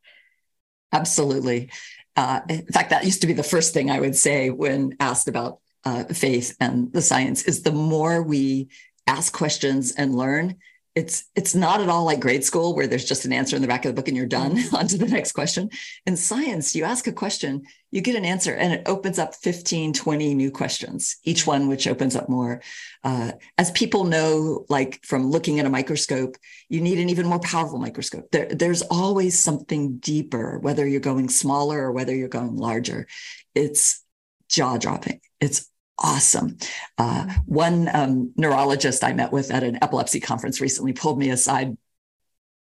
absolutely 0.93 1.71
uh, 2.17 2.41
in 2.49 2.67
fact 2.67 2.91
that 2.91 3.05
used 3.05 3.21
to 3.21 3.27
be 3.27 3.33
the 3.33 3.43
first 3.43 3.75
thing 3.75 3.91
i 3.91 4.01
would 4.01 4.17
say 4.17 4.51
when 4.51 4.95
asked 5.01 5.29
about 5.29 5.61
uh, 5.85 6.05
faith 6.05 6.57
and 6.61 6.93
the 6.93 7.03
science 7.03 7.45
is 7.45 7.63
the 7.63 7.73
more 7.73 8.23
we 8.23 8.69
ask 9.07 9.33
questions 9.33 9.93
and 9.93 10.15
learn 10.15 10.57
it's 10.97 11.27
it's 11.37 11.55
not 11.55 11.83
at 11.83 11.91
all 11.91 12.05
like 12.05 12.21
grade 12.21 12.43
school 12.43 12.75
where 12.75 12.87
there's 12.87 13.05
just 13.05 13.27
an 13.27 13.33
answer 13.33 13.55
in 13.55 13.61
the 13.61 13.69
back 13.69 13.85
of 13.85 13.91
the 13.91 13.95
book 13.95 14.09
and 14.09 14.17
you're 14.17 14.27
done 14.27 14.57
mm-hmm. 14.57 14.75
on 14.77 14.89
to 14.89 14.97
the 14.97 15.07
next 15.07 15.33
question. 15.33 15.69
In 16.07 16.17
science 16.17 16.75
you 16.75 16.85
ask 16.85 17.07
a 17.07 17.13
question 17.13 17.63
you 17.91 18.01
get 18.01 18.17
an 18.17 18.25
answer 18.25 18.55
and 18.55 18.73
it 18.73 18.83
opens 18.87 19.19
up 19.19 19.35
15 19.35 19.93
20 19.93 20.35
new 20.35 20.51
questions 20.51 21.19
each 21.23 21.47
one 21.47 21.69
which 21.69 21.87
opens 21.87 22.17
up 22.17 22.29
more 22.31 22.63
uh, 23.05 23.33
as 23.59 23.71
people 23.73 24.05
know 24.05 24.65
like 24.71 25.05
from 25.05 25.31
looking 25.31 25.61
at 25.61 25.67
a 25.67 25.71
microscope 25.71 26.37
you 26.71 26.81
need 26.81 26.99
an 26.99 27.11
even 27.11 27.27
more 27.27 27.41
powerful 27.41 27.79
microscope. 27.79 28.31
There, 28.33 28.47
there's 28.47 28.83
always 28.83 29.39
something 29.39 29.99
deeper 29.99 30.59
whether 30.59 30.87
you're 30.87 31.01
going 31.01 31.29
smaller 31.29 31.79
or 31.83 31.93
whether 31.93 32.15
you're 32.15 32.29
going 32.29 32.57
larger. 32.57 33.07
It's 33.55 34.03
jaw 34.49 34.79
dropping 34.79 35.21
it's 35.41 35.69
awesome. 35.99 36.57
Uh, 36.99 37.27
one 37.47 37.89
um, 37.95 38.33
neurologist 38.37 39.05
I 39.05 39.13
met 39.13 39.33
with 39.33 39.51
at 39.51 39.63
an 39.63 39.79
epilepsy 39.83 40.21
conference 40.21 40.61
recently 40.61 40.93
pulled 40.93 41.19
me 41.19 41.31
aside, 41.31 41.77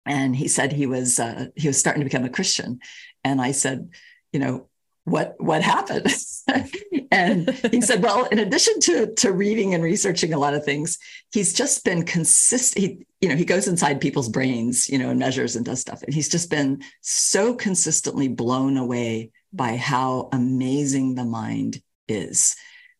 and 0.06 0.34
he 0.34 0.48
said 0.48 0.72
he 0.72 0.86
was 0.86 1.20
uh, 1.20 1.46
he 1.56 1.68
was 1.68 1.78
starting 1.78 2.00
to 2.00 2.08
become 2.08 2.24
a 2.24 2.30
Christian, 2.30 2.80
and 3.24 3.40
I 3.40 3.52
said, 3.52 3.90
you 4.32 4.40
know. 4.40 4.68
What 5.04 5.36
what 5.38 5.62
happened? 5.62 6.14
and 7.10 7.48
he 7.70 7.80
said, 7.80 8.02
"Well, 8.02 8.26
in 8.26 8.38
addition 8.40 8.78
to 8.80 9.14
to 9.14 9.32
reading 9.32 9.72
and 9.72 9.82
researching 9.82 10.34
a 10.34 10.38
lot 10.38 10.52
of 10.52 10.66
things, 10.66 10.98
he's 11.32 11.54
just 11.54 11.82
been 11.82 12.04
consistent. 12.04 12.84
He, 12.84 13.06
you 13.22 13.30
know, 13.30 13.34
he 13.34 13.46
goes 13.46 13.68
inside 13.68 14.02
people's 14.02 14.28
brains, 14.28 14.86
you 14.86 14.98
know, 14.98 15.08
and 15.08 15.18
measures 15.18 15.56
and 15.56 15.64
does 15.64 15.80
stuff. 15.80 16.02
And 16.02 16.12
he's 16.12 16.28
just 16.28 16.50
been 16.50 16.82
so 17.00 17.54
consistently 17.54 18.28
blown 18.28 18.76
away 18.76 19.30
by 19.50 19.76
how 19.76 20.28
amazing 20.30 21.14
the 21.14 21.24
mind 21.24 21.80
is 22.06 22.54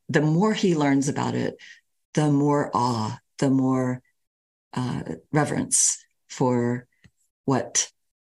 the 0.08 0.22
more 0.22 0.54
he 0.54 0.74
learns 0.74 1.08
about 1.08 1.34
it, 1.34 1.56
the 2.14 2.30
more 2.30 2.70
awe, 2.74 3.18
the 3.38 3.50
more 3.50 4.02
uh, 4.74 5.02
reverence 5.32 6.04
for 6.28 6.86
what 7.44 7.90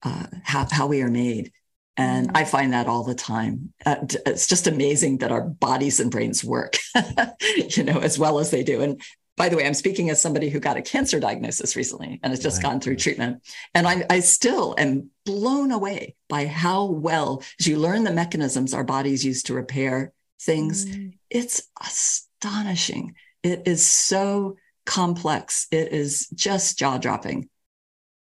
uh, 0.03 0.27
how, 0.43 0.67
how 0.69 0.87
we 0.87 1.01
are 1.01 1.09
made. 1.09 1.51
And 1.97 2.27
mm-hmm. 2.27 2.37
I 2.37 2.45
find 2.45 2.73
that 2.73 2.87
all 2.87 3.03
the 3.03 3.15
time. 3.15 3.73
Uh, 3.85 3.97
it's 4.25 4.47
just 4.47 4.67
amazing 4.67 5.17
that 5.17 5.31
our 5.31 5.41
bodies 5.41 5.99
and 5.99 6.09
brains 6.09 6.43
work, 6.43 6.77
you 7.75 7.83
know, 7.83 7.99
as 7.99 8.17
well 8.17 8.39
as 8.39 8.51
they 8.51 8.63
do. 8.63 8.81
And 8.81 9.01
by 9.35 9.49
the 9.49 9.57
way, 9.57 9.65
I'm 9.65 9.73
speaking 9.73 10.09
as 10.09 10.21
somebody 10.21 10.49
who 10.49 10.59
got 10.59 10.77
a 10.77 10.81
cancer 10.81 11.19
diagnosis 11.19 11.75
recently 11.75 12.19
and 12.21 12.31
has 12.31 12.41
just 12.41 12.57
right. 12.57 12.71
gone 12.71 12.79
through 12.81 12.97
treatment. 12.97 13.41
And 13.73 13.87
I, 13.87 14.05
I 14.09 14.19
still 14.19 14.75
am 14.77 15.11
blown 15.25 15.71
away 15.71 16.15
by 16.27 16.45
how 16.45 16.85
well, 16.85 17.41
as 17.59 17.67
you 17.67 17.77
learn 17.77 18.03
the 18.03 18.11
mechanisms 18.11 18.73
our 18.73 18.83
bodies 18.83 19.23
use 19.23 19.43
to 19.43 19.53
repair 19.53 20.13
things. 20.41 20.85
Mm. 20.85 21.13
It's 21.29 21.63
astonishing. 21.81 23.15
It 23.43 23.63
is 23.65 23.85
so 23.85 24.57
complex. 24.85 25.67
It 25.71 25.91
is 25.91 26.27
just 26.29 26.77
jaw 26.79 26.97
dropping. 26.97 27.49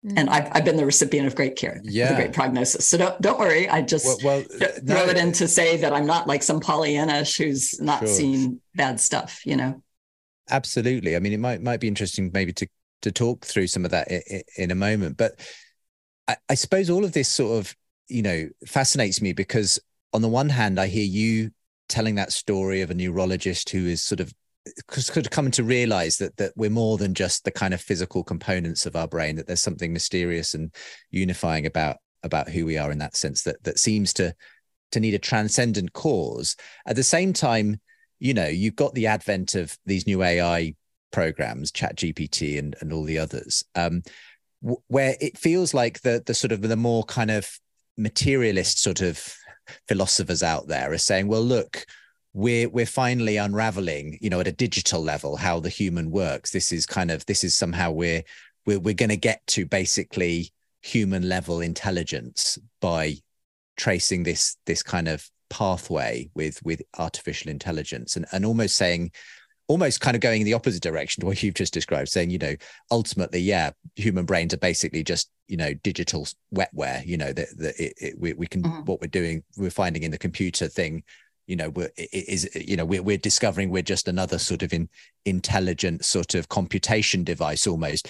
Mm. 0.04 0.14
And 0.16 0.30
I've, 0.30 0.48
I've 0.52 0.64
been 0.64 0.76
the 0.76 0.86
recipient 0.86 1.26
of 1.26 1.34
great 1.34 1.56
care, 1.56 1.80
yeah. 1.84 2.14
great 2.16 2.32
prognosis. 2.32 2.88
So 2.88 2.98
don't 2.98 3.20
don't 3.20 3.38
worry. 3.38 3.68
I 3.68 3.82
just 3.82 4.04
well, 4.04 4.18
well 4.24 4.42
throw 4.42 5.04
no, 5.04 5.06
it 5.06 5.16
in 5.16 5.32
to 5.32 5.46
say 5.46 5.76
that 5.78 5.92
I'm 5.92 6.06
not 6.06 6.26
like 6.26 6.42
some 6.42 6.60
Pollyanna 6.60 7.24
who's 7.24 7.80
not 7.80 8.00
sure. 8.00 8.08
seen 8.08 8.60
bad 8.74 9.00
stuff. 9.00 9.42
You 9.44 9.56
know. 9.56 9.82
Absolutely. 10.50 11.14
I 11.14 11.20
mean, 11.20 11.32
it 11.32 11.40
might 11.40 11.62
might 11.62 11.80
be 11.80 11.88
interesting 11.88 12.30
maybe 12.32 12.52
to 12.54 12.68
to 13.02 13.12
talk 13.12 13.44
through 13.44 13.68
some 13.68 13.84
of 13.84 13.90
that 13.92 14.10
in, 14.10 14.42
in 14.56 14.70
a 14.70 14.76
moment, 14.76 15.16
but 15.16 15.38
I, 16.28 16.36
I 16.48 16.54
suppose 16.54 16.90
all 16.90 17.04
of 17.04 17.12
this 17.12 17.28
sort 17.28 17.58
of 17.58 17.76
you 18.08 18.22
know 18.22 18.48
fascinates 18.66 19.22
me 19.22 19.32
because 19.32 19.78
on 20.12 20.22
the 20.22 20.28
one 20.28 20.48
hand, 20.48 20.80
I 20.80 20.88
hear 20.88 21.04
you 21.04 21.52
telling 21.92 22.14
that 22.14 22.32
story 22.32 22.80
of 22.80 22.90
a 22.90 22.94
neurologist 22.94 23.68
who 23.68 23.86
is 23.86 24.02
sort 24.02 24.18
of 24.18 24.32
could 24.86 25.30
come 25.30 25.50
to 25.50 25.62
realize 25.62 26.16
that 26.16 26.34
that 26.38 26.52
we're 26.56 26.70
more 26.70 26.96
than 26.96 27.12
just 27.12 27.44
the 27.44 27.50
kind 27.50 27.74
of 27.74 27.80
physical 27.82 28.24
components 28.24 28.86
of 28.86 28.96
our 28.96 29.06
brain 29.06 29.36
that 29.36 29.46
there's 29.46 29.60
something 29.60 29.92
mysterious 29.92 30.54
and 30.54 30.74
unifying 31.10 31.66
about 31.66 31.96
about 32.22 32.48
who 32.48 32.64
we 32.64 32.78
are 32.78 32.90
in 32.90 32.98
that 32.98 33.14
sense 33.14 33.42
that 33.42 33.62
that 33.62 33.78
seems 33.78 34.14
to 34.14 34.34
to 34.92 35.00
need 35.00 35.14
a 35.14 35.18
transcendent 35.18 35.92
cause. 35.92 36.56
At 36.86 36.96
the 36.96 37.02
same 37.02 37.34
time 37.34 37.78
you 38.18 38.32
know 38.32 38.46
you've 38.46 38.76
got 38.76 38.94
the 38.94 39.08
advent 39.08 39.54
of 39.54 39.76
these 39.84 40.06
new 40.06 40.22
ai 40.22 40.74
programs 41.10 41.70
chat 41.70 41.96
gpt 41.96 42.58
and 42.58 42.74
and 42.80 42.90
all 42.90 43.04
the 43.04 43.18
others 43.18 43.64
um 43.74 44.02
where 44.86 45.16
it 45.20 45.36
feels 45.36 45.74
like 45.74 46.00
the 46.00 46.22
the 46.24 46.32
sort 46.32 46.52
of 46.52 46.62
the 46.62 46.76
more 46.76 47.04
kind 47.04 47.30
of 47.30 47.58
materialist 47.98 48.80
sort 48.80 49.02
of 49.02 49.36
philosophers 49.88 50.42
out 50.42 50.66
there 50.68 50.92
are 50.92 50.98
saying 50.98 51.28
well 51.28 51.42
look 51.42 51.86
we're 52.34 52.68
we're 52.68 52.86
finally 52.86 53.36
unraveling 53.36 54.18
you 54.20 54.30
know 54.30 54.40
at 54.40 54.46
a 54.46 54.52
digital 54.52 55.02
level 55.02 55.36
how 55.36 55.60
the 55.60 55.68
human 55.68 56.10
works. 56.10 56.50
This 56.50 56.72
is 56.72 56.86
kind 56.86 57.10
of 57.10 57.24
this 57.26 57.44
is 57.44 57.56
somehow 57.56 57.90
we're 57.90 58.22
we're, 58.66 58.80
we're 58.80 58.94
going 58.94 59.10
to 59.10 59.16
get 59.16 59.46
to 59.48 59.66
basically 59.66 60.52
human 60.80 61.28
level 61.28 61.60
intelligence 61.60 62.58
by 62.80 63.16
tracing 63.76 64.22
this 64.22 64.56
this 64.66 64.82
kind 64.82 65.08
of 65.08 65.28
pathway 65.50 66.30
with 66.34 66.62
with 66.64 66.80
artificial 66.98 67.50
intelligence 67.50 68.16
and 68.16 68.24
and 68.32 68.46
almost 68.46 68.76
saying 68.76 69.10
almost 69.68 70.00
kind 70.00 70.14
of 70.14 70.20
going 70.20 70.40
in 70.40 70.44
the 70.44 70.54
opposite 70.54 70.82
direction 70.82 71.20
to 71.20 71.26
what 71.26 71.42
you've 71.42 71.54
just 71.54 71.72
described 71.72 72.08
saying 72.08 72.30
you 72.30 72.38
know 72.38 72.54
ultimately 72.90 73.40
yeah 73.40 73.70
human 73.96 74.24
brains 74.24 74.52
are 74.52 74.58
basically 74.58 75.02
just 75.02 75.30
you 75.48 75.56
know 75.56 75.72
digital 75.82 76.26
wetware 76.54 77.04
you 77.06 77.16
know 77.16 77.32
that 77.32 78.14
we, 78.18 78.32
we 78.34 78.46
can 78.46 78.62
mm-hmm. 78.62 78.80
what 78.84 79.00
we're 79.00 79.06
doing 79.06 79.42
we're 79.56 79.70
finding 79.70 80.02
in 80.02 80.10
the 80.10 80.18
computer 80.18 80.68
thing 80.68 81.02
you 81.46 81.56
know 81.56 81.70
we're 81.70 81.90
is 81.96 82.48
you 82.54 82.76
know 82.76 82.84
we're, 82.84 83.02
we're 83.02 83.18
discovering 83.18 83.70
we're 83.70 83.82
just 83.82 84.08
another 84.08 84.38
sort 84.38 84.62
of 84.62 84.72
in, 84.72 84.88
intelligent 85.24 86.04
sort 86.04 86.34
of 86.34 86.48
computation 86.48 87.24
device 87.24 87.66
almost. 87.66 88.08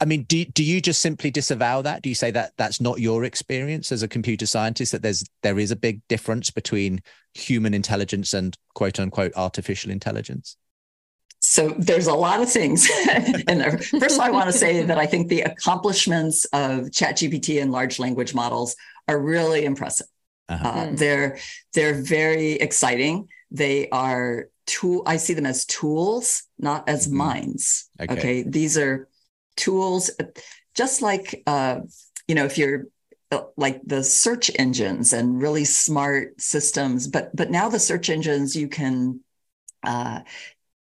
I 0.00 0.04
mean 0.04 0.24
do, 0.24 0.44
do 0.44 0.62
you 0.62 0.80
just 0.80 1.00
simply 1.00 1.30
disavow 1.30 1.82
that? 1.82 2.02
Do 2.02 2.08
you 2.08 2.14
say 2.14 2.30
that 2.32 2.52
that's 2.56 2.80
not 2.80 3.00
your 3.00 3.24
experience 3.24 3.92
as 3.92 4.02
a 4.02 4.08
computer 4.08 4.46
scientist 4.46 4.92
that 4.92 5.02
there's 5.02 5.24
there 5.42 5.58
is 5.58 5.70
a 5.70 5.76
big 5.76 6.00
difference 6.08 6.50
between 6.50 7.00
human 7.34 7.74
intelligence 7.74 8.34
and 8.34 8.56
quote 8.74 9.00
unquote 9.00 9.32
artificial 9.36 9.90
intelligence 9.90 10.56
so 11.40 11.68
there's 11.78 12.06
a 12.06 12.14
lot 12.14 12.42
of 12.42 12.50
things 12.50 12.88
in 13.48 13.58
there. 13.58 13.78
First, 13.78 14.20
I 14.20 14.30
want 14.30 14.50
to 14.50 14.56
say 14.56 14.82
that 14.82 14.98
I 14.98 15.06
think 15.06 15.28
the 15.28 15.42
accomplishments 15.42 16.44
of 16.46 16.86
ChatGPT 16.86 17.60
and 17.62 17.70
large 17.70 17.98
language 17.98 18.34
models 18.34 18.76
are 19.08 19.18
really 19.18 19.64
impressive. 19.64 20.06
Uh-huh. 20.48 20.68
Uh, 20.68 20.86
hmm. 20.86 20.94
they're 20.96 21.38
they're 21.74 21.94
very 21.94 22.52
exciting. 22.52 23.28
They 23.50 23.88
are 23.90 24.48
tool. 24.66 25.02
I 25.06 25.16
see 25.16 25.34
them 25.34 25.46
as 25.46 25.64
tools, 25.64 26.44
not 26.58 26.88
as 26.88 27.06
mm-hmm. 27.06 27.16
minds. 27.16 27.90
Okay. 28.00 28.12
okay. 28.12 28.42
these 28.42 28.78
are 28.78 29.08
tools, 29.56 30.10
just 30.74 31.02
like 31.02 31.42
uh, 31.46 31.80
you 32.28 32.34
know, 32.34 32.44
if 32.44 32.58
you're 32.58 32.84
uh, 33.32 33.42
like 33.56 33.80
the 33.84 34.04
search 34.04 34.50
engines 34.56 35.12
and 35.12 35.40
really 35.40 35.64
smart 35.64 36.40
systems, 36.40 37.08
but 37.08 37.34
but 37.34 37.50
now 37.50 37.68
the 37.68 37.78
search 37.78 38.08
engines 38.08 38.54
you 38.54 38.68
can, 38.68 39.20
uh, 39.82 40.20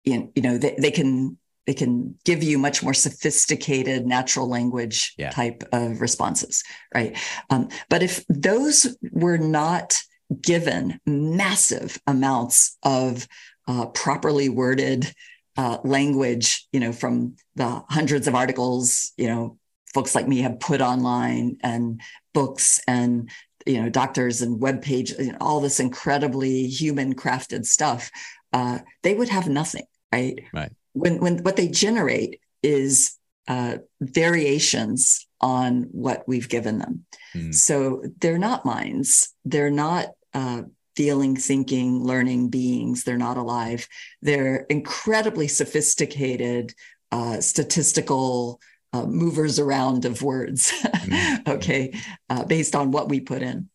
you, 0.05 0.31
know, 0.37 0.57
they, 0.57 0.75
they 0.79 0.91
can 0.91 1.37
they 1.65 1.73
can 1.73 2.15
give 2.23 2.43
you 2.43 2.57
much 2.57 2.83
more 2.83 2.93
sophisticated 2.93 4.05
natural 4.05 4.47
language 4.47 5.13
yeah. 5.17 5.31
type 5.31 5.63
of 5.71 6.01
responses 6.01 6.63
right 6.93 7.17
um, 7.49 7.69
but 7.89 8.03
if 8.03 8.23
those 8.29 8.95
were 9.11 9.37
not 9.37 9.99
given 10.41 10.99
massive 11.05 11.99
amounts 12.07 12.77
of 12.83 13.27
uh, 13.67 13.87
properly 13.87 14.49
worded 14.49 15.11
uh, 15.57 15.77
language 15.83 16.67
you 16.71 16.79
know 16.79 16.91
from 16.91 17.35
the 17.55 17.83
hundreds 17.89 18.27
of 18.27 18.35
articles 18.35 19.11
you 19.17 19.27
know 19.27 19.57
folks 19.93 20.13
like 20.13 20.27
me 20.27 20.41
have 20.41 20.59
put 20.59 20.81
online 20.81 21.57
and 21.63 22.01
books 22.33 22.81
and 22.87 23.29
you 23.65 23.81
know 23.81 23.89
doctors 23.89 24.41
and 24.41 24.59
web 24.59 24.81
page 24.81 25.11
you 25.17 25.31
know, 25.31 25.37
all 25.39 25.61
this 25.61 25.79
incredibly 25.79 26.67
human 26.67 27.15
crafted 27.15 27.65
stuff 27.65 28.11
uh, 28.53 28.79
they 29.03 29.13
would 29.13 29.29
have 29.29 29.47
nothing 29.47 29.85
right 30.15 30.39
right 30.53 30.71
when 30.93 31.19
when 31.19 31.37
what 31.39 31.55
they 31.55 31.67
generate 31.67 32.39
is 32.63 33.17
uh, 33.47 33.77
variations 34.01 35.27
on 35.39 35.83
what 35.91 36.27
we've 36.27 36.49
given 36.49 36.79
them. 36.79 37.05
Mm. 37.35 37.53
So 37.53 38.03
they're 38.19 38.39
not 38.39 38.65
minds. 38.65 39.33
They're 39.43 39.69
not 39.69 40.07
uh, 40.33 40.63
feeling, 40.95 41.35
thinking, 41.35 42.03
learning 42.03 42.49
beings. 42.49 43.03
They're 43.03 43.17
not 43.17 43.37
alive. 43.37 43.87
They're 44.21 44.65
incredibly 44.69 45.47
sophisticated 45.47 46.73
uh, 47.11 47.39
statistical 47.41 48.59
uh, 48.93 49.05
movers 49.05 49.59
around 49.59 50.05
of 50.05 50.21
words. 50.21 50.71
mm. 50.83 51.47
okay, 51.55 51.93
uh, 52.29 52.45
based 52.45 52.75
on 52.75 52.91
what 52.91 53.09
we 53.09 53.19
put 53.19 53.41
in, 53.41 53.69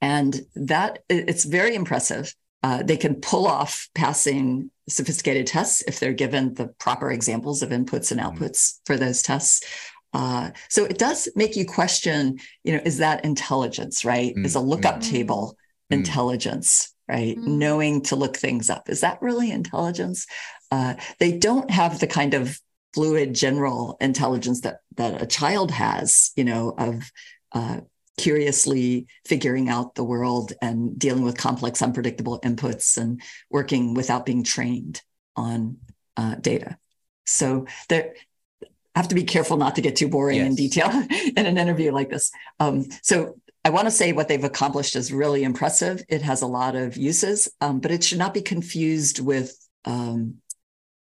and 0.00 0.38
that 0.54 0.98
it's 1.08 1.44
very 1.44 1.74
impressive. 1.74 2.34
Uh, 2.62 2.82
they 2.82 2.96
can 2.96 3.14
pull 3.14 3.46
off 3.46 3.88
passing 3.94 4.70
sophisticated 4.88 5.46
tests 5.46 5.82
if 5.86 5.98
they're 5.98 6.12
given 6.12 6.54
the 6.54 6.68
proper 6.78 7.10
examples 7.10 7.62
of 7.62 7.70
inputs 7.70 8.10
and 8.10 8.20
mm-hmm. 8.20 8.36
outputs 8.36 8.50
mm-hmm. 8.50 8.82
for 8.86 8.96
those 8.96 9.22
tests. 9.22 9.64
Uh, 10.12 10.50
so 10.68 10.84
it 10.84 10.98
does 10.98 11.28
make 11.36 11.56
you 11.56 11.66
question, 11.66 12.38
you 12.64 12.72
know, 12.72 12.80
is 12.84 12.98
that 12.98 13.24
intelligence, 13.24 14.04
right? 14.04 14.32
Mm-hmm. 14.32 14.44
Is 14.44 14.54
a 14.54 14.60
lookup 14.60 15.00
mm-hmm. 15.00 15.12
table 15.12 15.56
mm-hmm. 15.56 16.00
intelligence, 16.00 16.94
right? 17.08 17.36
Mm-hmm. 17.36 17.58
Knowing 17.58 18.02
to 18.02 18.16
look 18.16 18.36
things 18.36 18.70
up. 18.70 18.88
Is 18.88 19.00
that 19.00 19.20
really 19.20 19.50
intelligence? 19.50 20.26
Uh, 20.70 20.94
they 21.18 21.36
don't 21.36 21.70
have 21.70 22.00
the 22.00 22.06
kind 22.06 22.34
of 22.34 22.58
fluid 22.94 23.34
general 23.34 23.98
intelligence 24.00 24.62
that 24.62 24.78
that 24.96 25.20
a 25.20 25.26
child 25.26 25.70
has, 25.70 26.30
you 26.34 26.44
know, 26.44 26.74
of 26.78 27.10
uh, 27.52 27.80
curiously 28.16 29.06
figuring 29.26 29.68
out 29.68 29.94
the 29.94 30.04
world 30.04 30.52
and 30.62 30.98
dealing 30.98 31.22
with 31.22 31.36
complex, 31.36 31.82
unpredictable 31.82 32.40
inputs 32.40 32.96
and 32.96 33.20
working 33.50 33.94
without 33.94 34.26
being 34.26 34.42
trained 34.42 35.02
on 35.36 35.78
uh, 36.16 36.34
data. 36.36 36.78
So 37.26 37.66
there, 37.88 38.14
I 38.62 38.98
have 38.98 39.08
to 39.08 39.14
be 39.14 39.24
careful 39.24 39.56
not 39.56 39.74
to 39.74 39.82
get 39.82 39.96
too 39.96 40.08
boring 40.08 40.38
yes. 40.38 40.46
in 40.46 40.54
detail 40.54 40.88
in 41.36 41.46
an 41.46 41.58
interview 41.58 41.92
like 41.92 42.08
this. 42.08 42.30
Um, 42.58 42.86
so 43.02 43.36
I 43.64 43.70
want 43.70 43.86
to 43.86 43.90
say 43.90 44.12
what 44.12 44.28
they've 44.28 44.42
accomplished 44.42 44.96
is 44.96 45.12
really 45.12 45.44
impressive. 45.44 46.02
It 46.08 46.22
has 46.22 46.42
a 46.42 46.46
lot 46.46 46.76
of 46.76 46.96
uses, 46.96 47.50
um, 47.60 47.80
but 47.80 47.90
it 47.90 48.04
should 48.04 48.18
not 48.18 48.32
be 48.32 48.40
confused 48.40 49.18
with, 49.18 49.54
um, 49.84 50.36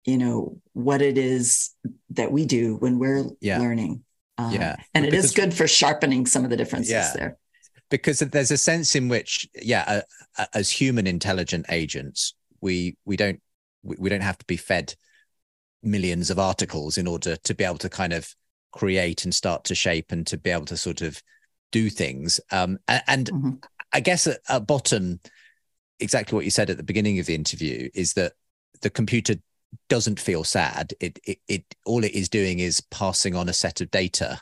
you 0.04 0.16
know, 0.16 0.58
what 0.72 1.02
it 1.02 1.18
is 1.18 1.74
that 2.10 2.32
we 2.32 2.46
do 2.46 2.76
when 2.76 2.98
we're 2.98 3.26
yeah. 3.40 3.58
learning. 3.58 4.02
Uh, 4.38 4.50
yeah. 4.52 4.76
And 4.94 5.04
it 5.04 5.10
because, 5.10 5.26
is 5.26 5.32
good 5.32 5.52
for 5.52 5.66
sharpening 5.66 6.24
some 6.24 6.44
of 6.44 6.50
the 6.50 6.56
differences 6.56 6.92
yeah. 6.92 7.12
there. 7.14 7.38
Because 7.90 8.20
there's 8.20 8.50
a 8.50 8.56
sense 8.56 8.94
in 8.94 9.08
which, 9.08 9.48
yeah, 9.54 10.02
uh, 10.38 10.46
as 10.54 10.70
human 10.70 11.06
intelligent 11.06 11.66
agents, 11.70 12.34
we 12.60 12.96
we 13.04 13.16
don't 13.16 13.40
we, 13.82 13.96
we 13.98 14.08
don't 14.10 14.20
have 14.20 14.38
to 14.38 14.44
be 14.44 14.56
fed 14.56 14.94
millions 15.82 16.30
of 16.30 16.38
articles 16.38 16.98
in 16.98 17.06
order 17.06 17.36
to 17.36 17.54
be 17.54 17.64
able 17.64 17.78
to 17.78 17.88
kind 17.88 18.12
of 18.12 18.34
create 18.72 19.24
and 19.24 19.34
start 19.34 19.64
to 19.64 19.74
shape 19.74 20.12
and 20.12 20.26
to 20.26 20.36
be 20.36 20.50
able 20.50 20.66
to 20.66 20.76
sort 20.76 21.00
of 21.00 21.22
do 21.72 21.88
things. 21.88 22.40
Um, 22.50 22.78
and, 22.88 23.02
and 23.06 23.30
mm-hmm. 23.30 23.50
I 23.92 24.00
guess 24.00 24.26
at, 24.26 24.40
at 24.48 24.66
bottom, 24.66 25.20
exactly 25.98 26.36
what 26.36 26.44
you 26.44 26.50
said 26.50 26.70
at 26.70 26.76
the 26.76 26.82
beginning 26.82 27.18
of 27.18 27.26
the 27.26 27.34
interview 27.34 27.88
is 27.94 28.12
that 28.14 28.32
the 28.82 28.90
computer 28.90 29.36
doesn't 29.88 30.20
feel 30.20 30.44
sad. 30.44 30.92
It, 31.00 31.18
it, 31.24 31.38
it 31.48 31.64
all 31.86 32.04
it 32.04 32.12
is 32.12 32.28
doing 32.28 32.58
is 32.58 32.80
passing 32.80 33.34
on 33.34 33.48
a 33.48 33.52
set 33.52 33.80
of 33.80 33.90
data 33.90 34.40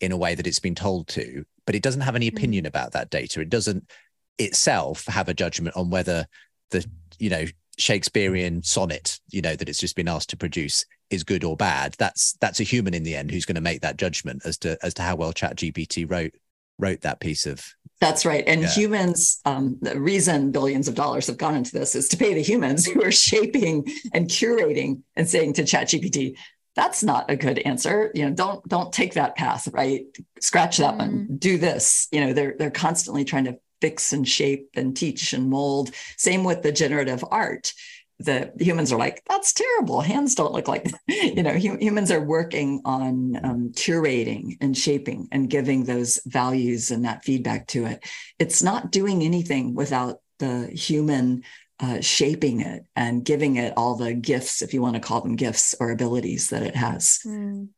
in 0.00 0.12
a 0.12 0.16
way 0.16 0.34
that 0.34 0.46
it's 0.46 0.60
been 0.60 0.74
told 0.74 1.08
to, 1.08 1.44
but 1.66 1.74
it 1.74 1.82
doesn't 1.82 2.02
have 2.02 2.16
any 2.16 2.28
hmm. 2.28 2.36
opinion 2.36 2.64
mm. 2.64 2.68
about 2.68 2.92
that 2.92 3.10
data. 3.10 3.40
It 3.40 3.50
doesn't 3.50 3.90
itself 4.38 5.04
have 5.06 5.28
a 5.28 5.34
judgment 5.34 5.76
on 5.76 5.90
whether 5.90 6.26
the 6.70 6.86
you 7.18 7.30
know 7.30 7.44
Shakespearean 7.78 8.62
sonnet, 8.62 9.20
you 9.30 9.40
know, 9.40 9.54
that 9.54 9.68
it's 9.68 9.80
just 9.80 9.96
been 9.96 10.08
asked 10.08 10.30
to 10.30 10.36
produce 10.36 10.84
is 11.10 11.24
good 11.24 11.44
or 11.44 11.56
bad. 11.56 11.94
That's 11.98 12.34
that's 12.40 12.60
a 12.60 12.64
human 12.64 12.94
in 12.94 13.04
the 13.04 13.16
end 13.16 13.30
who's 13.30 13.44
going 13.44 13.54
to 13.54 13.60
make 13.60 13.80
that 13.82 13.96
judgment 13.96 14.42
as 14.44 14.58
to 14.58 14.76
as 14.82 14.94
to 14.94 15.02
how 15.02 15.16
well 15.16 15.32
Chat 15.32 15.56
GPT 15.56 16.10
wrote 16.10 16.34
wrote 16.78 17.02
that 17.02 17.20
piece 17.20 17.46
of 17.46 17.74
that's 18.00 18.24
right. 18.24 18.44
And 18.46 18.62
yeah. 18.62 18.68
humans, 18.68 19.40
um, 19.44 19.76
the 19.80 19.98
reason 19.98 20.52
billions 20.52 20.86
of 20.86 20.94
dollars 20.94 21.26
have 21.26 21.36
gone 21.36 21.56
into 21.56 21.72
this 21.72 21.96
is 21.96 22.08
to 22.10 22.16
pay 22.16 22.32
the 22.32 22.42
humans 22.42 22.86
who 22.90 23.02
are 23.02 23.10
shaping 23.10 23.86
and 24.12 24.28
curating 24.28 25.02
and 25.16 25.28
saying 25.28 25.54
to 25.54 25.62
ChatGPT, 25.62 26.36
that's 26.76 27.02
not 27.02 27.28
a 27.28 27.34
good 27.34 27.58
answer. 27.58 28.12
You 28.14 28.26
know, 28.26 28.34
don't 28.34 28.66
don't 28.68 28.92
take 28.92 29.14
that 29.14 29.34
path, 29.34 29.66
right? 29.72 30.02
Scratch 30.40 30.76
that 30.76 30.94
mm. 30.94 30.98
one. 30.98 31.36
Do 31.38 31.58
this. 31.58 32.06
You 32.12 32.20
know, 32.20 32.32
they're 32.32 32.54
they're 32.56 32.70
constantly 32.70 33.24
trying 33.24 33.46
to 33.46 33.58
fix 33.80 34.12
and 34.12 34.26
shape 34.28 34.70
and 34.74 34.96
teach 34.96 35.32
and 35.32 35.50
mold. 35.50 35.90
Same 36.16 36.44
with 36.44 36.62
the 36.62 36.70
generative 36.70 37.24
art. 37.30 37.72
The 38.18 38.52
humans 38.58 38.92
are 38.92 38.98
like, 38.98 39.22
that's 39.28 39.52
terrible. 39.52 40.00
Hands 40.00 40.34
don't 40.34 40.52
look 40.52 40.66
like, 40.66 40.90
you 41.06 41.42
know, 41.42 41.52
humans 41.52 42.10
are 42.10 42.20
working 42.20 42.80
on 42.84 43.38
um, 43.44 43.70
curating 43.72 44.56
and 44.60 44.76
shaping 44.76 45.28
and 45.30 45.48
giving 45.48 45.84
those 45.84 46.20
values 46.26 46.90
and 46.90 47.04
that 47.04 47.24
feedback 47.24 47.68
to 47.68 47.86
it. 47.86 48.04
It's 48.38 48.62
not 48.62 48.90
doing 48.90 49.22
anything 49.22 49.74
without 49.74 50.20
the 50.38 50.66
human 50.66 51.44
uh, 51.80 52.00
shaping 52.00 52.60
it 52.60 52.84
and 52.96 53.24
giving 53.24 53.56
it 53.56 53.72
all 53.76 53.94
the 53.94 54.12
gifts, 54.12 54.62
if 54.62 54.74
you 54.74 54.82
want 54.82 54.94
to 54.94 55.00
call 55.00 55.20
them 55.20 55.36
gifts 55.36 55.76
or 55.78 55.90
abilities 55.90 56.50
that 56.50 56.62
it 56.62 56.74
has. 56.74 57.20
Mm. 57.24 57.68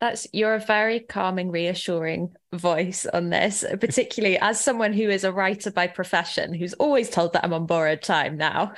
That's 0.00 0.26
you're 0.32 0.54
a 0.54 0.60
very 0.60 1.00
calming, 1.00 1.50
reassuring 1.50 2.34
voice 2.54 3.04
on 3.04 3.28
this, 3.28 3.64
particularly 3.80 4.38
as 4.38 4.58
someone 4.58 4.94
who 4.94 5.10
is 5.10 5.24
a 5.24 5.32
writer 5.32 5.70
by 5.70 5.88
profession, 5.88 6.54
who's 6.54 6.72
always 6.74 7.10
told 7.10 7.34
that 7.34 7.44
I'm 7.44 7.52
on 7.52 7.66
borrowed 7.66 8.00
time 8.02 8.38
now. 8.38 8.72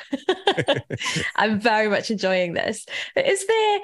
I'm 1.37 1.61
very 1.61 1.89
much 1.89 2.11
enjoying 2.11 2.55
this. 2.55 2.87
But 3.14 3.27
is 3.27 3.47
there 3.47 3.81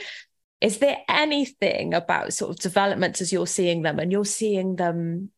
is 0.60 0.78
there 0.78 0.98
anything 1.08 1.94
about 1.94 2.32
sort 2.32 2.50
of 2.50 2.58
developments 2.58 3.20
as 3.20 3.32
you're 3.32 3.46
seeing 3.46 3.82
them 3.82 4.00
and 4.00 4.10
you're 4.10 4.24
seeing 4.24 4.74
them 4.74 5.30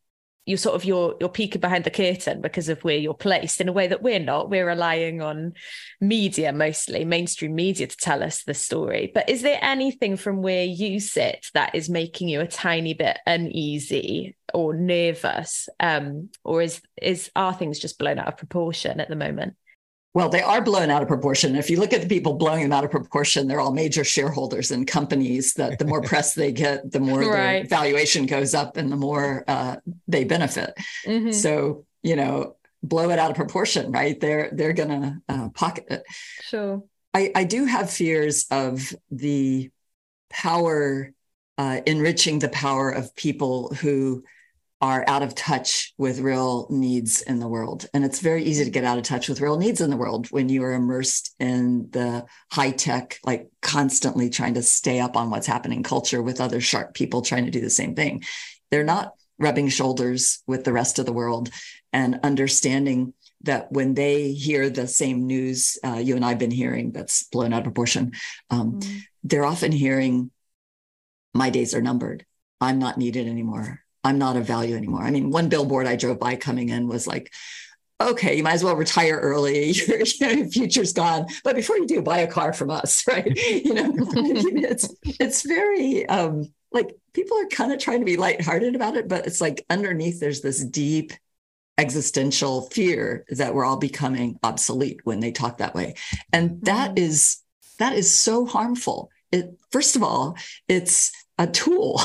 you're 0.47 0.59
sort 0.59 0.75
of 0.75 0.85
you're 0.85 1.17
you're 1.21 1.29
peeking 1.29 1.61
behind 1.61 1.85
the 1.85 1.91
curtain 1.91 2.41
because 2.41 2.69
of 2.69 2.83
where 2.83 2.97
you're 2.97 3.15
placed 3.15 3.61
in 3.61 3.69
a 3.69 3.73
way 3.73 3.87
that 3.87 4.03
we're 4.03 4.19
not. 4.19 4.51
We're 4.51 4.67
relying 4.67 5.21
on 5.21 5.53
media 6.01 6.53
mostly, 6.53 7.05
mainstream 7.05 7.55
media 7.55 7.87
to 7.87 7.97
tell 7.97 8.23
us 8.23 8.43
the 8.45 8.55
story. 8.55 9.13
But 9.15 9.29
is 9.29 9.43
there 9.43 9.59
anything 9.63 10.17
from 10.17 10.43
where 10.43 10.65
you 10.65 10.99
sit 10.99 11.47
that 11.55 11.75
is 11.75 11.89
making 11.89 12.29
you 12.29 12.41
a 12.41 12.47
tiny 12.47 12.95
bit 12.95 13.19
uneasy 13.27 14.37
or 14.53 14.75
nervous? 14.75 15.69
Um, 15.79 16.31
or 16.43 16.63
is 16.63 16.81
is 17.01 17.31
are 17.37 17.55
things 17.55 17.79
just 17.79 17.99
blown 17.99 18.19
out 18.19 18.29
of 18.29 18.37
proportion 18.39 18.99
at 19.01 19.09
the 19.09 19.17
moment? 19.17 19.57
Well, 20.13 20.29
they 20.29 20.43
are 20.43 20.61
blown 20.61 20.91
out 20.91 21.03
of 21.03 21.09
proportion. 21.09 21.55
If 21.55 21.71
you 21.71 21.79
look 21.79 21.93
at 21.93 22.03
the 22.03 22.09
people 22.09 22.35
blowing 22.35 22.63
them 22.63 22.73
out 22.73 22.85
of 22.85 22.91
proportion, 22.91 23.47
they're 23.47 23.61
all 23.61 23.73
major 23.73 24.03
shareholders 24.03 24.73
in 24.73 24.85
companies 24.85 25.55
that 25.55 25.79
the 25.79 25.85
more 25.85 26.03
press 26.11 26.35
they 26.35 26.51
get, 26.51 26.91
the 26.91 26.99
more 26.99 27.21
right. 27.21 27.61
their 27.61 27.65
valuation 27.65 28.27
goes 28.27 28.53
up 28.53 28.77
and 28.77 28.91
the 28.91 28.97
more 28.97 29.45
uh, 29.47 29.77
they 30.09 30.25
benefit. 30.25 30.75
Mm-hmm. 31.07 31.31
So, 31.31 31.87
you 32.03 32.17
know, 32.17 32.57
blow 32.83 33.11
it 33.11 33.19
out 33.19 33.31
of 33.31 33.37
proportion, 33.37 33.93
right? 33.93 34.19
They're 34.19 34.51
they're 34.53 34.73
gonna 34.73 35.21
uh, 35.29 35.51
pocket 35.51 35.87
it. 35.91 36.03
Sure. 36.43 36.83
I, 37.15 37.31
I 37.35 37.45
do 37.45 37.65
have 37.65 37.91
fears 37.91 38.47
of 38.51 38.95
the 39.11 39.71
power 40.29 41.13
uh, 41.59 41.81
enriching 41.87 42.39
the 42.39 42.49
power 42.49 42.91
of 42.91 43.15
people 43.17 43.75
who 43.75 44.25
are 44.81 45.05
out 45.07 45.23
of 45.23 45.35
touch 45.35 45.93
with 45.99 46.21
real 46.21 46.67
needs 46.71 47.21
in 47.21 47.39
the 47.39 47.49
world. 47.49 47.87
And 47.93 48.03
it's 48.03 48.21
very 48.21 48.43
easy 48.45 48.65
to 48.65 48.71
get 48.71 48.85
out 48.85 48.97
of 48.97 49.05
touch 49.05 49.29
with 49.29 49.41
real 49.41 49.59
needs 49.59 49.83
in 49.83 49.91
the 49.91 49.97
world 49.97 50.29
when 50.29 50.49
you 50.49 50.65
are 50.65 50.73
immersed 50.73 51.35
in 51.39 51.91
the 51.91 52.25
high 52.51 52.71
tech, 52.71 53.19
like 53.25 53.51
constantly 53.61 54.31
trying 54.31 54.55
to 54.55 54.63
stay 54.63 54.99
up 54.99 55.17
on 55.17 55.29
what's 55.29 55.47
happening 55.47 55.83
culture 55.83 56.23
with 56.23 56.41
other 56.41 56.63
sharp 56.63 56.95
people 56.95 57.21
trying 57.21 57.45
to 57.45 57.51
do 57.51 57.61
the 57.61 57.69
same 57.69 57.95
thing. 57.95 58.23
They're 58.71 58.83
not 58.83 59.13
rubbing 59.39 59.69
shoulders 59.69 60.43
with 60.47 60.65
the 60.65 60.73
rest 60.73 60.99
of 60.99 61.07
the 61.07 61.13
world 61.13 61.51
and 61.93 62.21
understanding 62.23 63.13
that 63.43 63.73
when 63.73 63.95
they 63.95 64.33
hear 64.33 64.71
the 64.71 64.87
same 64.87 65.27
news 65.27 65.79
uh, 65.85 65.95
you 65.95 66.17
and 66.17 66.25
I've 66.25 66.39
been 66.39 66.51
hearing 66.51 66.93
that's 66.93 67.25
blown 67.25 67.53
out 67.53 67.61
of 67.61 67.65
proportion, 67.65 68.13
um, 68.51 68.81
mm. 68.81 69.01
they're 69.25 69.47
often 69.47 69.73
hearing, 69.73 70.31
my 71.35 71.51
days 71.51 71.75
are 71.75 71.83
numbered. 71.83 72.25
I'm 72.61 72.79
not 72.79 72.99
needed 72.99 73.27
anymore. 73.27 73.81
I'm 74.03 74.19
not 74.19 74.37
of 74.37 74.47
value 74.47 74.77
anymore. 74.77 75.03
I 75.03 75.11
mean, 75.11 75.31
one 75.31 75.49
billboard 75.49 75.87
I 75.87 75.97
drove 75.97 76.19
by 76.19 76.37
coming 76.37 76.71
in 76.71 76.89
was 76.89 77.07
like, 77.07 77.31
okay, 78.01 78.37
you 78.37 78.43
might 78.43 78.55
as 78.55 78.65
well 78.65 78.77
retire 78.77 79.19
early. 79.19 79.71
Your, 79.73 79.99
your 79.99 80.49
future's 80.49 80.93
gone. 80.93 81.27
But 81.45 81.57
before 81.57 81.77
you 81.77 81.87
do, 81.87 82.03
buy 82.03 82.19
a 82.19 82.27
car 82.27 82.53
from 82.53 82.71
us, 82.71 83.07
right? 83.09 83.27
You 83.27 83.75
know, 83.75 83.93
it's 83.95 84.95
it's 85.05 85.43
very 85.43 86.09
um, 86.09 86.53
like 86.73 86.97
people 87.13 87.39
are 87.39 87.47
kind 87.47 87.73
of 87.73 87.79
trying 87.79 88.01
to 88.01 88.07
be 88.07 88.17
lighthearted 88.17 88.75
about 88.75 88.97
it, 88.97 89.09
but 89.09 89.27
it's 89.27 89.41
like 89.41 89.65
underneath 89.69 90.21
there's 90.21 90.41
this 90.41 90.65
deep 90.65 91.13
existential 91.79 92.63
fear 92.63 93.25
that 93.31 93.55
we're 93.55 93.65
all 93.65 93.79
becoming 93.79 94.39
obsolete 94.43 95.01
when 95.05 95.21
they 95.21 95.33
talk 95.33 95.59
that 95.59 95.75
way. 95.75 95.95
And 96.33 96.63
that 96.63 96.91
mm-hmm. 96.91 97.05
is 97.05 97.39
that 97.79 97.95
is 97.95 98.15
so 98.15 98.47
harmful. 98.47 99.11
It 99.33 99.59
first 99.71 99.97
of 99.97 100.03
all, 100.03 100.37
it's 100.69 101.13
a 101.41 101.47
tool 101.47 101.99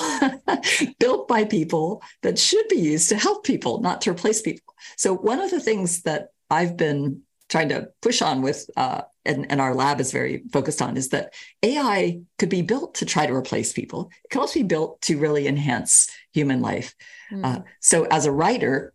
built 1.00 1.28
by 1.28 1.44
people 1.44 2.02
that 2.24 2.40
should 2.40 2.68
be 2.70 2.78
used 2.78 3.10
to 3.10 3.18
help 3.18 3.44
people, 3.44 3.82
not 3.82 4.02
to 4.02 4.12
replace 4.12 4.42
people. 4.42 4.74
So, 4.96 5.14
one 5.14 5.42
of 5.42 5.52
the 5.52 5.60
things 5.60 6.04
that 6.04 6.30
I've 6.50 6.78
been 6.78 7.22
trying 7.50 7.70
to 7.70 7.90
push 8.02 8.22
on 8.22 8.42
with, 8.42 8.68
uh, 8.78 9.02
and, 9.26 9.52
and, 9.52 9.60
our 9.60 9.76
lab 9.76 10.00
is 10.00 10.12
very 10.12 10.44
focused 10.54 10.82
on, 10.82 10.96
is 10.96 11.10
that 11.10 11.34
AI 11.62 12.22
could 12.40 12.50
be 12.50 12.62
built 12.62 12.96
to 12.96 13.06
try 13.06 13.28
to 13.28 13.34
replace 13.34 13.74
people. 13.74 14.10
It 14.24 14.32
can 14.32 14.42
also 14.42 14.62
be 14.62 14.66
built 14.66 15.02
to 15.02 15.20
really 15.20 15.48
enhance 15.48 16.10
human 16.32 16.62
life. 16.62 16.96
Mm. 17.32 17.46
Uh, 17.46 17.62
so, 17.82 18.06
as 18.06 18.26
a 18.26 18.32
writer, 18.32 18.94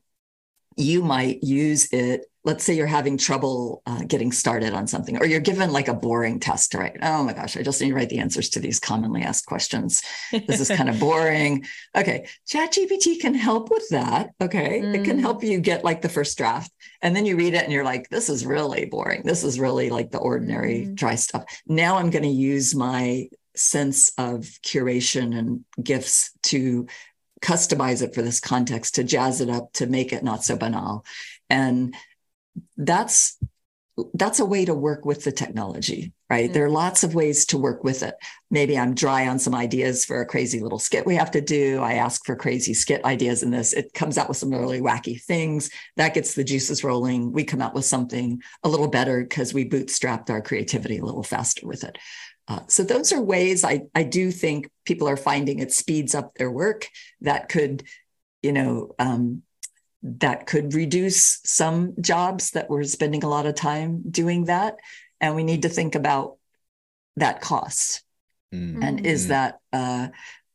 you 0.81 1.03
might 1.03 1.43
use 1.43 1.93
it 1.93 2.26
let's 2.43 2.64
say 2.64 2.74
you're 2.74 2.87
having 2.87 3.18
trouble 3.18 3.83
uh, 3.85 4.03
getting 4.07 4.33
started 4.33 4.72
on 4.72 4.87
something 4.87 5.18
or 5.18 5.26
you're 5.26 5.41
given 5.41 5.72
like 5.72 5.89
a 5.89 5.95
boring 5.95 6.41
test 6.41 6.72
to 6.72 6.78
write 6.78 6.97
oh 7.03 7.22
my 7.22 7.33
gosh 7.33 7.57
i 7.57 7.62
just 7.62 7.81
need 7.81 7.89
to 7.89 7.95
write 7.95 8.09
the 8.09 8.18
answers 8.18 8.49
to 8.49 8.61
these 8.61 8.81
commonly 8.81 9.22
asked 9.22 9.47
questions 9.47 10.03
this 10.33 10.61
is 10.61 10.68
kind 10.68 10.89
of 10.89 10.99
boring 11.01 11.64
okay 11.97 12.26
chat 12.47 12.72
gpt 12.72 13.20
can 13.20 13.35
help 13.35 13.70
with 13.70 13.87
that 13.91 14.31
okay 14.41 14.81
mm. 14.81 14.95
it 14.95 15.05
can 15.05 15.18
mm. 15.18 15.20
help 15.20 15.43
you 15.43 15.61
get 15.61 15.85
like 15.85 16.01
the 16.01 16.09
first 16.09 16.39
draft 16.39 16.72
and 17.03 17.14
then 17.14 17.26
you 17.26 17.37
read 17.37 17.55
it 17.55 17.62
and 17.62 17.72
you're 17.72 17.85
like 17.85 18.09
this 18.09 18.28
is 18.28 18.47
really 18.47 18.87
boring 18.87 19.22
this 19.24 19.45
is 19.45 19.61
really 19.61 19.91
like 19.91 20.11
the 20.11 20.18
ordinary 20.18 20.87
mm. 20.87 20.95
dry 20.95 21.14
stuff 21.14 21.45
now 21.66 21.97
i'm 21.97 22.11
going 22.11 22.22
to 22.22 22.28
use 22.28 22.74
my 22.74 23.28
sense 23.57 24.12
of 24.16 24.43
curation 24.64 25.37
and 25.37 25.64
gifts 25.83 26.31
to 26.43 26.87
customize 27.43 28.03
it 28.03 28.14
for 28.14 28.22
this 28.22 28.41
context 28.41 28.97
to 28.97 29.05
jazz 29.05 29.41
it 29.41 29.51
up 29.51 29.72
to 29.74 29.86
make 29.86 30.12
it 30.12 30.22
not 30.22 30.45
so 30.45 30.57
banal. 30.57 31.05
And 31.49 31.95
that's 32.76 33.38
that's 34.14 34.41
a 34.41 34.47
way 34.47 34.64
to 34.64 34.74
work 34.74 35.05
with 35.05 35.24
the 35.24 35.32
technology 35.32 36.12
right? 36.30 36.45
Mm-hmm. 36.45 36.53
there 36.55 36.64
are 36.64 36.70
lots 36.70 37.03
of 37.03 37.14
ways 37.14 37.45
to 37.47 37.59
work 37.59 37.84
with 37.84 38.03
it. 38.03 38.14
Maybe 38.51 38.78
i'm 38.78 38.95
dry 38.95 39.26
on 39.26 39.38
some 39.38 39.55
ideas 39.55 40.05
for 40.05 40.20
a 40.20 40.26
crazy 40.26 40.61
little 40.61 40.78
skit 40.78 41.05
we 41.05 41.16
have 41.16 41.32
to 41.32 41.41
do. 41.41 41.80
I 41.80 41.95
ask 41.95 42.24
for 42.24 42.36
crazy 42.36 42.72
skit 42.72 43.05
ideas 43.05 43.43
in 43.43 43.51
this. 43.51 43.72
It 43.72 43.93
comes 43.93 44.16
out 44.16 44.28
with 44.28 44.38
some 44.38 44.51
really 44.51 44.80
wacky 44.80 45.20
things. 45.20 45.70
That 45.97 46.14
gets 46.14 46.34
the 46.34 46.45
juices 46.45 46.84
rolling. 46.84 47.32
We 47.32 47.45
come 47.45 47.61
out 47.61 47.74
with 47.74 47.84
something 47.84 48.41
a 48.62 48.68
little 48.68 48.88
better 48.88 49.22
because 49.22 49.53
we 49.53 49.68
bootstrapped 49.68 50.30
our 50.30 50.41
creativity 50.41 50.99
a 50.99 51.05
little 51.05 51.24
faster 51.24 51.66
with 51.66 51.84
it 51.84 51.99
uh, 52.51 52.61
so 52.67 52.83
those 52.83 53.13
are 53.13 53.23
ways 53.23 53.65
I, 53.65 53.83
I 53.95 54.03
do 54.03 54.31
think 54.31 54.71
people 54.85 55.09
are 55.09 55.17
finding 55.17 55.61
it 55.61 55.73
speeds 55.73 56.15
up 56.15 56.35
their 56.35 56.51
work 56.51 56.89
that 57.23 57.49
could 57.49 57.85
you 58.43 58.53
know 58.53 58.95
um, 58.99 59.43
that 60.03 60.47
could 60.47 60.75
reduce 60.75 61.41
some 61.45 61.95
jobs 62.01 62.53
that 62.53 62.71
we're 62.71 62.85
spending 62.85 63.23
a 63.23 63.29
lot 63.29 63.47
of 63.47 63.55
time 63.55 64.03
doing 64.11 64.45
that. 64.45 64.77
And 65.21 65.37
we 65.37 65.45
need 65.45 65.63
to 65.63 65.69
think 65.69 65.95
about 65.95 66.39
that 67.17 67.41
cost. 67.41 68.03
Mm. 68.55 68.83
And 68.83 69.07
is 69.07 69.27
mm. 69.27 69.29
that, 69.29 69.59
uh, 69.73 70.09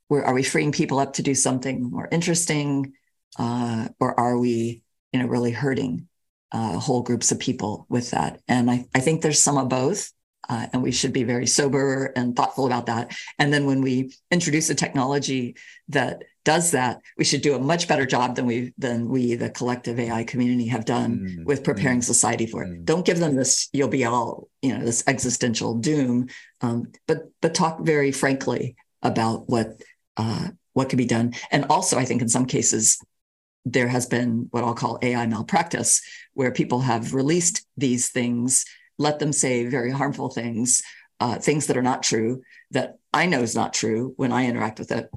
where, 0.07 0.25
are 0.25 0.33
we 0.33 0.43
freeing 0.43 0.71
people 0.71 0.99
up 0.99 1.13
to 1.13 1.23
do 1.23 1.35
something 1.35 1.91
more 1.91 2.07
interesting? 2.11 2.93
Uh, 3.37 3.89
or 3.99 4.19
are 4.19 4.37
we, 4.37 4.81
you 5.13 5.19
know, 5.19 5.27
really 5.27 5.51
hurting 5.51 6.07
uh, 6.51 6.79
whole 6.79 7.03
groups 7.03 7.31
of 7.31 7.39
people 7.39 7.85
with 7.87 8.11
that? 8.11 8.41
And 8.47 8.71
I, 8.71 8.85
I 8.95 8.99
think 8.99 9.21
there's 9.21 9.39
some 9.39 9.57
of 9.57 9.69
both. 9.69 10.11
Uh, 10.49 10.67
and 10.73 10.83
we 10.83 10.91
should 10.91 11.13
be 11.13 11.23
very 11.23 11.47
sober 11.47 12.11
and 12.15 12.35
thoughtful 12.35 12.65
about 12.65 12.85
that. 12.87 13.15
And 13.39 13.53
then 13.53 13.65
when 13.65 13.81
we 13.81 14.13
introduce 14.31 14.69
a 14.69 14.75
technology 14.75 15.55
that 15.89 16.23
does 16.43 16.71
that, 16.71 17.01
we 17.17 17.25
should 17.25 17.41
do 17.41 17.55
a 17.55 17.59
much 17.59 17.87
better 17.87 18.05
job 18.05 18.35
than 18.35 18.45
we 18.45 18.73
than 18.77 19.09
we, 19.09 19.35
the 19.35 19.49
collective 19.49 19.99
AI 19.99 20.23
community, 20.23 20.67
have 20.67 20.85
done 20.85 21.19
mm-hmm. 21.19 21.43
with 21.43 21.63
preparing 21.63 21.97
mm-hmm. 21.97 22.13
society 22.13 22.45
for 22.45 22.63
it. 22.63 22.69
Mm-hmm. 22.69 22.83
Don't 22.83 23.05
give 23.05 23.19
them 23.19 23.35
this 23.35 23.67
"you'll 23.73 23.87
be 23.87 24.05
all," 24.05 24.47
you 24.61 24.77
know, 24.77 24.85
this 24.85 25.03
existential 25.07 25.73
doom, 25.75 26.29
um, 26.61 26.91
but 27.07 27.31
but 27.41 27.55
talk 27.55 27.79
very 27.81 28.11
frankly 28.11 28.75
about 29.01 29.49
what 29.49 29.81
uh, 30.17 30.49
what 30.73 30.89
can 30.89 30.97
be 30.97 31.05
done. 31.05 31.33
And 31.51 31.65
also, 31.65 31.97
I 31.97 32.05
think 32.05 32.21
in 32.21 32.29
some 32.29 32.45
cases 32.45 32.99
there 33.65 33.87
has 33.87 34.05
been 34.05 34.47
what 34.51 34.63
I'll 34.63 34.75
call 34.75 34.99
AI 35.01 35.25
malpractice, 35.25 36.01
where 36.35 36.51
people 36.51 36.81
have 36.81 37.15
released 37.15 37.65
these 37.75 38.09
things 38.09 38.65
let 38.97 39.19
them 39.19 39.33
say 39.33 39.65
very 39.65 39.91
harmful 39.91 40.29
things, 40.29 40.83
uh, 41.19 41.39
things 41.39 41.67
that 41.67 41.77
are 41.77 41.83
not 41.83 42.03
true 42.03 42.41
that 42.71 42.95
I 43.13 43.25
know 43.25 43.41
is 43.41 43.55
not 43.55 43.73
true 43.73 44.13
when 44.17 44.31
I 44.31 44.47
interact 44.47 44.79
with 44.79 44.91
it. 44.91 45.09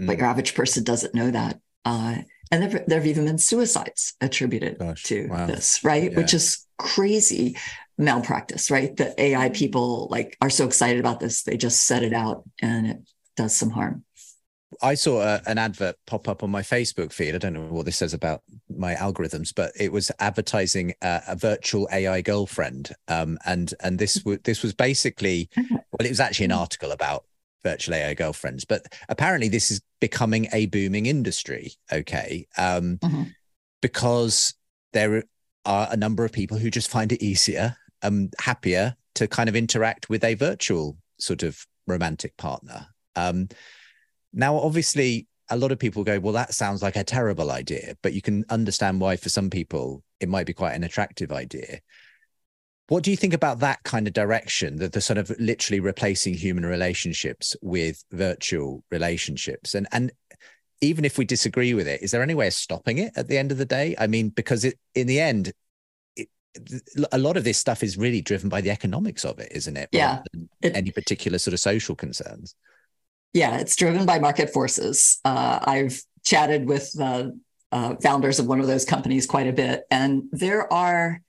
Mm. 0.00 0.06
But 0.06 0.18
your 0.18 0.26
average 0.26 0.54
person 0.54 0.84
doesn't 0.84 1.14
know 1.14 1.30
that. 1.30 1.60
Uh, 1.84 2.16
and 2.50 2.62
there, 2.62 2.84
there, 2.86 2.98
have 2.98 3.06
even 3.06 3.24
been 3.24 3.38
suicides 3.38 4.14
attributed 4.20 4.78
Gosh, 4.78 5.02
to 5.04 5.26
wow. 5.28 5.46
this, 5.46 5.82
right? 5.82 6.12
Yeah. 6.12 6.18
Which 6.18 6.34
is 6.34 6.66
crazy 6.78 7.56
malpractice, 7.98 8.70
right? 8.70 8.94
The 8.94 9.20
AI 9.20 9.48
people 9.50 10.08
like 10.10 10.36
are 10.40 10.50
so 10.50 10.66
excited 10.66 11.00
about 11.00 11.20
this, 11.20 11.42
they 11.42 11.56
just 11.56 11.84
set 11.84 12.02
it 12.02 12.12
out 12.12 12.44
and 12.60 12.86
it 12.86 12.98
does 13.36 13.54
some 13.54 13.70
harm. 13.70 14.04
I 14.80 14.94
saw 14.94 15.20
a, 15.20 15.42
an 15.46 15.58
advert 15.58 15.96
pop 16.06 16.28
up 16.28 16.42
on 16.42 16.50
my 16.50 16.62
Facebook 16.62 17.12
feed. 17.12 17.34
I 17.34 17.38
don't 17.38 17.52
know 17.52 17.66
what 17.66 17.84
this 17.84 17.96
says 17.96 18.14
about 18.14 18.42
my 18.82 18.94
algorithms, 18.94 19.54
but 19.54 19.72
it 19.80 19.90
was 19.90 20.10
advertising 20.18 20.92
a, 21.00 21.22
a 21.28 21.36
virtual 21.36 21.88
AI 21.90 22.20
girlfriend, 22.20 22.90
um, 23.08 23.38
and 23.46 23.72
and 23.80 23.98
this 23.98 24.14
w- 24.14 24.40
this 24.44 24.62
was 24.62 24.74
basically 24.74 25.48
well, 25.56 25.80
it 26.00 26.10
was 26.10 26.20
actually 26.20 26.46
an 26.46 26.52
article 26.52 26.92
about 26.92 27.24
virtual 27.62 27.94
AI 27.94 28.12
girlfriends, 28.12 28.66
but 28.66 28.82
apparently 29.08 29.48
this 29.48 29.70
is 29.70 29.80
becoming 30.00 30.48
a 30.52 30.66
booming 30.66 31.06
industry. 31.06 31.72
Okay, 31.90 32.46
um, 32.58 32.98
mm-hmm. 32.98 33.22
because 33.80 34.54
there 34.92 35.24
are 35.64 35.88
a 35.90 35.96
number 35.96 36.24
of 36.24 36.32
people 36.32 36.58
who 36.58 36.70
just 36.70 36.90
find 36.90 37.12
it 37.12 37.22
easier, 37.22 37.76
um, 38.02 38.30
happier 38.40 38.96
to 39.14 39.28
kind 39.28 39.48
of 39.48 39.56
interact 39.56 40.10
with 40.10 40.24
a 40.24 40.34
virtual 40.34 40.96
sort 41.18 41.42
of 41.42 41.66
romantic 41.86 42.36
partner. 42.36 42.88
Um, 43.16 43.48
now, 44.32 44.56
obviously, 44.56 45.28
a 45.50 45.56
lot 45.56 45.72
of 45.72 45.78
people 45.78 46.04
go, 46.04 46.18
well, 46.20 46.32
that 46.34 46.54
sounds 46.54 46.82
like 46.82 46.96
a 46.96 47.04
terrible 47.04 47.50
idea, 47.50 47.96
but 48.02 48.12
you 48.12 48.22
can 48.22 48.44
understand 48.48 49.00
why 49.00 49.16
for 49.16 49.28
some 49.28 49.50
people 49.50 50.02
it 50.20 50.28
might 50.28 50.46
be 50.46 50.52
quite 50.52 50.74
an 50.74 50.84
attractive 50.84 51.32
idea. 51.32 51.80
What 52.88 53.02
do 53.02 53.10
you 53.10 53.16
think 53.16 53.32
about 53.32 53.60
that 53.60 53.82
kind 53.84 54.06
of 54.06 54.12
direction, 54.12 54.76
that 54.76 54.92
the 54.92 55.00
sort 55.00 55.18
of 55.18 55.30
literally 55.38 55.80
replacing 55.80 56.34
human 56.34 56.66
relationships 56.66 57.56
with 57.62 58.04
virtual 58.10 58.84
relationships? 58.90 59.74
And 59.74 59.86
and 59.92 60.12
even 60.80 61.04
if 61.04 61.16
we 61.16 61.24
disagree 61.24 61.74
with 61.74 61.86
it, 61.86 62.02
is 62.02 62.10
there 62.10 62.22
any 62.22 62.34
way 62.34 62.48
of 62.48 62.54
stopping 62.54 62.98
it 62.98 63.12
at 63.16 63.28
the 63.28 63.38
end 63.38 63.52
of 63.52 63.58
the 63.58 63.64
day? 63.64 63.94
I 63.98 64.08
mean, 64.08 64.30
because 64.30 64.64
it 64.64 64.78
in 64.94 65.06
the 65.06 65.20
end, 65.20 65.52
it, 66.16 66.28
a 67.12 67.18
lot 67.18 67.36
of 67.36 67.44
this 67.44 67.56
stuff 67.56 67.82
is 67.82 67.96
really 67.96 68.20
driven 68.20 68.48
by 68.48 68.60
the 68.60 68.70
economics 68.70 69.24
of 69.24 69.38
it, 69.38 69.52
isn't 69.52 69.76
it? 69.76 69.88
Yeah. 69.92 70.22
It, 70.60 70.76
any 70.76 70.90
particular 70.90 71.38
sort 71.38 71.54
of 71.54 71.60
social 71.60 71.94
concerns. 71.94 72.54
Yeah, 73.32 73.58
it's 73.58 73.76
driven 73.76 74.04
by 74.06 74.18
market 74.18 74.50
forces. 74.50 75.18
Uh, 75.24 75.58
I've 75.62 76.02
chatted 76.24 76.66
with 76.66 76.92
the 76.92 77.38
uh, 77.70 77.96
founders 78.02 78.38
of 78.38 78.46
one 78.46 78.60
of 78.60 78.66
those 78.66 78.84
companies 78.84 79.26
quite 79.26 79.46
a 79.46 79.52
bit, 79.52 79.84
and 79.90 80.24
there 80.32 80.70
are 80.72 81.20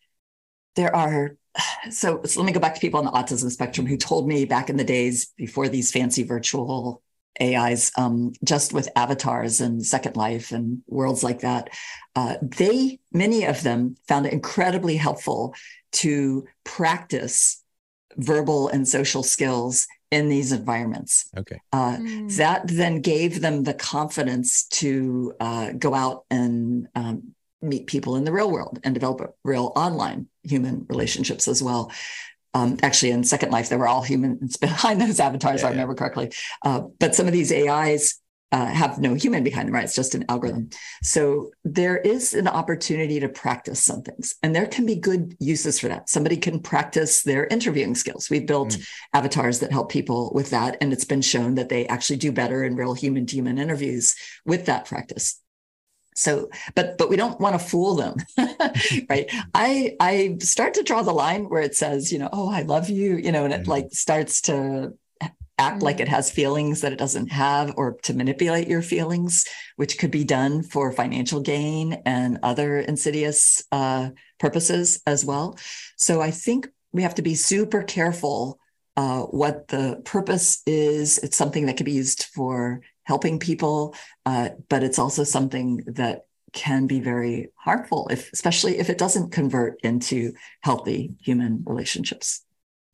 there 0.75 0.95
are 0.95 1.37
so, 1.89 2.21
so 2.23 2.39
let 2.39 2.45
me 2.45 2.51
go 2.51 2.59
back 2.59 2.75
to 2.75 2.81
people 2.81 2.99
on 2.99 3.05
the 3.05 3.11
autism 3.11 3.49
spectrum 3.51 3.87
who 3.87 3.97
told 3.97 4.27
me 4.27 4.45
back 4.45 4.69
in 4.69 4.77
the 4.77 4.83
days 4.83 5.27
before 5.37 5.69
these 5.69 5.91
fancy 5.91 6.23
virtual 6.23 7.01
AIs, 7.41 7.91
um, 7.97 8.33
just 8.43 8.73
with 8.73 8.89
avatars 8.95 9.59
and 9.59 9.83
Second 9.83 10.15
Life 10.15 10.51
and 10.51 10.81
worlds 10.87 11.23
like 11.23 11.39
that, 11.39 11.69
uh, 12.15 12.35
they 12.41 12.99
many 13.11 13.45
of 13.45 13.63
them 13.63 13.95
found 14.07 14.25
it 14.25 14.33
incredibly 14.33 14.95
helpful 14.95 15.55
to 15.93 16.45
practice 16.63 17.62
verbal 18.17 18.67
and 18.69 18.87
social 18.87 19.23
skills 19.23 19.87
in 20.11 20.29
these 20.29 20.51
environments. 20.51 21.29
Okay. 21.35 21.59
Uh, 21.71 21.97
mm. 21.97 22.35
That 22.37 22.67
then 22.67 23.01
gave 23.01 23.41
them 23.41 23.63
the 23.63 23.73
confidence 23.73 24.65
to 24.65 25.33
uh, 25.39 25.71
go 25.71 25.93
out 25.93 26.25
and 26.29 26.87
um, 26.95 27.33
meet 27.61 27.87
people 27.87 28.15
in 28.15 28.23
the 28.23 28.31
real 28.31 28.51
world 28.51 28.79
and 28.83 28.93
develop 28.93 29.35
real 29.43 29.71
online 29.75 30.27
human 30.43 30.85
relationships 30.87 31.47
as 31.47 31.63
well. 31.63 31.91
Um, 32.53 32.77
actually, 32.83 33.11
in 33.11 33.23
Second 33.23 33.51
Life, 33.51 33.69
they 33.69 33.77
were 33.77 33.87
all 33.87 34.03
humans 34.03 34.57
behind 34.67 35.01
those 35.01 35.19
avatars, 35.19 35.61
yeah, 35.61 35.67
I 35.67 35.71
remember 35.71 35.93
yeah. 35.93 35.97
correctly. 35.97 36.31
Uh, 36.61 36.81
but 36.99 37.15
some 37.15 37.25
of 37.25 37.33
these 37.33 37.51
AIs 37.51 38.19
uh, 38.53 38.67
have 38.67 38.99
no 38.99 39.15
human 39.15 39.43
behind 39.43 39.67
them, 39.67 39.73
right? 39.73 39.83
It's 39.83 39.95
just 39.95 40.13
an 40.13 40.25
algorithm. 40.29 40.69
So 41.01 41.51
there 41.63 41.97
is 41.97 42.35
an 42.35 42.47
opportunity 42.47 43.19
to 43.19 43.27
practice 43.27 43.83
some 43.83 44.03
things, 44.03 44.35
and 44.43 44.55
there 44.55 44.67
can 44.67 44.85
be 44.85 44.95
good 44.95 45.35
uses 45.39 45.79
for 45.79 45.87
that. 45.87 46.07
Somebody 46.07 46.37
can 46.37 46.59
practice 46.59 47.23
their 47.23 47.47
interviewing 47.47 47.95
skills. 47.95 48.29
We've 48.29 48.45
built 48.45 48.69
mm. 48.69 48.87
avatars 49.13 49.59
that 49.59 49.71
help 49.71 49.91
people 49.91 50.31
with 50.35 50.51
that, 50.51 50.77
and 50.81 50.93
it's 50.93 51.03
been 51.03 51.23
shown 51.23 51.55
that 51.55 51.69
they 51.69 51.87
actually 51.87 52.17
do 52.17 52.31
better 52.31 52.63
in 52.63 52.75
real 52.75 52.93
human 52.93 53.25
to 53.25 53.35
human 53.35 53.57
interviews 53.57 54.15
with 54.45 54.67
that 54.67 54.85
practice 54.85 55.39
so 56.15 56.47
but 56.75 56.95
but 56.99 57.09
we 57.09 57.15
don't 57.15 57.39
want 57.39 57.59
to 57.59 57.67
fool 57.67 57.95
them 57.95 58.15
right 59.09 59.31
i 59.55 59.95
i 59.99 60.35
start 60.39 60.75
to 60.75 60.83
draw 60.83 61.01
the 61.01 61.11
line 61.11 61.45
where 61.49 61.63
it 61.63 61.75
says 61.75 62.11
you 62.11 62.19
know 62.19 62.29
oh 62.31 62.49
i 62.51 62.61
love 62.61 62.87
you 62.87 63.17
you 63.17 63.31
know 63.31 63.45
and 63.45 63.53
it 63.53 63.61
mm-hmm. 63.61 63.71
like 63.71 63.87
starts 63.91 64.41
to 64.41 64.93
act 65.57 65.81
like 65.81 65.99
it 65.99 66.05
mm-hmm. 66.05 66.15
has 66.15 66.31
feelings 66.31 66.81
that 66.81 66.93
it 66.93 66.99
doesn't 66.99 67.31
have 67.31 67.73
or 67.77 67.97
to 68.03 68.13
manipulate 68.13 68.67
your 68.67 68.81
feelings 68.81 69.45
which 69.75 69.97
could 69.97 70.11
be 70.11 70.23
done 70.23 70.63
for 70.63 70.91
financial 70.91 71.39
gain 71.39 72.01
and 72.05 72.39
other 72.43 72.79
insidious 72.79 73.63
uh, 73.71 74.09
purposes 74.39 75.01
as 75.05 75.23
well 75.23 75.57
so 75.95 76.21
i 76.21 76.31
think 76.31 76.67
we 76.91 77.01
have 77.01 77.15
to 77.15 77.21
be 77.21 77.35
super 77.35 77.83
careful 77.83 78.59
uh, 78.95 79.21
what 79.21 79.67
the 79.69 80.01
purpose 80.05 80.61
is 80.67 81.17
it's 81.19 81.37
something 81.37 81.65
that 81.65 81.77
could 81.77 81.85
be 81.85 81.93
used 81.93 82.25
for 82.25 82.81
helping 83.03 83.39
people, 83.39 83.95
uh, 84.25 84.49
but 84.69 84.83
it's 84.83 84.99
also 84.99 85.23
something 85.23 85.83
that 85.87 86.25
can 86.53 86.87
be 86.87 86.99
very 86.99 87.49
harmful, 87.55 88.07
if, 88.11 88.31
especially 88.31 88.77
if 88.77 88.89
it 88.89 88.97
doesn't 88.97 89.31
convert 89.31 89.79
into 89.81 90.33
healthy 90.61 91.11
human 91.19 91.63
relationships. 91.65 92.45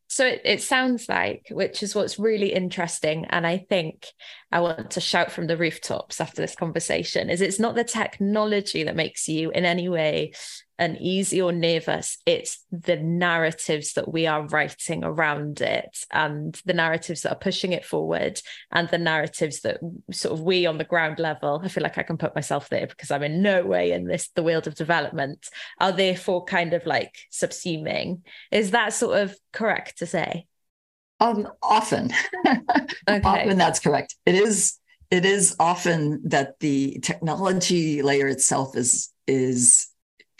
So 0.09 0.25
it, 0.25 0.41
it 0.43 0.61
sounds 0.61 1.07
like, 1.07 1.45
which 1.51 1.83
is 1.83 1.93
what's 1.93 2.17
really 2.17 2.51
interesting. 2.51 3.25
And 3.29 3.45
I 3.45 3.59
think 3.69 4.07
I 4.51 4.59
want 4.59 4.91
to 4.91 5.01
shout 5.01 5.31
from 5.31 5.45
the 5.45 5.55
rooftops 5.55 6.19
after 6.19 6.41
this 6.41 6.55
conversation 6.55 7.29
is 7.29 7.41
it's 7.41 7.59
not 7.59 7.75
the 7.75 7.83
technology 7.83 8.83
that 8.83 8.95
makes 8.95 9.29
you 9.29 9.51
in 9.51 9.65
any 9.65 9.87
way 9.87 10.33
uneasy 10.79 11.41
or 11.41 11.51
nervous. 11.51 12.17
It's 12.25 12.65
the 12.71 12.95
narratives 12.95 13.93
that 13.93 14.11
we 14.11 14.25
are 14.27 14.47
writing 14.47 15.03
around 15.03 15.61
it 15.61 16.05
and 16.11 16.59
the 16.65 16.73
narratives 16.73 17.21
that 17.21 17.31
are 17.31 17.39
pushing 17.39 17.73
it 17.73 17.85
forward 17.85 18.41
and 18.71 18.89
the 18.89 18.97
narratives 18.97 19.61
that 19.61 19.79
sort 20.11 20.33
of 20.33 20.41
we 20.41 20.65
on 20.65 20.77
the 20.77 20.83
ground 20.83 21.19
level, 21.19 21.61
I 21.63 21.67
feel 21.67 21.83
like 21.83 21.97
I 21.97 22.03
can 22.03 22.17
put 22.17 22.35
myself 22.35 22.69
there 22.69 22.87
because 22.87 23.11
I'm 23.11 23.23
in 23.23 23.41
no 23.41 23.65
way 23.65 23.91
in 23.91 24.05
this, 24.05 24.29
the 24.29 24.43
world 24.43 24.67
of 24.67 24.75
development, 24.75 25.49
are 25.79 25.91
therefore 25.91 26.45
kind 26.45 26.73
of 26.73 26.85
like 26.85 27.15
subsuming. 27.31 28.21
Is 28.51 28.71
that 28.71 28.93
sort 28.93 29.19
of 29.19 29.37
correct 29.51 29.99
to 29.99 30.05
say? 30.05 30.47
Um, 31.19 31.47
often. 31.61 32.11
okay. 32.47 33.21
Often 33.23 33.57
that's 33.57 33.79
correct. 33.79 34.15
It 34.25 34.35
is 34.35 34.79
it 35.11 35.25
is 35.25 35.55
often 35.59 36.21
that 36.25 36.59
the 36.59 36.99
technology 37.01 38.01
layer 38.01 38.27
itself 38.27 38.77
is 38.77 39.11
is 39.27 39.87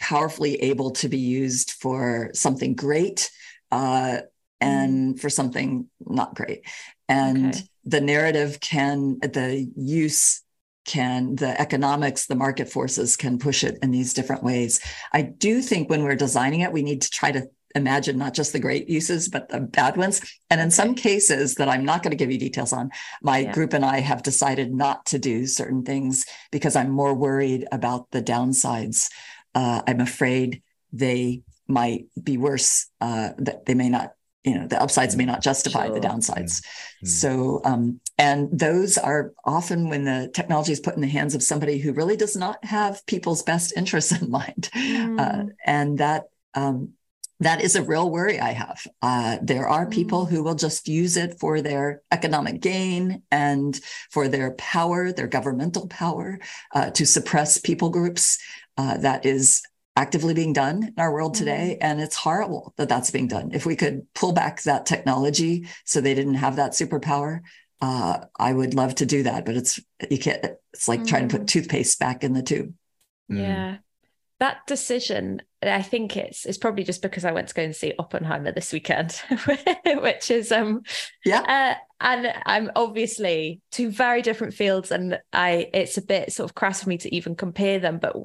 powerfully 0.00 0.56
able 0.62 0.90
to 0.92 1.08
be 1.08 1.18
used 1.18 1.72
for 1.72 2.30
something 2.32 2.74
great 2.74 3.30
uh, 3.70 4.18
and 4.60 5.14
mm. 5.14 5.20
for 5.20 5.30
something 5.30 5.86
not 6.00 6.34
great. 6.34 6.66
And 7.08 7.54
okay. 7.54 7.64
the 7.84 8.00
narrative 8.00 8.60
can, 8.60 9.18
the 9.20 9.70
use 9.76 10.42
can, 10.86 11.36
the 11.36 11.60
economics, 11.60 12.26
the 12.26 12.34
market 12.34 12.68
forces 12.68 13.16
can 13.16 13.38
push 13.38 13.62
it 13.62 13.78
in 13.82 13.90
these 13.90 14.14
different 14.14 14.42
ways. 14.42 14.80
I 15.12 15.22
do 15.22 15.60
think 15.60 15.88
when 15.90 16.02
we're 16.02 16.16
designing 16.16 16.60
it, 16.60 16.72
we 16.72 16.82
need 16.82 17.02
to 17.02 17.10
try 17.10 17.30
to 17.32 17.48
imagine 17.74 18.18
not 18.18 18.34
just 18.34 18.52
the 18.52 18.58
great 18.58 18.88
uses, 18.88 19.28
but 19.28 19.48
the 19.48 19.60
bad 19.60 19.96
ones. 19.96 20.20
And 20.50 20.60
in 20.60 20.70
some 20.70 20.94
cases 20.94 21.54
that 21.56 21.68
I'm 21.68 21.84
not 21.84 22.02
going 22.02 22.10
to 22.10 22.16
give 22.16 22.32
you 22.32 22.38
details 22.38 22.72
on, 22.72 22.90
my 23.22 23.38
yeah. 23.38 23.52
group 23.52 23.72
and 23.72 23.84
I 23.84 24.00
have 24.00 24.22
decided 24.22 24.74
not 24.74 25.06
to 25.06 25.18
do 25.18 25.46
certain 25.46 25.84
things 25.84 26.26
because 26.50 26.74
I'm 26.74 26.90
more 26.90 27.14
worried 27.14 27.66
about 27.70 28.10
the 28.10 28.22
downsides 28.22 29.08
uh, 29.54 29.82
I'm 29.86 30.00
afraid 30.00 30.62
they 30.92 31.42
might 31.66 32.06
be 32.20 32.36
worse. 32.36 32.86
Uh, 33.00 33.30
that 33.38 33.66
they 33.66 33.74
may 33.74 33.88
not, 33.88 34.12
you 34.44 34.58
know, 34.58 34.66
the 34.66 34.80
upsides 34.80 35.16
may 35.16 35.24
not 35.24 35.42
justify 35.42 35.86
sure. 35.86 35.94
the 35.94 36.06
downsides. 36.06 36.60
Mm-hmm. 36.62 37.06
So, 37.06 37.60
um, 37.64 38.00
and 38.18 38.48
those 38.52 38.98
are 38.98 39.32
often 39.44 39.88
when 39.88 40.04
the 40.04 40.30
technology 40.34 40.72
is 40.72 40.80
put 40.80 40.94
in 40.94 41.00
the 41.00 41.06
hands 41.06 41.34
of 41.34 41.42
somebody 41.42 41.78
who 41.78 41.92
really 41.92 42.16
does 42.16 42.36
not 42.36 42.62
have 42.64 43.04
people's 43.06 43.42
best 43.42 43.72
interests 43.76 44.12
in 44.20 44.30
mind, 44.30 44.70
mm. 44.74 45.20
uh, 45.20 45.52
and 45.64 45.98
that. 45.98 46.24
Um, 46.54 46.94
that 47.42 47.62
is 47.62 47.74
a 47.74 47.82
real 47.82 48.10
worry 48.10 48.38
I 48.38 48.52
have. 48.52 48.86
Uh, 49.00 49.38
there 49.40 49.66
are 49.66 49.86
people 49.86 50.26
mm. 50.26 50.28
who 50.28 50.42
will 50.42 50.54
just 50.54 50.88
use 50.88 51.16
it 51.16 51.40
for 51.40 51.62
their 51.62 52.02
economic 52.12 52.60
gain 52.60 53.22
and 53.30 53.80
for 54.10 54.28
their 54.28 54.50
power, 54.52 55.10
their 55.10 55.26
governmental 55.26 55.88
power, 55.88 56.38
uh, 56.74 56.90
to 56.90 57.06
suppress 57.06 57.58
people 57.58 57.88
groups 57.88 58.38
uh, 58.80 58.96
that 58.96 59.26
is 59.26 59.62
actively 59.94 60.32
being 60.32 60.54
done 60.54 60.82
in 60.84 60.94
our 60.96 61.12
world 61.12 61.34
today. 61.34 61.76
Mm-hmm. 61.76 61.86
And 61.86 62.00
it's 62.00 62.16
horrible 62.16 62.72
that 62.78 62.88
that's 62.88 63.10
being 63.10 63.28
done. 63.28 63.50
If 63.52 63.66
we 63.66 63.76
could 63.76 64.06
pull 64.14 64.32
back 64.32 64.62
that 64.62 64.86
technology 64.86 65.68
so 65.84 66.00
they 66.00 66.14
didn't 66.14 66.34
have 66.34 66.56
that 66.56 66.72
superpower, 66.72 67.40
uh, 67.82 68.20
I 68.38 68.52
would 68.54 68.72
love 68.72 68.94
to 68.96 69.06
do 69.06 69.24
that. 69.24 69.44
But 69.44 69.56
it's, 69.56 69.78
you 70.08 70.18
can't, 70.18 70.42
it's 70.72 70.88
like 70.88 71.00
mm. 71.00 71.08
trying 71.08 71.28
to 71.28 71.36
put 71.36 71.44
mm. 71.44 71.48
toothpaste 71.48 71.98
back 71.98 72.24
in 72.24 72.32
the 72.32 72.42
tube. 72.42 72.72
Mm. 73.30 73.38
Yeah. 73.38 73.76
That 74.38 74.66
decision, 74.66 75.42
I 75.62 75.82
think 75.82 76.16
it's 76.16 76.46
it's 76.46 76.56
probably 76.56 76.82
just 76.82 77.02
because 77.02 77.26
I 77.26 77.32
went 77.32 77.48
to 77.48 77.54
go 77.54 77.60
and 77.62 77.76
see 77.76 77.92
Oppenheimer 77.98 78.52
this 78.52 78.72
weekend, 78.72 79.12
which 79.86 80.30
is 80.30 80.50
um 80.50 80.80
yeah, 81.26 81.42
uh, 81.42 81.74
and 82.00 82.32
I'm 82.46 82.70
obviously 82.74 83.60
two 83.70 83.90
very 83.90 84.22
different 84.22 84.54
fields, 84.54 84.90
and 84.90 85.20
I 85.30 85.68
it's 85.74 85.98
a 85.98 86.02
bit 86.02 86.32
sort 86.32 86.48
of 86.48 86.54
crass 86.54 86.82
for 86.82 86.88
me 86.88 86.96
to 86.96 87.14
even 87.14 87.36
compare 87.36 87.80
them, 87.80 87.98
but 87.98 88.16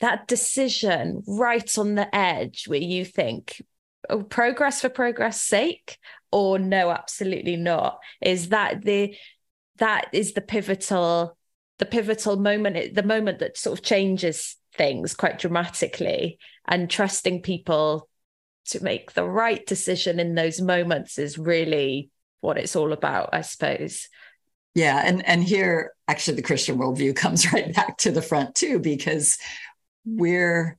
that 0.00 0.26
decision 0.26 1.22
right 1.26 1.78
on 1.78 1.94
the 1.94 2.14
edge 2.14 2.64
where 2.66 2.78
you 2.78 3.04
think 3.04 3.62
oh, 4.08 4.22
progress 4.22 4.80
for 4.80 4.88
progress 4.88 5.40
sake 5.40 5.98
or 6.32 6.58
no 6.58 6.90
absolutely 6.90 7.56
not? 7.56 7.98
Is 8.20 8.50
that 8.50 8.82
the 8.84 9.16
that 9.78 10.08
is 10.12 10.32
the 10.32 10.40
pivotal 10.40 11.36
the 11.78 11.86
pivotal 11.86 12.36
moment 12.36 12.94
the 12.94 13.02
moment 13.02 13.40
that 13.40 13.56
sort 13.56 13.78
of 13.78 13.84
changes 13.84 14.56
things 14.74 15.14
quite 15.14 15.38
dramatically 15.38 16.38
and 16.66 16.90
trusting 16.90 17.42
people 17.42 18.08
to 18.66 18.82
make 18.82 19.12
the 19.12 19.24
right 19.24 19.66
decision 19.66 20.18
in 20.18 20.34
those 20.34 20.60
moments 20.60 21.18
is 21.18 21.38
really 21.38 22.10
what 22.40 22.58
it's 22.58 22.76
all 22.76 22.92
about 22.92 23.30
i 23.32 23.40
suppose. 23.40 24.08
Yeah 24.74 25.02
and 25.04 25.26
and 25.26 25.42
here 25.42 25.92
actually 26.08 26.36
the 26.36 26.42
christian 26.42 26.78
worldview 26.78 27.14
comes 27.14 27.52
right 27.52 27.74
back 27.74 27.98
to 27.98 28.10
the 28.10 28.22
front 28.22 28.54
too 28.54 28.78
because 28.78 29.38
we're 30.04 30.78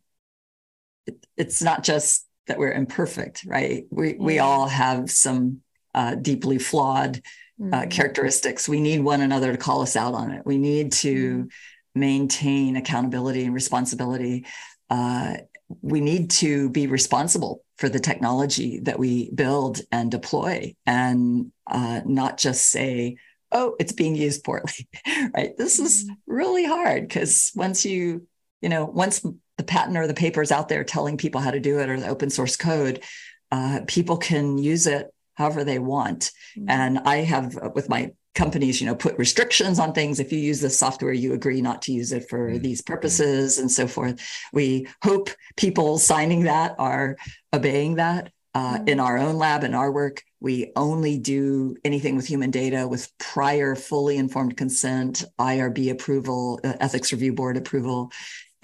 it's 1.37 1.61
not 1.61 1.83
just 1.83 2.25
that 2.47 2.57
we're 2.57 2.71
imperfect 2.71 3.43
right 3.45 3.85
we 3.89 4.15
we 4.19 4.39
all 4.39 4.67
have 4.67 5.09
some 5.09 5.61
uh, 5.93 6.15
deeply 6.15 6.57
flawed 6.57 7.21
uh, 7.61 7.63
mm-hmm. 7.63 7.89
characteristics 7.89 8.67
we 8.67 8.81
need 8.81 8.99
one 8.99 9.21
another 9.21 9.51
to 9.51 9.57
call 9.57 9.81
us 9.81 9.95
out 9.95 10.13
on 10.13 10.31
it 10.31 10.45
we 10.45 10.57
need 10.57 10.91
to 10.91 11.37
mm-hmm. 11.37 11.99
maintain 11.99 12.75
accountability 12.75 13.45
and 13.45 13.53
responsibility 13.53 14.45
uh, 14.89 15.35
we 15.81 15.99
need 16.01 16.29
to 16.29 16.69
be 16.69 16.85
responsible 16.87 17.63
for 17.77 17.89
the 17.89 17.99
technology 17.99 18.79
that 18.81 18.99
we 18.99 19.31
build 19.31 19.81
and 19.91 20.11
deploy 20.11 20.73
and 20.85 21.51
uh, 21.67 22.01
not 22.05 22.37
just 22.37 22.69
say 22.69 23.15
oh 23.51 23.75
it's 23.79 23.93
being 23.93 24.15
used 24.15 24.43
poorly 24.43 24.87
right 25.33 25.57
this 25.57 25.79
is 25.79 26.03
mm-hmm. 26.03 26.13
really 26.27 26.65
hard 26.65 27.07
because 27.07 27.51
once 27.55 27.85
you 27.85 28.27
you 28.65 28.69
know 28.69 28.83
once 28.83 29.23
the 29.57 29.63
patent 29.63 29.95
or 29.95 30.07
the 30.07 30.13
paper 30.15 30.41
is 30.41 30.51
out 30.51 30.67
there 30.67 30.83
telling 30.83 31.17
people 31.17 31.39
how 31.39 31.51
to 31.51 31.59
do 31.59 31.79
it 31.79 31.87
or 31.87 31.99
the 31.99 32.07
open 32.07 32.31
source 32.31 32.57
code 32.57 33.03
uh, 33.51 33.81
people 33.87 34.17
can 34.17 34.57
use 34.57 34.87
it 34.87 35.13
however 35.35 35.63
they 35.63 35.77
want 35.77 36.31
mm-hmm. 36.57 36.67
and 36.67 36.97
i 36.99 37.17
have 37.17 37.55
uh, 37.57 37.69
with 37.75 37.87
my 37.87 38.11
companies 38.33 38.81
you 38.81 38.87
know 38.87 38.95
put 38.95 39.17
restrictions 39.19 39.77
on 39.77 39.93
things 39.93 40.19
if 40.19 40.33
you 40.33 40.39
use 40.39 40.59
this 40.59 40.77
software 40.79 41.13
you 41.13 41.33
agree 41.33 41.61
not 41.61 41.83
to 41.83 41.93
use 41.93 42.11
it 42.11 42.27
for 42.27 42.49
mm-hmm. 42.49 42.63
these 42.63 42.81
purposes 42.81 43.59
and 43.59 43.69
so 43.69 43.87
forth 43.87 44.19
we 44.51 44.87
hope 45.03 45.29
people 45.57 45.99
signing 45.99 46.43
that 46.43 46.75
are 46.79 47.15
obeying 47.53 47.95
that 47.95 48.31
uh, 48.55 48.77
mm-hmm. 48.77 48.87
in 48.87 48.99
our 48.99 49.19
own 49.19 49.35
lab 49.35 49.63
in 49.63 49.75
our 49.75 49.91
work 49.91 50.23
we 50.41 50.71
only 50.75 51.17
do 51.17 51.75
anything 51.85 52.15
with 52.15 52.27
human 52.27 52.51
data 52.51 52.87
with 52.87 53.11
prior 53.19 53.75
fully 53.75 54.17
informed 54.17 54.57
consent 54.57 55.23
irb 55.39 55.91
approval 55.91 56.59
uh, 56.63 56.73
ethics 56.79 57.13
review 57.13 57.31
board 57.31 57.57
approval 57.57 58.11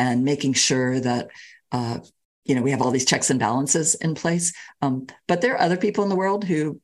and 0.02 0.26
making 0.26 0.54
sure 0.54 1.00
that 1.00 1.30
uh, 1.72 2.00
you 2.46 2.56
know 2.56 2.62
we 2.62 2.72
have 2.72 2.82
all 2.82 2.92
these 2.92 3.06
checks 3.06 3.30
and 3.30 3.40
balances 3.40 3.96
in 3.96 4.16
place 4.16 4.54
um, 4.82 5.08
but 5.28 5.42
there 5.42 5.54
are 5.54 5.62
other 5.62 5.78
people 5.78 6.04
in 6.04 6.10
the 6.10 6.16
world 6.24 6.44
who 6.44 6.82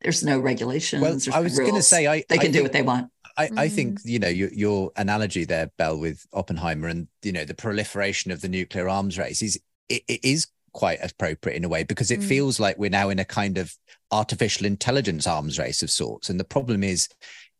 there's 0.00 0.24
no 0.24 0.38
regulations. 0.38 1.02
Well, 1.02 1.36
I 1.36 1.40
was 1.40 1.58
going 1.58 1.74
to 1.74 1.82
say, 1.82 2.06
I, 2.06 2.22
they 2.28 2.38
can 2.38 2.48
I 2.48 2.50
do 2.50 2.52
think, 2.52 2.62
what 2.62 2.72
they 2.72 2.82
want. 2.82 3.10
I, 3.36 3.46
mm. 3.48 3.58
I 3.58 3.68
think 3.68 3.98
you 4.04 4.18
know 4.18 4.28
your, 4.28 4.52
your 4.52 4.90
analogy 4.96 5.44
there, 5.44 5.70
Belle, 5.76 5.98
with 5.98 6.26
Oppenheimer, 6.32 6.88
and 6.88 7.08
you 7.22 7.32
know 7.32 7.44
the 7.44 7.54
proliferation 7.54 8.30
of 8.30 8.40
the 8.40 8.48
nuclear 8.48 8.88
arms 8.88 9.18
race 9.18 9.42
is 9.42 9.60
it, 9.88 10.02
it 10.08 10.24
is 10.24 10.48
quite 10.72 10.98
appropriate 11.02 11.56
in 11.56 11.64
a 11.64 11.68
way 11.68 11.82
because 11.82 12.10
it 12.10 12.20
mm. 12.20 12.24
feels 12.24 12.60
like 12.60 12.78
we're 12.78 12.90
now 12.90 13.08
in 13.08 13.18
a 13.18 13.24
kind 13.24 13.58
of 13.58 13.74
artificial 14.12 14.66
intelligence 14.66 15.26
arms 15.26 15.58
race 15.58 15.82
of 15.82 15.90
sorts. 15.90 16.30
And 16.30 16.38
the 16.38 16.44
problem 16.44 16.84
is, 16.84 17.08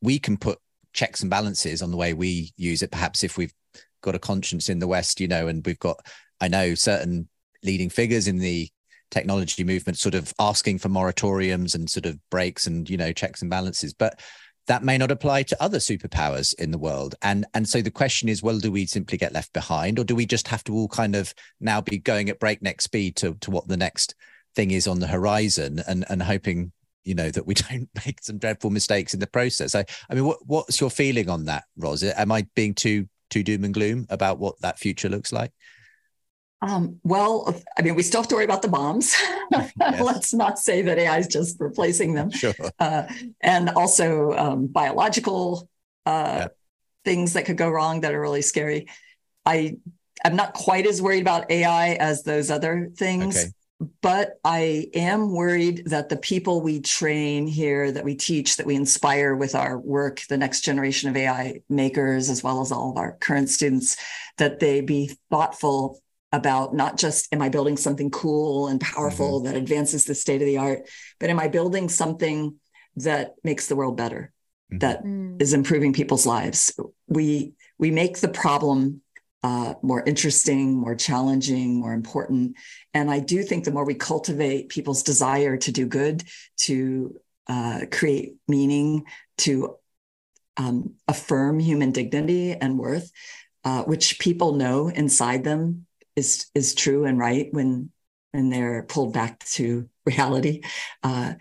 we 0.01 0.19
can 0.19 0.37
put 0.37 0.59
checks 0.93 1.21
and 1.21 1.31
balances 1.31 1.83
on 1.83 1.91
the 1.91 1.97
way 1.97 2.13
we 2.13 2.53
use 2.57 2.83
it. 2.83 2.93
Perhaps 2.93 3.25
if 3.25 3.37
we've 3.37 3.53
got 4.03 4.15
a 4.15 4.19
conscience 4.19 4.69
in 4.69 4.79
the 4.79 4.89
West, 4.89 5.21
you 5.21 5.29
know, 5.29 5.49
and 5.49 5.65
we've 5.65 5.79
got, 5.79 5.99
I 6.41 6.49
know 6.49 6.75
certain 6.75 7.29
leading 7.63 7.91
figures 7.91 8.29
in 8.29 8.39
the 8.39 8.69
technology 9.11 9.65
movement 9.65 9.99
sort 9.99 10.15
of 10.15 10.33
asking 10.39 10.79
for 10.79 10.89
moratoriums 10.89 11.75
and 11.75 11.89
sort 11.89 12.05
of 12.05 12.19
breaks 12.31 12.67
and 12.67 12.91
you 12.91 12.97
know 12.99 13.11
checks 13.11 13.41
and 13.41 13.51
balances 13.51 13.95
but 13.95 14.21
that 14.69 14.85
may 14.85 14.99
not 14.99 15.11
apply 15.11 15.43
to 15.43 15.63
other 15.63 15.79
superpowers 15.79 16.55
in 16.59 16.71
the 16.71 16.79
world. 16.79 17.15
And 17.23 17.47
and 17.55 17.69
so 17.69 17.83
the 17.83 17.91
question 17.91 18.29
is 18.29 18.43
well 18.43 18.59
do 18.59 18.71
we 18.71 18.87
simply 18.87 19.19
get 19.19 19.33
left 19.33 19.53
behind 19.53 19.99
or 19.99 20.05
do 20.05 20.15
we 20.15 20.27
just 20.27 20.47
have 20.49 20.63
to 20.65 20.75
all 20.75 20.89
kind 20.89 21.17
of 21.17 21.35
now 21.59 21.81
be 21.81 21.99
going 21.99 22.29
at 22.29 22.39
breakneck 22.39 22.81
speed 22.81 23.17
to 23.17 23.35
to 23.41 23.51
what 23.51 23.67
the 23.67 23.77
next 23.77 24.15
thing 24.55 24.71
is 24.71 24.87
on 24.87 25.01
the 25.01 25.07
horizon 25.07 25.83
and 25.89 26.05
and 26.09 26.23
hoping 26.23 26.71
you 27.03 27.15
know 27.15 27.31
that 27.31 27.47
we 27.47 27.55
don't 27.71 27.89
make 28.07 28.23
some 28.23 28.39
dreadful 28.39 28.71
mistakes 28.71 29.15
in 29.15 29.21
the 29.21 29.27
process? 29.27 29.75
I 29.75 29.85
i 30.09 30.15
mean 30.15 30.25
what 30.25 30.39
what's 30.47 30.81
your 30.81 30.91
feeling 30.91 31.29
on 31.29 31.47
that 31.47 31.65
ros? 31.77 32.05
Am 32.05 32.31
i 32.31 32.47
being 32.55 32.75
too 32.75 33.09
too 33.31 33.43
doom 33.43 33.65
and 33.65 33.75
gloom 33.75 34.07
about 34.11 34.39
what 34.39 34.61
that 34.61 34.79
future 34.79 35.09
looks 35.09 35.33
like 35.33 35.53
um, 36.61 36.99
well, 37.05 37.55
I 37.79 37.83
mean, 37.83 37.95
we 37.95 38.03
still 38.03 38.21
have 38.21 38.29
to 38.29 38.35
worry 38.35 38.45
about 38.45 38.63
the 38.63 38.69
bombs. 38.69 39.15
Let's 39.81 40.35
not 40.35 40.59
say 40.59 40.83
that 40.83 40.99
AI 40.99 41.19
is 41.19 41.29
just 41.29 41.61
replacing 41.61 42.15
them. 42.15 42.31
Sure. 42.31 42.55
Uh, 42.81 43.05
and 43.41 43.71
also 43.71 44.33
um, 44.33 44.67
biological 44.67 45.69
uh, 46.05 46.39
yeah. 46.41 46.49
things 47.05 47.35
that 47.35 47.45
could 47.45 47.57
go 47.57 47.71
wrong 47.71 48.01
that 48.01 48.13
are 48.13 48.21
really 48.21 48.43
scary. 48.43 48.89
I 49.47 49.77
I'm 50.25 50.35
not 50.35 50.53
quite 50.53 50.87
as 50.87 51.01
worried 51.01 51.23
about 51.23 51.51
AI 51.51 51.93
as 51.95 52.25
those 52.25 52.51
other 52.51 52.91
things. 52.97 53.37
Okay. 53.37 53.53
But 54.01 54.41
I 54.45 54.89
am 54.95 55.33
worried 55.33 55.85
that 55.87 56.09
the 56.09 56.17
people 56.17 56.61
we 56.61 56.81
train 56.81 57.47
here, 57.47 57.93
that 57.93 58.05
we 58.05 58.17
teach, 58.17 58.57
that 58.57 58.67
we 58.67 58.75
inspire 58.75 59.37
with 59.37 59.55
our 59.55 59.79
work, 59.79 60.23
the 60.29 60.37
next 60.37 60.63
generation 60.63 61.09
of 61.09 61.17
AI 61.17 61.61
makers, 61.69 62.29
as 62.29 62.43
well 62.43 62.61
as 62.61 62.73
all 62.73 62.91
of 62.91 62.97
our 62.97 63.13
current 63.21 63.49
students, 63.49 63.97
that 64.39 64.59
they 64.59 64.81
be 64.81 65.17
thoughtful 65.31 66.01
about 66.33 66.75
not 66.75 66.99
just 66.99 67.33
am 67.33 67.41
I 67.41 67.49
building 67.49 67.77
something 67.77 68.11
cool 68.11 68.67
and 68.67 68.81
powerful 68.81 69.41
mm-hmm. 69.41 69.47
that 69.47 69.57
advances 69.57 70.05
the 70.05 70.15
state 70.15 70.43
of 70.43 70.47
the 70.47 70.59
art, 70.59 70.89
but 71.21 71.31
am 71.31 71.39
I 71.39 71.49
building 71.49 71.89
something 71.89 72.57
that 72.97 73.35
makes 73.45 73.69
the 73.69 73.77
world 73.77 73.97
better, 73.97 74.33
mm-hmm. 74.73 74.79
that 74.79 75.05
mm. 75.05 75.41
is 75.41 75.55
improving 75.55 75.93
people's 75.93 76.27
lives? 76.27 76.79
We 77.07 77.53
we 77.79 77.93
make 77.93 78.19
the 78.19 78.29
problem 78.29 79.03
uh, 79.43 79.75
more 79.83 80.03
interesting, 80.05 80.75
more 80.75 80.95
challenging, 80.95 81.77
more 81.77 81.93
important. 81.93 82.57
And 82.93 83.11
I 83.11 83.21
do 83.21 83.43
think 83.43 83.65
the 83.65 83.71
more 83.71 83.85
we 83.85 83.95
cultivate 83.95 84.69
people's 84.69 85.03
desire 85.03 85.57
to 85.59 85.73
do 85.73 85.87
good, 85.87 86.25
to 86.59 87.17
uh, 87.47 87.83
create 87.91 88.35
meaning, 88.49 89.05
to 89.39 89.77
um, 90.57 90.95
affirm 91.07 91.61
human 91.61 91.93
dignity 91.93 92.53
and 92.53 92.79
worth, 92.79 93.11
uh, 93.65 93.85
which 93.85 94.19
people 94.19 94.55
know 94.55 94.89
inside 94.89 95.45
them 95.45 95.87
is 96.17 96.47
is 96.55 96.75
true 96.75 97.05
and 97.05 97.19
right 97.19 97.49
when 97.53 97.91
when 98.33 98.51
they're 98.51 98.83
pulled 98.83 99.13
back 99.13 99.39
to 99.45 99.89
reality. 100.07 100.63
Uh, 101.03 101.35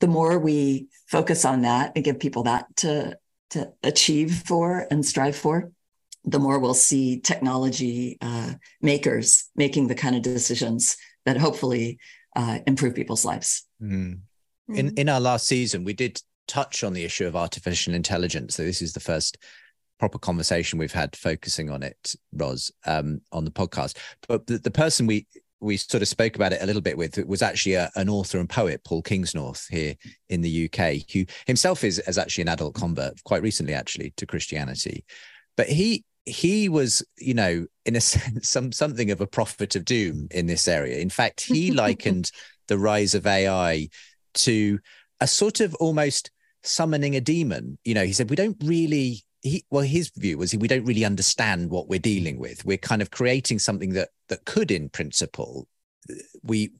the 0.00 0.06
more 0.06 0.38
we 0.38 0.88
focus 1.06 1.44
on 1.44 1.62
that 1.62 1.92
and 1.94 2.04
give 2.04 2.18
people 2.18 2.44
that 2.44 2.64
to 2.76 3.18
to 3.50 3.72
achieve 3.82 4.42
for 4.46 4.86
and 4.90 5.04
strive 5.04 5.36
for, 5.36 5.70
the 6.30 6.38
more 6.38 6.58
we'll 6.58 6.74
see 6.74 7.20
technology 7.20 8.18
uh, 8.20 8.52
makers 8.82 9.48
making 9.56 9.88
the 9.88 9.94
kind 9.94 10.14
of 10.14 10.22
decisions 10.22 10.96
that 11.24 11.36
hopefully 11.36 11.98
uh, 12.36 12.58
improve 12.66 12.94
people's 12.94 13.24
lives. 13.24 13.66
Mm. 13.82 14.20
In 14.68 14.86
mm-hmm. 14.88 14.98
in 14.98 15.08
our 15.08 15.20
last 15.20 15.46
season, 15.46 15.84
we 15.84 15.94
did 15.94 16.20
touch 16.46 16.84
on 16.84 16.92
the 16.92 17.04
issue 17.04 17.26
of 17.26 17.36
artificial 17.36 17.94
intelligence. 17.94 18.56
So 18.56 18.64
this 18.64 18.82
is 18.82 18.92
the 18.92 19.00
first 19.00 19.38
proper 19.98 20.18
conversation 20.18 20.78
we've 20.78 20.92
had 20.92 21.16
focusing 21.16 21.70
on 21.70 21.82
it, 21.82 22.14
Ros, 22.32 22.70
um, 22.86 23.20
on 23.32 23.44
the 23.44 23.50
podcast. 23.50 23.96
But 24.28 24.46
the, 24.46 24.58
the, 24.58 24.70
person 24.70 25.06
we 25.06 25.26
we 25.60 25.76
sort 25.76 26.02
of 26.02 26.08
spoke 26.08 26.36
about 26.36 26.52
it 26.52 26.62
a 26.62 26.66
little 26.66 26.82
bit 26.82 26.96
with 26.96 27.18
was 27.26 27.42
actually 27.42 27.74
a, 27.74 27.90
an 27.96 28.08
author 28.08 28.38
and 28.38 28.48
poet, 28.48 28.84
Paul 28.84 29.02
Kingsnorth, 29.02 29.68
here 29.68 29.96
in 30.28 30.40
the 30.40 30.70
UK, 30.70 31.10
who 31.12 31.24
himself 31.46 31.82
is, 31.82 31.98
is 31.98 32.18
actually 32.18 32.42
an 32.42 32.48
adult 32.48 32.74
convert, 32.74 33.22
quite 33.24 33.42
recently 33.42 33.74
actually, 33.74 34.12
to 34.16 34.26
Christianity. 34.26 35.04
But 35.56 35.68
he 35.68 36.04
he 36.28 36.68
was, 36.68 37.02
you 37.16 37.34
know, 37.34 37.66
in 37.84 37.96
a 37.96 38.00
sense, 38.12 38.48
some 38.48 38.72
something 38.72 39.10
of 39.10 39.20
a 39.20 39.26
prophet 39.26 39.74
of 39.76 39.84
doom 39.84 40.28
in 40.30 40.46
this 40.46 40.68
area. 40.68 40.98
In 40.98 41.10
fact, 41.10 41.40
he 41.40 41.70
likened 41.86 42.30
the 42.68 42.78
rise 42.78 43.14
of 43.14 43.26
AI 43.26 43.88
to 44.34 44.78
a 45.20 45.26
sort 45.26 45.60
of 45.60 45.74
almost 45.76 46.30
summoning 46.62 47.16
a 47.16 47.20
demon. 47.20 47.78
You 47.84 47.94
know, 47.94 48.04
he 48.04 48.12
said 48.12 48.30
we 48.30 48.36
don't 48.36 48.56
really 48.62 49.24
he 49.42 49.64
well 49.70 49.82
his 49.82 50.10
view 50.16 50.38
was 50.38 50.54
we 50.56 50.68
don't 50.68 50.84
really 50.84 51.04
understand 51.04 51.70
what 51.70 51.88
we're 51.88 51.98
dealing 51.98 52.38
with 52.38 52.64
we're 52.64 52.76
kind 52.76 53.00
of 53.00 53.10
creating 53.10 53.58
something 53.58 53.92
that 53.92 54.08
that 54.28 54.44
could 54.44 54.70
in 54.70 54.88
principle 54.88 55.68
we 56.42 56.72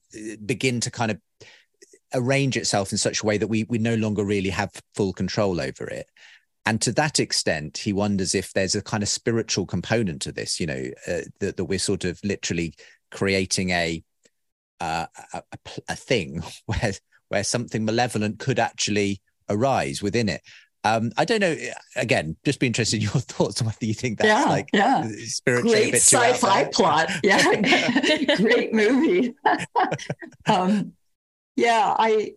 begin 0.45 0.81
to 0.81 0.91
kind 0.91 1.11
of 1.11 1.21
arrange 2.15 2.57
itself 2.57 2.91
in 2.91 2.99
such 2.99 3.23
a 3.23 3.27
way 3.27 3.39
that 3.39 3.47
we 3.47 3.65
we 3.69 3.79
no 3.79 3.95
longer 3.95 4.25
really 4.25 4.51
have 4.51 4.73
full 4.95 5.13
control 5.13 5.61
over 5.61 5.87
it 5.87 6.07
and 6.69 6.83
to 6.83 6.93
that 6.93 7.19
extent 7.19 7.79
he 7.79 7.95
wonders 7.95 8.35
if 8.35 8.53
there's 8.53 8.75
a 8.75 8.83
kind 8.83 9.03
of 9.03 9.09
spiritual 9.09 9.65
component 9.65 10.21
to 10.21 10.31
this 10.31 10.61
you 10.61 10.67
know 10.67 10.85
uh, 11.07 11.23
that, 11.41 11.57
that 11.57 11.65
we're 11.65 11.79
sort 11.79 12.05
of 12.05 12.21
literally 12.23 12.75
creating 13.11 13.71
a 13.71 14.03
uh, 14.81 15.07
a, 15.33 15.43
a, 15.89 15.97
thing 15.97 16.43
where 16.67 16.93
where 17.29 17.43
something 17.43 17.85
malevolent 17.85 18.39
could 18.39 18.59
actually 18.59 19.21
arise 19.49 20.03
within 20.03 20.29
it 20.29 20.43
um, 20.85 21.11
I 21.19 21.25
don't 21.25 21.41
know. 21.41 21.57
Again, 21.97 22.37
just 22.45 22.61
be 22.61 22.69
interested 22.69 22.99
in 22.99 23.03
your 23.03 23.11
thoughts 23.21 23.61
on 23.61 23.67
whether 23.67 23.85
you 23.85 23.95
think 23.95 24.19
that's 24.19 24.29
yeah, 24.29 24.45
like 24.45 24.69
yeah. 24.73 25.09
spiritually 25.25 25.91
great 25.91 25.95
sci-fi 25.97 26.65
plot. 26.67 27.11
Yeah, 27.25 28.37
great 28.37 28.73
movie. 28.73 29.35
um, 30.47 30.93
yeah, 31.57 31.97
I 31.99 32.35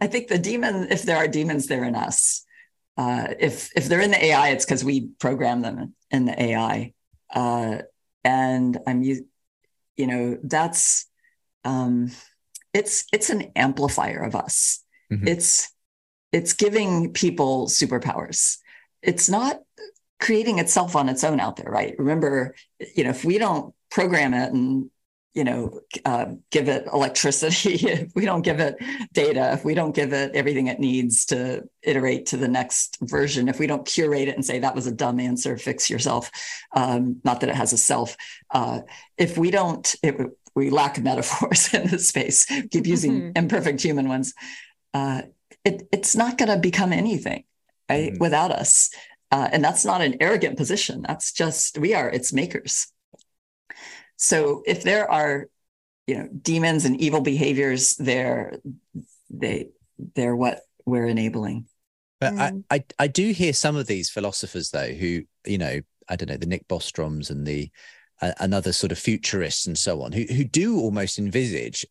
I 0.00 0.06
think 0.06 0.28
the 0.28 0.38
demon, 0.38 0.88
if 0.90 1.02
there 1.02 1.18
are 1.18 1.28
demons 1.28 1.66
there 1.66 1.84
in 1.84 1.94
us, 1.94 2.44
uh, 2.96 3.28
if 3.38 3.70
if 3.76 3.86
they're 3.86 4.00
in 4.00 4.10
the 4.10 4.24
AI, 4.24 4.50
it's 4.50 4.64
because 4.64 4.84
we 4.84 5.08
program 5.18 5.62
them 5.62 5.94
in 6.10 6.24
the 6.26 6.40
AI, 6.40 6.92
uh, 7.34 7.78
and 8.22 8.78
I'm 8.86 9.02
you 9.02 9.26
know 9.98 10.38
that's 10.42 11.06
um, 11.64 12.10
it's 12.72 13.04
it's 13.12 13.30
an 13.30 13.52
amplifier 13.56 14.22
of 14.22 14.36
us. 14.36 14.84
Mm-hmm. 15.12 15.26
It's 15.28 15.72
it's 16.32 16.52
giving 16.52 17.12
people 17.12 17.66
superpowers. 17.66 18.58
It's 19.02 19.28
not 19.28 19.60
creating 20.20 20.58
itself 20.58 20.96
on 20.96 21.08
its 21.08 21.24
own 21.24 21.40
out 21.40 21.56
there, 21.56 21.70
right? 21.70 21.94
Remember, 21.98 22.54
you 22.94 23.04
know, 23.04 23.10
if 23.10 23.24
we 23.24 23.38
don't 23.38 23.74
program 23.90 24.34
it 24.34 24.52
and 24.52 24.90
you 25.34 25.42
know, 25.42 25.80
uh, 26.04 26.26
give 26.50 26.68
it 26.68 26.86
electricity, 26.92 27.74
if 27.88 28.12
we 28.14 28.24
don't 28.24 28.42
give 28.42 28.60
it 28.60 28.76
data, 29.12 29.52
if 29.52 29.64
we 29.64 29.74
don't 29.74 29.94
give 29.94 30.12
it 30.12 30.34
everything 30.34 30.68
it 30.68 30.78
needs 30.78 31.26
to 31.26 31.68
iterate 31.82 32.26
to 32.26 32.36
the 32.36 32.48
next 32.48 32.98
version, 33.00 33.48
if 33.48 33.58
we 33.58 33.66
don't 33.66 33.84
curate 33.84 34.28
it 34.28 34.36
and 34.36 34.44
say 34.44 34.60
that 34.60 34.74
was 34.74 34.86
a 34.86 34.92
dumb 34.92 35.18
answer, 35.18 35.56
fix 35.58 35.90
yourself, 35.90 36.30
um, 36.72 37.20
not 37.24 37.40
that 37.40 37.50
it 37.50 37.56
has 37.56 37.72
a 37.72 37.78
self, 37.78 38.16
uh, 38.52 38.80
if 39.18 39.36
we 39.36 39.50
don't, 39.50 39.94
it, 40.02 40.16
we 40.54 40.70
lack 40.70 40.98
metaphors 41.02 41.74
in 41.74 41.88
this 41.88 42.08
space, 42.08 42.46
keep 42.70 42.86
using 42.86 43.20
mm-hmm. 43.20 43.30
imperfect 43.34 43.82
human 43.82 44.08
ones, 44.08 44.34
uh, 44.94 45.22
it, 45.64 45.88
it's 45.90 46.14
not 46.14 46.38
going 46.38 46.50
to 46.50 46.58
become 46.58 46.92
anything 46.92 47.44
right, 47.90 48.12
mm-hmm. 48.12 48.18
without 48.20 48.52
us. 48.52 48.90
Uh, 49.32 49.48
and 49.50 49.64
that's 49.64 49.84
not 49.84 50.00
an 50.00 50.16
arrogant 50.20 50.56
position. 50.56 51.02
That's 51.02 51.32
just, 51.32 51.76
we 51.76 51.92
are 51.92 52.08
its 52.08 52.32
makers. 52.32 52.86
So 54.16 54.62
if 54.66 54.82
there 54.82 55.10
are, 55.10 55.48
you 56.06 56.18
know, 56.18 56.28
demons 56.42 56.84
and 56.84 57.00
evil 57.00 57.20
behaviors 57.20 57.96
there, 57.96 58.58
they 59.30 59.68
they're 60.14 60.36
what 60.36 60.60
we're 60.84 61.06
enabling. 61.06 61.66
But 62.20 62.34
mm. 62.34 62.64
I, 62.70 62.76
I 62.76 62.84
I 62.98 63.06
do 63.06 63.32
hear 63.32 63.52
some 63.52 63.76
of 63.76 63.86
these 63.86 64.10
philosophers 64.10 64.70
though 64.70 64.92
who, 64.92 65.22
you 65.46 65.58
know, 65.58 65.80
I 66.08 66.16
don't 66.16 66.28
know, 66.28 66.36
the 66.36 66.46
Nick 66.46 66.68
Bostrom's 66.68 67.30
and 67.30 67.46
the 67.46 67.70
uh, 68.20 68.32
another 68.38 68.72
sort 68.72 68.92
of 68.92 68.98
futurists 68.98 69.66
and 69.66 69.76
so 69.76 70.02
on, 70.02 70.12
who 70.12 70.24
who 70.24 70.44
do 70.44 70.78
almost 70.78 71.18
envisage 71.18 71.86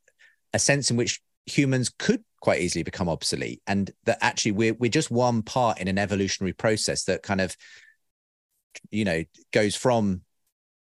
a 0.53 0.59
sense 0.59 0.89
in 0.91 0.97
which 0.97 1.21
humans 1.45 1.89
could 1.89 2.23
quite 2.39 2.61
easily 2.61 2.83
become 2.83 3.07
obsolete 3.07 3.61
and 3.67 3.91
that 4.03 4.17
actually 4.21 4.51
we're 4.51 4.73
we're 4.73 4.91
just 4.91 5.09
one 5.09 5.41
part 5.41 5.79
in 5.79 5.87
an 5.87 5.97
evolutionary 5.97 6.51
process 6.51 7.05
that 7.05 7.23
kind 7.23 7.39
of 7.39 7.55
you 8.91 9.05
know 9.05 9.23
goes 9.51 9.75
from 9.75 10.21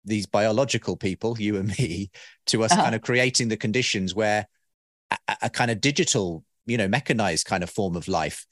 these 0.04 0.26
biological 0.26 0.96
people, 0.96 1.36
you 1.38 1.56
and 1.56 1.68
me, 1.78 2.10
to 2.46 2.64
us 2.64 2.72
uh-huh. 2.72 2.82
kind 2.82 2.94
of 2.94 3.02
creating 3.02 3.48
the 3.48 3.56
conditions 3.56 4.14
where 4.14 4.46
a, 5.10 5.36
a, 5.42 5.50
kind 5.50 5.70
of 5.70 5.80
digital, 5.80 6.44
you 6.66 6.76
know, 6.76 6.88
mechanized 6.88 7.46
kind 7.46 7.62
of 7.62 7.70
form 7.70 7.96
of 7.96 8.08
life 8.08 8.46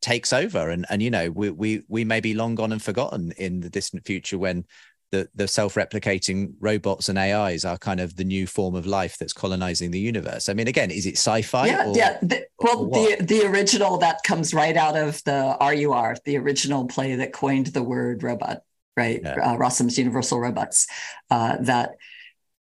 takes 0.00 0.32
over. 0.32 0.70
And 0.70 0.86
and 0.90 1.02
you 1.02 1.10
know, 1.10 1.30
we 1.30 1.50
we 1.50 1.82
we 1.88 2.04
may 2.04 2.20
be 2.20 2.34
long 2.34 2.54
gone 2.54 2.72
and 2.72 2.82
forgotten 2.82 3.32
in 3.36 3.60
the 3.60 3.70
distant 3.70 4.04
future 4.04 4.38
when 4.38 4.64
the 5.10 5.28
the 5.34 5.48
self-replicating 5.48 6.54
robots 6.60 7.08
and 7.08 7.18
AIs 7.18 7.64
are 7.64 7.76
kind 7.76 8.00
of 8.00 8.16
the 8.16 8.24
new 8.24 8.46
form 8.46 8.74
of 8.74 8.86
life 8.86 9.18
that's 9.18 9.32
colonizing 9.32 9.90
the 9.90 9.98
universe. 9.98 10.48
I 10.48 10.54
mean, 10.54 10.68
again, 10.68 10.90
is 10.90 11.06
it 11.06 11.18
sci-fi? 11.18 11.66
Yeah, 11.66 11.88
or, 11.88 11.96
yeah. 11.96 12.18
The, 12.22 12.46
well, 12.58 12.86
the 12.86 13.16
the 13.20 13.46
original 13.46 13.98
that 13.98 14.22
comes 14.22 14.54
right 14.54 14.76
out 14.76 14.96
of 14.96 15.22
the 15.24 15.56
RUR, 15.60 16.16
the 16.24 16.38
original 16.38 16.86
play 16.86 17.16
that 17.16 17.32
coined 17.32 17.68
the 17.68 17.82
word 17.82 18.22
robot 18.22 18.62
right? 19.02 19.20
Yeah. 19.22 19.40
Uh, 19.46 19.56
Rossum's 19.56 19.96
Universal 19.98 20.38
Robots, 20.40 20.86
uh, 21.30 21.56
that 21.72 21.88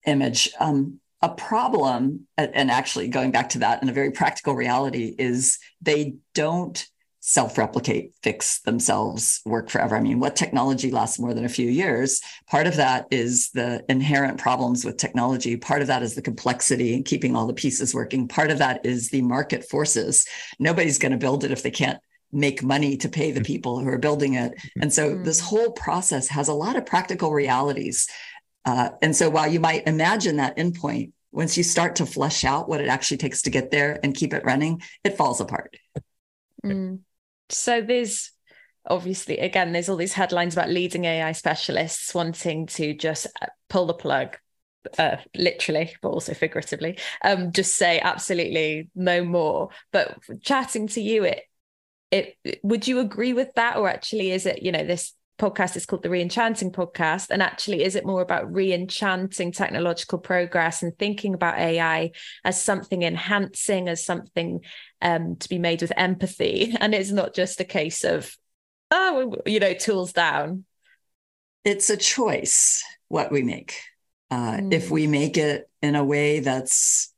image. 0.06 0.42
Um, 0.60 1.00
a 1.22 1.30
problem, 1.50 2.28
and 2.38 2.72
actually 2.72 3.10
going 3.10 3.32
back 3.32 3.50
to 3.50 3.60
that 3.60 3.84
in 3.84 3.90
a 3.90 3.98
very 4.00 4.12
practical 4.12 4.54
reality, 4.56 5.08
is 5.20 5.60
they 5.90 6.16
don't 6.34 6.78
self-replicate, 7.20 8.14
fix 8.24 8.62
themselves, 8.62 9.42
work 9.46 9.70
forever. 9.70 9.98
I 9.98 10.02
mean, 10.02 10.22
what 10.22 10.38
technology 10.38 10.90
lasts 10.90 11.20
more 11.20 11.34
than 11.34 11.44
a 11.44 11.56
few 11.60 11.70
years? 11.70 12.22
Part 12.48 12.68
of 12.68 12.78
that 12.78 13.06
is 13.12 13.50
the 13.54 13.84
inherent 13.90 14.40
problems 14.40 14.86
with 14.86 14.96
technology. 14.96 15.58
Part 15.58 15.82
of 15.82 15.88
that 15.88 16.04
is 16.04 16.16
the 16.16 16.22
complexity 16.22 16.96
and 16.96 17.04
keeping 17.04 17.36
all 17.36 17.48
the 17.48 17.62
pieces 17.64 17.94
working. 17.94 18.30
Part 18.30 18.52
of 18.52 18.60
that 18.60 18.86
is 18.86 19.10
the 19.10 19.22
market 19.22 19.70
forces. 19.70 20.26
Nobody's 20.58 21.00
going 21.00 21.12
to 21.12 21.26
build 21.26 21.44
it 21.44 21.52
if 21.52 21.62
they 21.62 21.72
can't 21.72 22.00
make 22.32 22.64
money 22.64 22.98
to 22.98 23.10
pay 23.10 23.32
the 23.32 23.40
mm-hmm. 23.40 23.46
people 23.46 23.80
who 23.80 23.88
are 23.88 23.98
building 23.98 24.36
it. 24.36 24.54
Mm-hmm. 24.54 24.82
And 24.82 24.94
so 24.94 25.16
this 25.16 25.40
whole 25.40 25.72
process 25.72 26.28
has 26.30 26.48
a 26.48 26.54
lot 26.54 26.76
of 26.76 26.86
practical 26.86 27.32
realities. 27.32 28.08
Uh, 28.66 28.90
and 29.02 29.16
so 29.16 29.30
while 29.30 29.52
you 29.52 29.60
might 29.60 29.88
imagine 29.88 30.38
that 30.38 30.58
endpoint, 30.58 31.12
once 31.32 31.58
you 31.58 31.64
start 31.64 31.96
to 31.98 32.06
flesh 32.06 32.44
out 32.44 32.68
what 32.68 32.82
it 32.82 32.88
actually 32.88 33.18
takes 33.18 33.44
to 33.44 33.50
get 33.50 33.72
there 33.72 34.00
and 34.04 34.16
keep 34.16 34.34
it 34.34 34.46
running, 34.46 34.82
it 35.04 35.18
falls 35.18 35.40
apart. 35.40 35.76
Mm. 36.66 37.00
So 37.50 37.82
there's 37.82 38.32
obviously, 38.88 39.38
again, 39.38 39.72
there's 39.72 39.90
all 39.90 39.96
these 39.96 40.14
headlines 40.14 40.56
about 40.56 40.70
leading 40.70 41.06
AI 41.06 41.32
specialists 41.32 42.14
wanting 42.14 42.66
to 42.68 42.94
just 42.94 43.28
uh, 43.42 43.48
pull 43.70 43.86
the 43.86 43.94
plug, 43.94 44.38
uh, 44.98 45.18
literally, 45.36 45.96
but 46.02 46.10
also 46.10 46.34
figuratively, 46.34 46.98
um, 47.24 47.52
just 47.52 47.76
say 47.76 48.00
absolutely 48.00 48.90
no 48.96 49.24
more. 49.24 49.70
But 49.92 50.18
chatting 50.42 50.88
to 50.90 51.02
you, 51.02 51.24
it 51.26 51.44
it 52.12 52.36
would 52.64 52.88
you 52.88 53.00
agree 53.00 53.34
with 53.34 53.54
that? 53.56 53.78
Or 53.78 53.90
actually 53.90 54.32
is 54.32 54.46
it 54.46 54.64
you 54.64 54.72
know 54.72 54.84
this 54.84 55.14
podcast 55.40 55.76
is 55.76 55.86
called 55.86 56.04
the 56.04 56.10
reenchanting 56.10 56.72
podcast. 56.72 57.28
And 57.32 57.42
actually 57.42 57.84
is 57.84 57.96
it 57.96 58.06
more 58.06 58.22
about 58.22 58.52
reenchanting 58.52 59.56
technological 59.56 60.20
progress 60.20 60.84
and 60.84 60.96
thinking 61.00 61.34
about 61.34 61.58
ai 61.58 62.12
as 62.44 62.62
something 62.62 63.02
enhancing 63.02 63.88
as 63.88 64.06
something 64.06 64.60
um, 65.02 65.38
to 65.38 65.50
be 65.50 65.58
made 65.58 65.82
with 65.82 65.94
empathy? 65.98 66.76
And 66.82 66.94
it's 66.94 67.12
not 67.12 67.34
just 67.34 67.60
a 67.60 67.66
case 67.66 68.04
of 68.04 68.36
oh 68.92 69.36
you 69.46 69.60
know 69.60 69.74
tools 69.74 70.14
down. 70.14 70.66
It's 71.64 71.90
a 71.90 71.98
choice 71.98 72.84
what 73.08 73.32
we 73.32 73.42
make. 73.42 73.82
Uh, 74.32 74.58
mm. 74.58 74.74
if 74.74 74.92
we 74.92 75.08
make 75.08 75.38
it 75.38 75.68
in 75.82 75.96
a 75.96 76.04
way 76.04 76.40
that's 76.40 77.12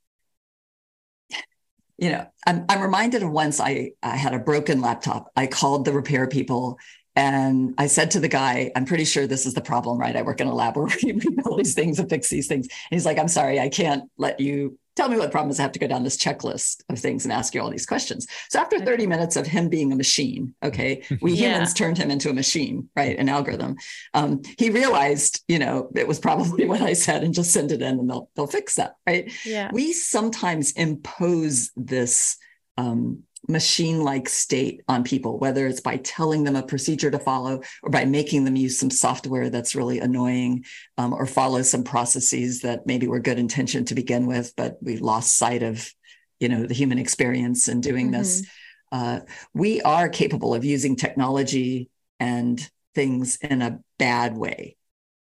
you 2.01 2.09
know, 2.09 2.25
I'm, 2.47 2.65
I'm 2.67 2.81
reminded 2.81 3.21
of 3.21 3.29
once 3.29 3.59
I, 3.59 3.91
I 4.01 4.17
had 4.17 4.33
a 4.33 4.39
broken 4.39 4.81
laptop. 4.81 5.31
I 5.35 5.45
called 5.45 5.85
the 5.85 5.93
repair 5.93 6.27
people 6.27 6.79
and 7.15 7.75
I 7.77 7.85
said 7.85 8.09
to 8.11 8.19
the 8.19 8.27
guy, 8.27 8.71
I'm 8.75 8.85
pretty 8.85 9.05
sure 9.05 9.27
this 9.27 9.45
is 9.45 9.53
the 9.53 9.61
problem, 9.61 9.99
right? 9.99 10.15
I 10.15 10.23
work 10.23 10.41
in 10.41 10.47
a 10.47 10.53
lab 10.53 10.77
where 10.77 10.87
we 11.03 11.13
build 11.13 11.59
these 11.59 11.75
things 11.75 11.99
and 11.99 12.09
fix 12.09 12.27
these 12.29 12.47
things. 12.47 12.67
And 12.67 12.97
he's 12.97 13.05
like, 13.05 13.19
I'm 13.19 13.27
sorry, 13.27 13.59
I 13.59 13.69
can't 13.69 14.09
let 14.17 14.39
you 14.39 14.79
tell 14.95 15.09
me 15.09 15.17
what 15.17 15.31
problems 15.31 15.59
I 15.59 15.63
have 15.63 15.71
to 15.73 15.79
go 15.79 15.87
down 15.87 16.03
this 16.03 16.17
checklist 16.17 16.83
of 16.89 16.99
things 16.99 17.25
and 17.25 17.31
ask 17.31 17.53
you 17.53 17.61
all 17.61 17.69
these 17.69 17.85
questions. 17.85 18.27
So 18.49 18.59
after 18.59 18.79
30 18.79 19.07
minutes 19.07 19.35
of 19.35 19.47
him 19.47 19.69
being 19.69 19.91
a 19.91 19.95
machine, 19.95 20.53
okay, 20.63 21.03
we 21.21 21.33
yeah. 21.33 21.53
humans 21.53 21.73
turned 21.73 21.97
him 21.97 22.11
into 22.11 22.29
a 22.29 22.33
machine, 22.33 22.89
right? 22.95 23.17
An 23.17 23.29
algorithm. 23.29 23.77
Um, 24.13 24.41
he 24.57 24.69
realized, 24.69 25.43
you 25.47 25.59
know, 25.59 25.89
it 25.95 26.07
was 26.07 26.19
probably 26.19 26.65
what 26.67 26.81
I 26.81 26.93
said 26.93 27.23
and 27.23 27.33
just 27.33 27.51
send 27.51 27.71
it 27.71 27.81
in 27.81 27.99
and 27.99 28.09
they'll 28.09 28.29
they'll 28.35 28.47
fix 28.47 28.75
that, 28.75 28.95
right? 29.07 29.31
Yeah. 29.45 29.69
We 29.73 29.93
sometimes 29.93 30.71
impose 30.71 31.71
this 31.75 32.37
um, 32.77 33.23
machine 33.47 34.03
like 34.03 34.29
state 34.29 34.81
on 34.87 35.03
people, 35.03 35.39
whether 35.39 35.67
it's 35.67 35.81
by 35.81 35.97
telling 35.97 36.43
them 36.43 36.55
a 36.55 36.63
procedure 36.63 37.11
to 37.11 37.19
follow 37.19 37.61
or 37.83 37.89
by 37.89 38.05
making 38.05 38.45
them 38.45 38.55
use 38.55 38.79
some 38.79 38.89
software 38.89 39.49
that's 39.49 39.75
really 39.75 39.99
annoying 39.99 40.63
um, 40.97 41.13
or 41.13 41.25
follow 41.25 41.61
some 41.61 41.83
processes 41.83 42.61
that 42.61 42.85
maybe 42.85 43.07
were 43.07 43.19
good 43.19 43.39
intention 43.39 43.83
to 43.85 43.95
begin 43.95 44.27
with, 44.27 44.53
but 44.55 44.77
we 44.81 44.97
lost 44.97 45.37
sight 45.37 45.63
of 45.63 45.91
you 46.39 46.49
know 46.49 46.65
the 46.65 46.73
human 46.73 46.97
experience 46.97 47.67
in 47.67 47.81
doing 47.81 48.07
mm-hmm. 48.07 48.19
this. 48.19 48.45
Uh, 48.91 49.21
we 49.53 49.81
are 49.81 50.09
capable 50.09 50.53
of 50.53 50.65
using 50.65 50.95
technology 50.95 51.89
and 52.19 52.69
things 52.93 53.37
in 53.37 53.61
a 53.61 53.79
bad 53.97 54.35
way, 54.35 54.75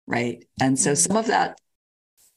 right? 0.05 0.45
And 0.61 0.79
so 0.79 0.91
mm-hmm. 0.91 0.95
some 0.95 1.17
of 1.17 1.27
that 1.27 1.59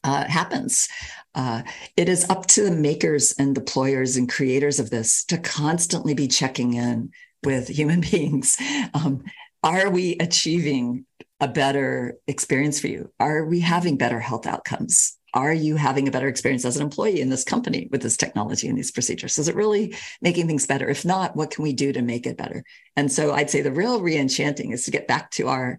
uh, 0.05 0.25
happens. 0.25 0.89
Uh, 1.35 1.63
it 1.97 2.09
is 2.09 2.29
up 2.29 2.47
to 2.47 2.63
the 2.63 2.71
makers 2.71 3.35
and 3.39 3.57
deployers 3.57 4.17
and 4.17 4.29
creators 4.29 4.81
of 4.81 4.91
this 4.91 5.25
to 5.25 5.39
constantly 5.39 6.15
be 6.15 6.27
checking 6.27 6.75
in 6.75 7.11
with 7.45 7.69
human 7.69 8.01
beings. 8.11 8.57
Um, 8.95 9.23
are 9.63 9.91
we 9.91 10.17
achieving 10.19 11.05
a 11.39 11.49
better 11.49 12.19
experience 12.27 12.81
for 12.81 12.89
you? 12.89 13.11
Are 13.21 13.45
we 13.45 13.61
having 13.61 13.97
better 13.97 14.21
health 14.21 14.47
outcomes? 14.47 15.17
Are 15.33 15.53
you 15.53 15.77
having 15.77 16.09
a 16.09 16.11
better 16.11 16.27
experience 16.27 16.65
as 16.65 16.77
an 16.77 16.83
employee 16.83 17.21
in 17.21 17.31
this 17.31 17.45
company 17.45 17.89
with 17.93 18.03
this 18.03 18.17
technology 18.17 18.69
and 18.69 18.77
these 18.77 18.91
procedures? 18.91 19.39
Is 19.39 19.49
it 19.49 19.55
really 19.55 19.95
making 20.21 20.49
things 20.49 20.67
better? 20.67 20.89
If 20.89 21.05
not, 21.05 21.37
what 21.37 21.51
can 21.51 21.63
we 21.63 21.73
do 21.73 21.93
to 21.93 22.03
make 22.03 22.27
it 22.27 22.37
better? 22.37 22.65
And 22.97 23.13
so 23.13 23.33
I'd 23.33 23.51
say 23.51 23.61
the 23.61 23.71
real 23.71 24.01
re-enchanting 24.01 24.73
is 24.73 24.85
to 24.85 24.91
get 24.91 25.07
back 25.07 25.31
to 25.33 25.49
our 25.49 25.79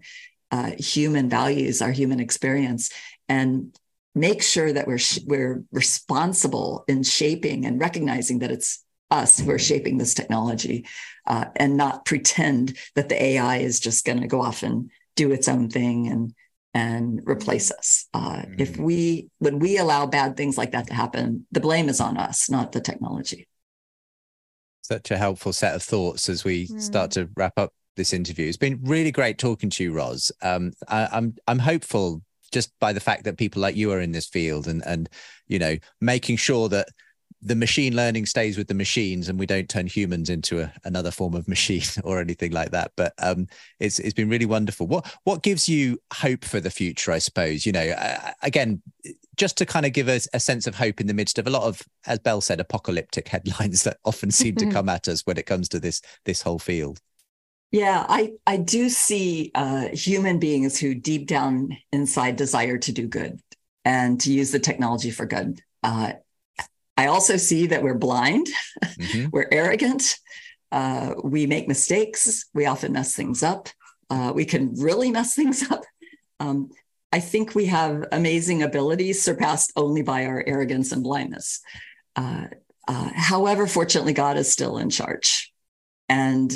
uh, 0.50 0.72
human 0.78 1.28
values, 1.28 1.82
our 1.82 1.90
human 1.90 2.18
experience, 2.18 2.90
and 3.28 3.76
make 4.14 4.42
sure 4.42 4.72
that 4.72 4.86
we're 4.86 4.98
we're 5.26 5.64
responsible 5.72 6.84
in 6.88 7.02
shaping 7.02 7.64
and 7.64 7.80
recognizing 7.80 8.40
that 8.40 8.50
it's 8.50 8.84
us 9.10 9.38
who 9.38 9.50
are 9.50 9.58
shaping 9.58 9.98
this 9.98 10.14
technology 10.14 10.86
uh, 11.26 11.46
and 11.56 11.76
not 11.76 12.04
pretend 12.04 12.76
that 12.94 13.08
the 13.08 13.22
AI 13.22 13.58
is 13.58 13.78
just 13.78 14.04
going 14.04 14.20
to 14.20 14.26
go 14.26 14.40
off 14.40 14.62
and 14.62 14.90
do 15.16 15.30
its 15.30 15.48
own 15.48 15.68
thing 15.68 16.08
and 16.08 16.34
and 16.74 17.20
replace 17.26 17.70
us. 17.70 18.08
Uh, 18.14 18.36
mm-hmm. 18.36 18.54
If 18.58 18.78
we 18.78 19.28
when 19.38 19.58
we 19.58 19.78
allow 19.78 20.06
bad 20.06 20.36
things 20.36 20.56
like 20.56 20.72
that 20.72 20.86
to 20.88 20.94
happen, 20.94 21.46
the 21.52 21.60
blame 21.60 21.88
is 21.88 22.00
on 22.00 22.16
us, 22.16 22.50
not 22.50 22.72
the 22.72 22.80
technology. 22.80 23.46
Such 24.82 25.10
a 25.10 25.18
helpful 25.18 25.52
set 25.52 25.74
of 25.74 25.82
thoughts 25.82 26.28
as 26.28 26.44
we 26.44 26.66
mm. 26.66 26.80
start 26.80 27.12
to 27.12 27.28
wrap 27.36 27.52
up 27.56 27.72
this 27.96 28.12
interview. 28.12 28.48
It's 28.48 28.56
been 28.56 28.80
really 28.82 29.12
great 29.12 29.38
talking 29.38 29.70
to 29.70 29.84
you, 29.84 29.92
Ros. 29.92 30.32
Um, 30.42 30.72
I, 30.88 31.08
I'm 31.12 31.34
I'm 31.46 31.58
hopeful 31.58 32.22
just 32.52 32.72
by 32.78 32.92
the 32.92 33.00
fact 33.00 33.24
that 33.24 33.38
people 33.38 33.60
like 33.60 33.76
you 33.76 33.90
are 33.90 34.00
in 34.00 34.12
this 34.12 34.26
field 34.26 34.66
and 34.66 34.82
and 34.86 35.08
you 35.48 35.58
know 35.58 35.76
making 36.00 36.36
sure 36.36 36.68
that 36.68 36.88
the 37.44 37.56
machine 37.56 37.96
learning 37.96 38.24
stays 38.24 38.56
with 38.56 38.68
the 38.68 38.74
machines 38.74 39.28
and 39.28 39.36
we 39.36 39.46
don't 39.46 39.68
turn 39.68 39.86
humans 39.86 40.30
into 40.30 40.60
a, 40.60 40.72
another 40.84 41.10
form 41.10 41.34
of 41.34 41.48
machine 41.56 41.82
or 42.04 42.20
anything 42.20 42.52
like 42.52 42.70
that. 42.70 42.92
But 42.96 43.12
um, 43.18 43.48
it's 43.80 43.98
it's 43.98 44.14
been 44.14 44.28
really 44.28 44.46
wonderful. 44.46 44.86
What 44.86 45.12
what 45.24 45.42
gives 45.42 45.68
you 45.68 45.98
hope 46.12 46.44
for 46.44 46.60
the 46.60 46.70
future 46.70 47.12
i 47.12 47.18
suppose? 47.18 47.66
You 47.66 47.72
know 47.72 47.90
uh, 47.90 48.30
again 48.42 48.82
just 49.36 49.56
to 49.56 49.66
kind 49.66 49.86
of 49.86 49.92
give 49.92 50.08
us 50.08 50.28
a 50.34 50.40
sense 50.40 50.66
of 50.66 50.74
hope 50.74 51.00
in 51.00 51.06
the 51.06 51.14
midst 51.14 51.38
of 51.38 51.46
a 51.46 51.50
lot 51.50 51.64
of 51.64 51.82
as 52.06 52.18
belle 52.18 52.40
said 52.40 52.60
apocalyptic 52.60 53.28
headlines 53.34 53.82
that 53.82 53.98
often 54.04 54.30
seem 54.30 54.54
to 54.56 54.66
come 54.70 54.88
at 54.88 55.08
us 55.08 55.22
when 55.26 55.36
it 55.38 55.46
comes 55.46 55.68
to 55.68 55.80
this 55.80 56.00
this 56.24 56.42
whole 56.42 56.58
field 56.58 57.00
yeah, 57.72 58.04
I, 58.06 58.34
I 58.46 58.58
do 58.58 58.90
see 58.90 59.50
uh, 59.54 59.88
human 59.88 60.38
beings 60.38 60.78
who 60.78 60.94
deep 60.94 61.26
down 61.26 61.78
inside 61.90 62.36
desire 62.36 62.76
to 62.76 62.92
do 62.92 63.08
good 63.08 63.40
and 63.82 64.20
to 64.20 64.32
use 64.32 64.52
the 64.52 64.58
technology 64.58 65.10
for 65.10 65.24
good. 65.24 65.62
Uh, 65.82 66.12
I 66.98 67.06
also 67.06 67.38
see 67.38 67.68
that 67.68 67.82
we're 67.82 67.94
blind, 67.94 68.46
mm-hmm. 68.84 69.28
we're 69.32 69.48
arrogant, 69.50 70.18
uh, 70.70 71.14
we 71.24 71.46
make 71.46 71.66
mistakes, 71.66 72.44
we 72.52 72.66
often 72.66 72.92
mess 72.92 73.16
things 73.16 73.42
up, 73.42 73.70
uh, 74.10 74.32
we 74.34 74.44
can 74.44 74.74
really 74.74 75.10
mess 75.10 75.34
things 75.36 75.68
up. 75.70 75.82
Um, 76.40 76.70
I 77.10 77.20
think 77.20 77.54
we 77.54 77.66
have 77.66 78.04
amazing 78.12 78.62
abilities 78.62 79.22
surpassed 79.22 79.72
only 79.76 80.02
by 80.02 80.26
our 80.26 80.44
arrogance 80.46 80.92
and 80.92 81.02
blindness. 81.02 81.60
Uh, 82.16 82.48
uh, 82.86 83.10
however, 83.14 83.66
fortunately, 83.66 84.12
God 84.12 84.36
is 84.36 84.52
still 84.52 84.76
in 84.76 84.90
charge. 84.90 85.52
And 86.08 86.52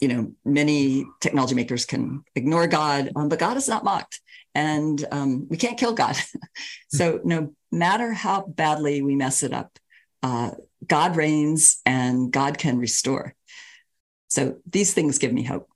you 0.00 0.08
know, 0.08 0.32
many 0.44 1.06
technology 1.20 1.54
makers 1.54 1.84
can 1.84 2.22
ignore 2.34 2.66
God, 2.66 3.10
um, 3.16 3.28
but 3.28 3.38
God 3.38 3.56
is 3.56 3.68
not 3.68 3.84
mocked, 3.84 4.20
and 4.54 5.04
um, 5.10 5.46
we 5.48 5.56
can't 5.56 5.78
kill 5.78 5.92
God. 5.92 6.16
so 6.88 7.20
no 7.24 7.54
matter 7.72 8.12
how 8.12 8.46
badly 8.46 9.02
we 9.02 9.16
mess 9.16 9.42
it 9.42 9.52
up, 9.52 9.78
uh, 10.22 10.50
God 10.86 11.16
reigns 11.16 11.80
and 11.86 12.32
God 12.32 12.58
can 12.58 12.78
restore. 12.78 13.34
So 14.28 14.56
these 14.68 14.92
things 14.92 15.18
give 15.18 15.32
me 15.32 15.44
hope. 15.44 15.68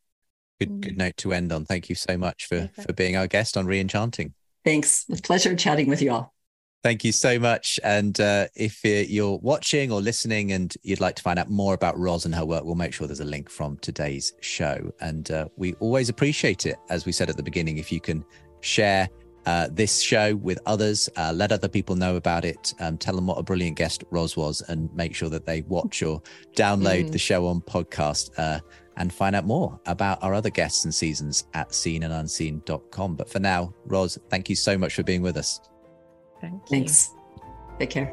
Good, 0.59 0.83
good 0.83 0.99
note 0.99 1.17
to 1.19 1.33
end 1.33 1.53
on. 1.53 1.65
Thank 1.65 1.89
you 1.89 1.95
so 1.95 2.19
much 2.19 2.47
for 2.47 2.69
for 2.75 2.93
being 2.93 3.17
our 3.17 3.27
guest 3.27 3.57
on 3.57 3.67
Reenchanting. 3.67 4.33
Thanks. 4.65 5.07
With 5.09 5.23
pleasure 5.23 5.57
chatting 5.57 5.89
with 5.89 6.03
you 6.03 6.13
all. 6.13 6.35
Thank 6.83 7.05
you 7.05 7.13
so 7.13 7.39
much. 7.39 7.79
And 7.85 8.19
uh, 8.21 8.47
if 8.55 8.83
you're 8.85 9.39
watching 9.39 9.93
or 9.93 10.01
listening 10.01 10.53
and 10.53 10.75
you'd 10.83 11.01
like 11.01 11.15
to 11.17 11.23
find 11.23 11.39
out 11.39 11.51
more 11.51 11.75
about 11.75 11.99
Ros 11.99 12.25
and 12.25 12.35
her 12.35 12.45
work, 12.47 12.65
we'll 12.65 12.75
make 12.75 12.95
sure 12.95 13.07
there's 13.07 13.21
a 13.21 13.25
link 13.25 13.51
from 13.51 13.77
today's 13.79 14.33
show. 14.41 14.91
And 15.01 15.31
uh, 15.31 15.49
we 15.57 15.75
always 15.75 16.09
appreciate 16.09 16.65
it, 16.65 16.77
as 16.89 17.05
we 17.05 17.13
said 17.13 17.29
at 17.29 17.37
the 17.37 17.43
beginning, 17.43 17.77
if 17.77 17.93
you 17.93 18.01
can 18.01 18.25
share 18.61 19.11
uh, 19.45 19.69
this 19.71 20.01
show 20.01 20.37
with 20.37 20.59
others, 20.65 21.11
uh, 21.17 21.33
let 21.35 21.53
other 21.53 21.69
people 21.69 21.97
know 21.97 22.17
about 22.17 22.47
it, 22.47 22.75
um, 22.81 22.97
tell 22.97 23.15
them 23.15 23.27
what 23.27 23.39
a 23.39 23.43
brilliant 23.43 23.77
guest 23.77 24.03
Ros 24.11 24.37
was, 24.37 24.63
and 24.69 24.95
make 24.95 25.15
sure 25.15 25.29
that 25.29 25.45
they 25.45 25.63
watch 25.63 26.03
or 26.03 26.23
download 26.57 27.07
mm. 27.07 27.13
the 27.13 27.19
show 27.19 27.47
on 27.47 27.61
podcast 27.61 28.31
uh, 28.39 28.61
and 28.97 29.13
find 29.13 29.37
out 29.37 29.45
more 29.47 29.79
about 29.87 30.23
our 30.23 30.33
other 30.35 30.51
guests 30.51 30.85
and 30.85 30.95
seasons 30.95 31.45
at 31.55 31.71
seenandunseen.com. 31.71 33.17
But 33.17 33.29
for 33.29 33.39
now, 33.39 33.75
Ros, 33.85 34.19
thank 34.31 34.49
you 34.49 34.57
so 34.57 34.79
much 34.79 34.95
for 34.95 35.03
being 35.03 35.23
with 35.23 35.37
us. 35.37 35.61
Thank 36.41 36.67
Thanks. 36.67 37.11
Take 37.79 37.91
care. 37.91 38.13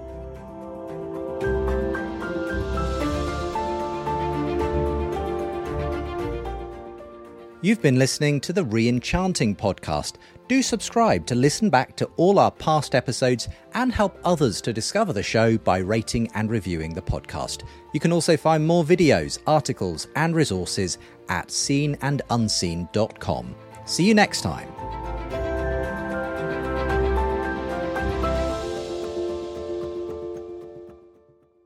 You've 7.62 7.82
been 7.82 7.98
listening 7.98 8.40
to 8.42 8.54
the 8.54 8.64
Reenchanting 8.64 9.58
podcast. 9.58 10.18
Do 10.48 10.62
subscribe 10.62 11.26
to 11.26 11.34
listen 11.36 11.70
back 11.70 11.96
to 11.98 12.06
all 12.16 12.40
our 12.40 12.52
past 12.52 12.96
episodes 12.96 13.50
and 13.74 13.92
help 13.92 14.18
others 14.24 14.62
to 14.62 14.72
discover 14.72 15.12
the 15.12 15.24
show 15.24 15.58
by 15.58 15.80
rating 15.80 16.32
and 16.36 16.50
reviewing 16.50 16.94
the 16.94 17.02
podcast. 17.02 17.64
You 17.94 18.00
can 18.00 18.14
also 18.14 18.38
find 18.38 18.66
more 18.66 18.84
videos, 18.84 19.40
articles, 19.48 20.08
and 20.16 20.36
resources 20.36 21.00
at 21.30 21.48
seenandunseen.com. 21.48 23.56
See 23.86 24.08
you 24.08 24.14
next 24.14 24.42
time. 24.42 25.07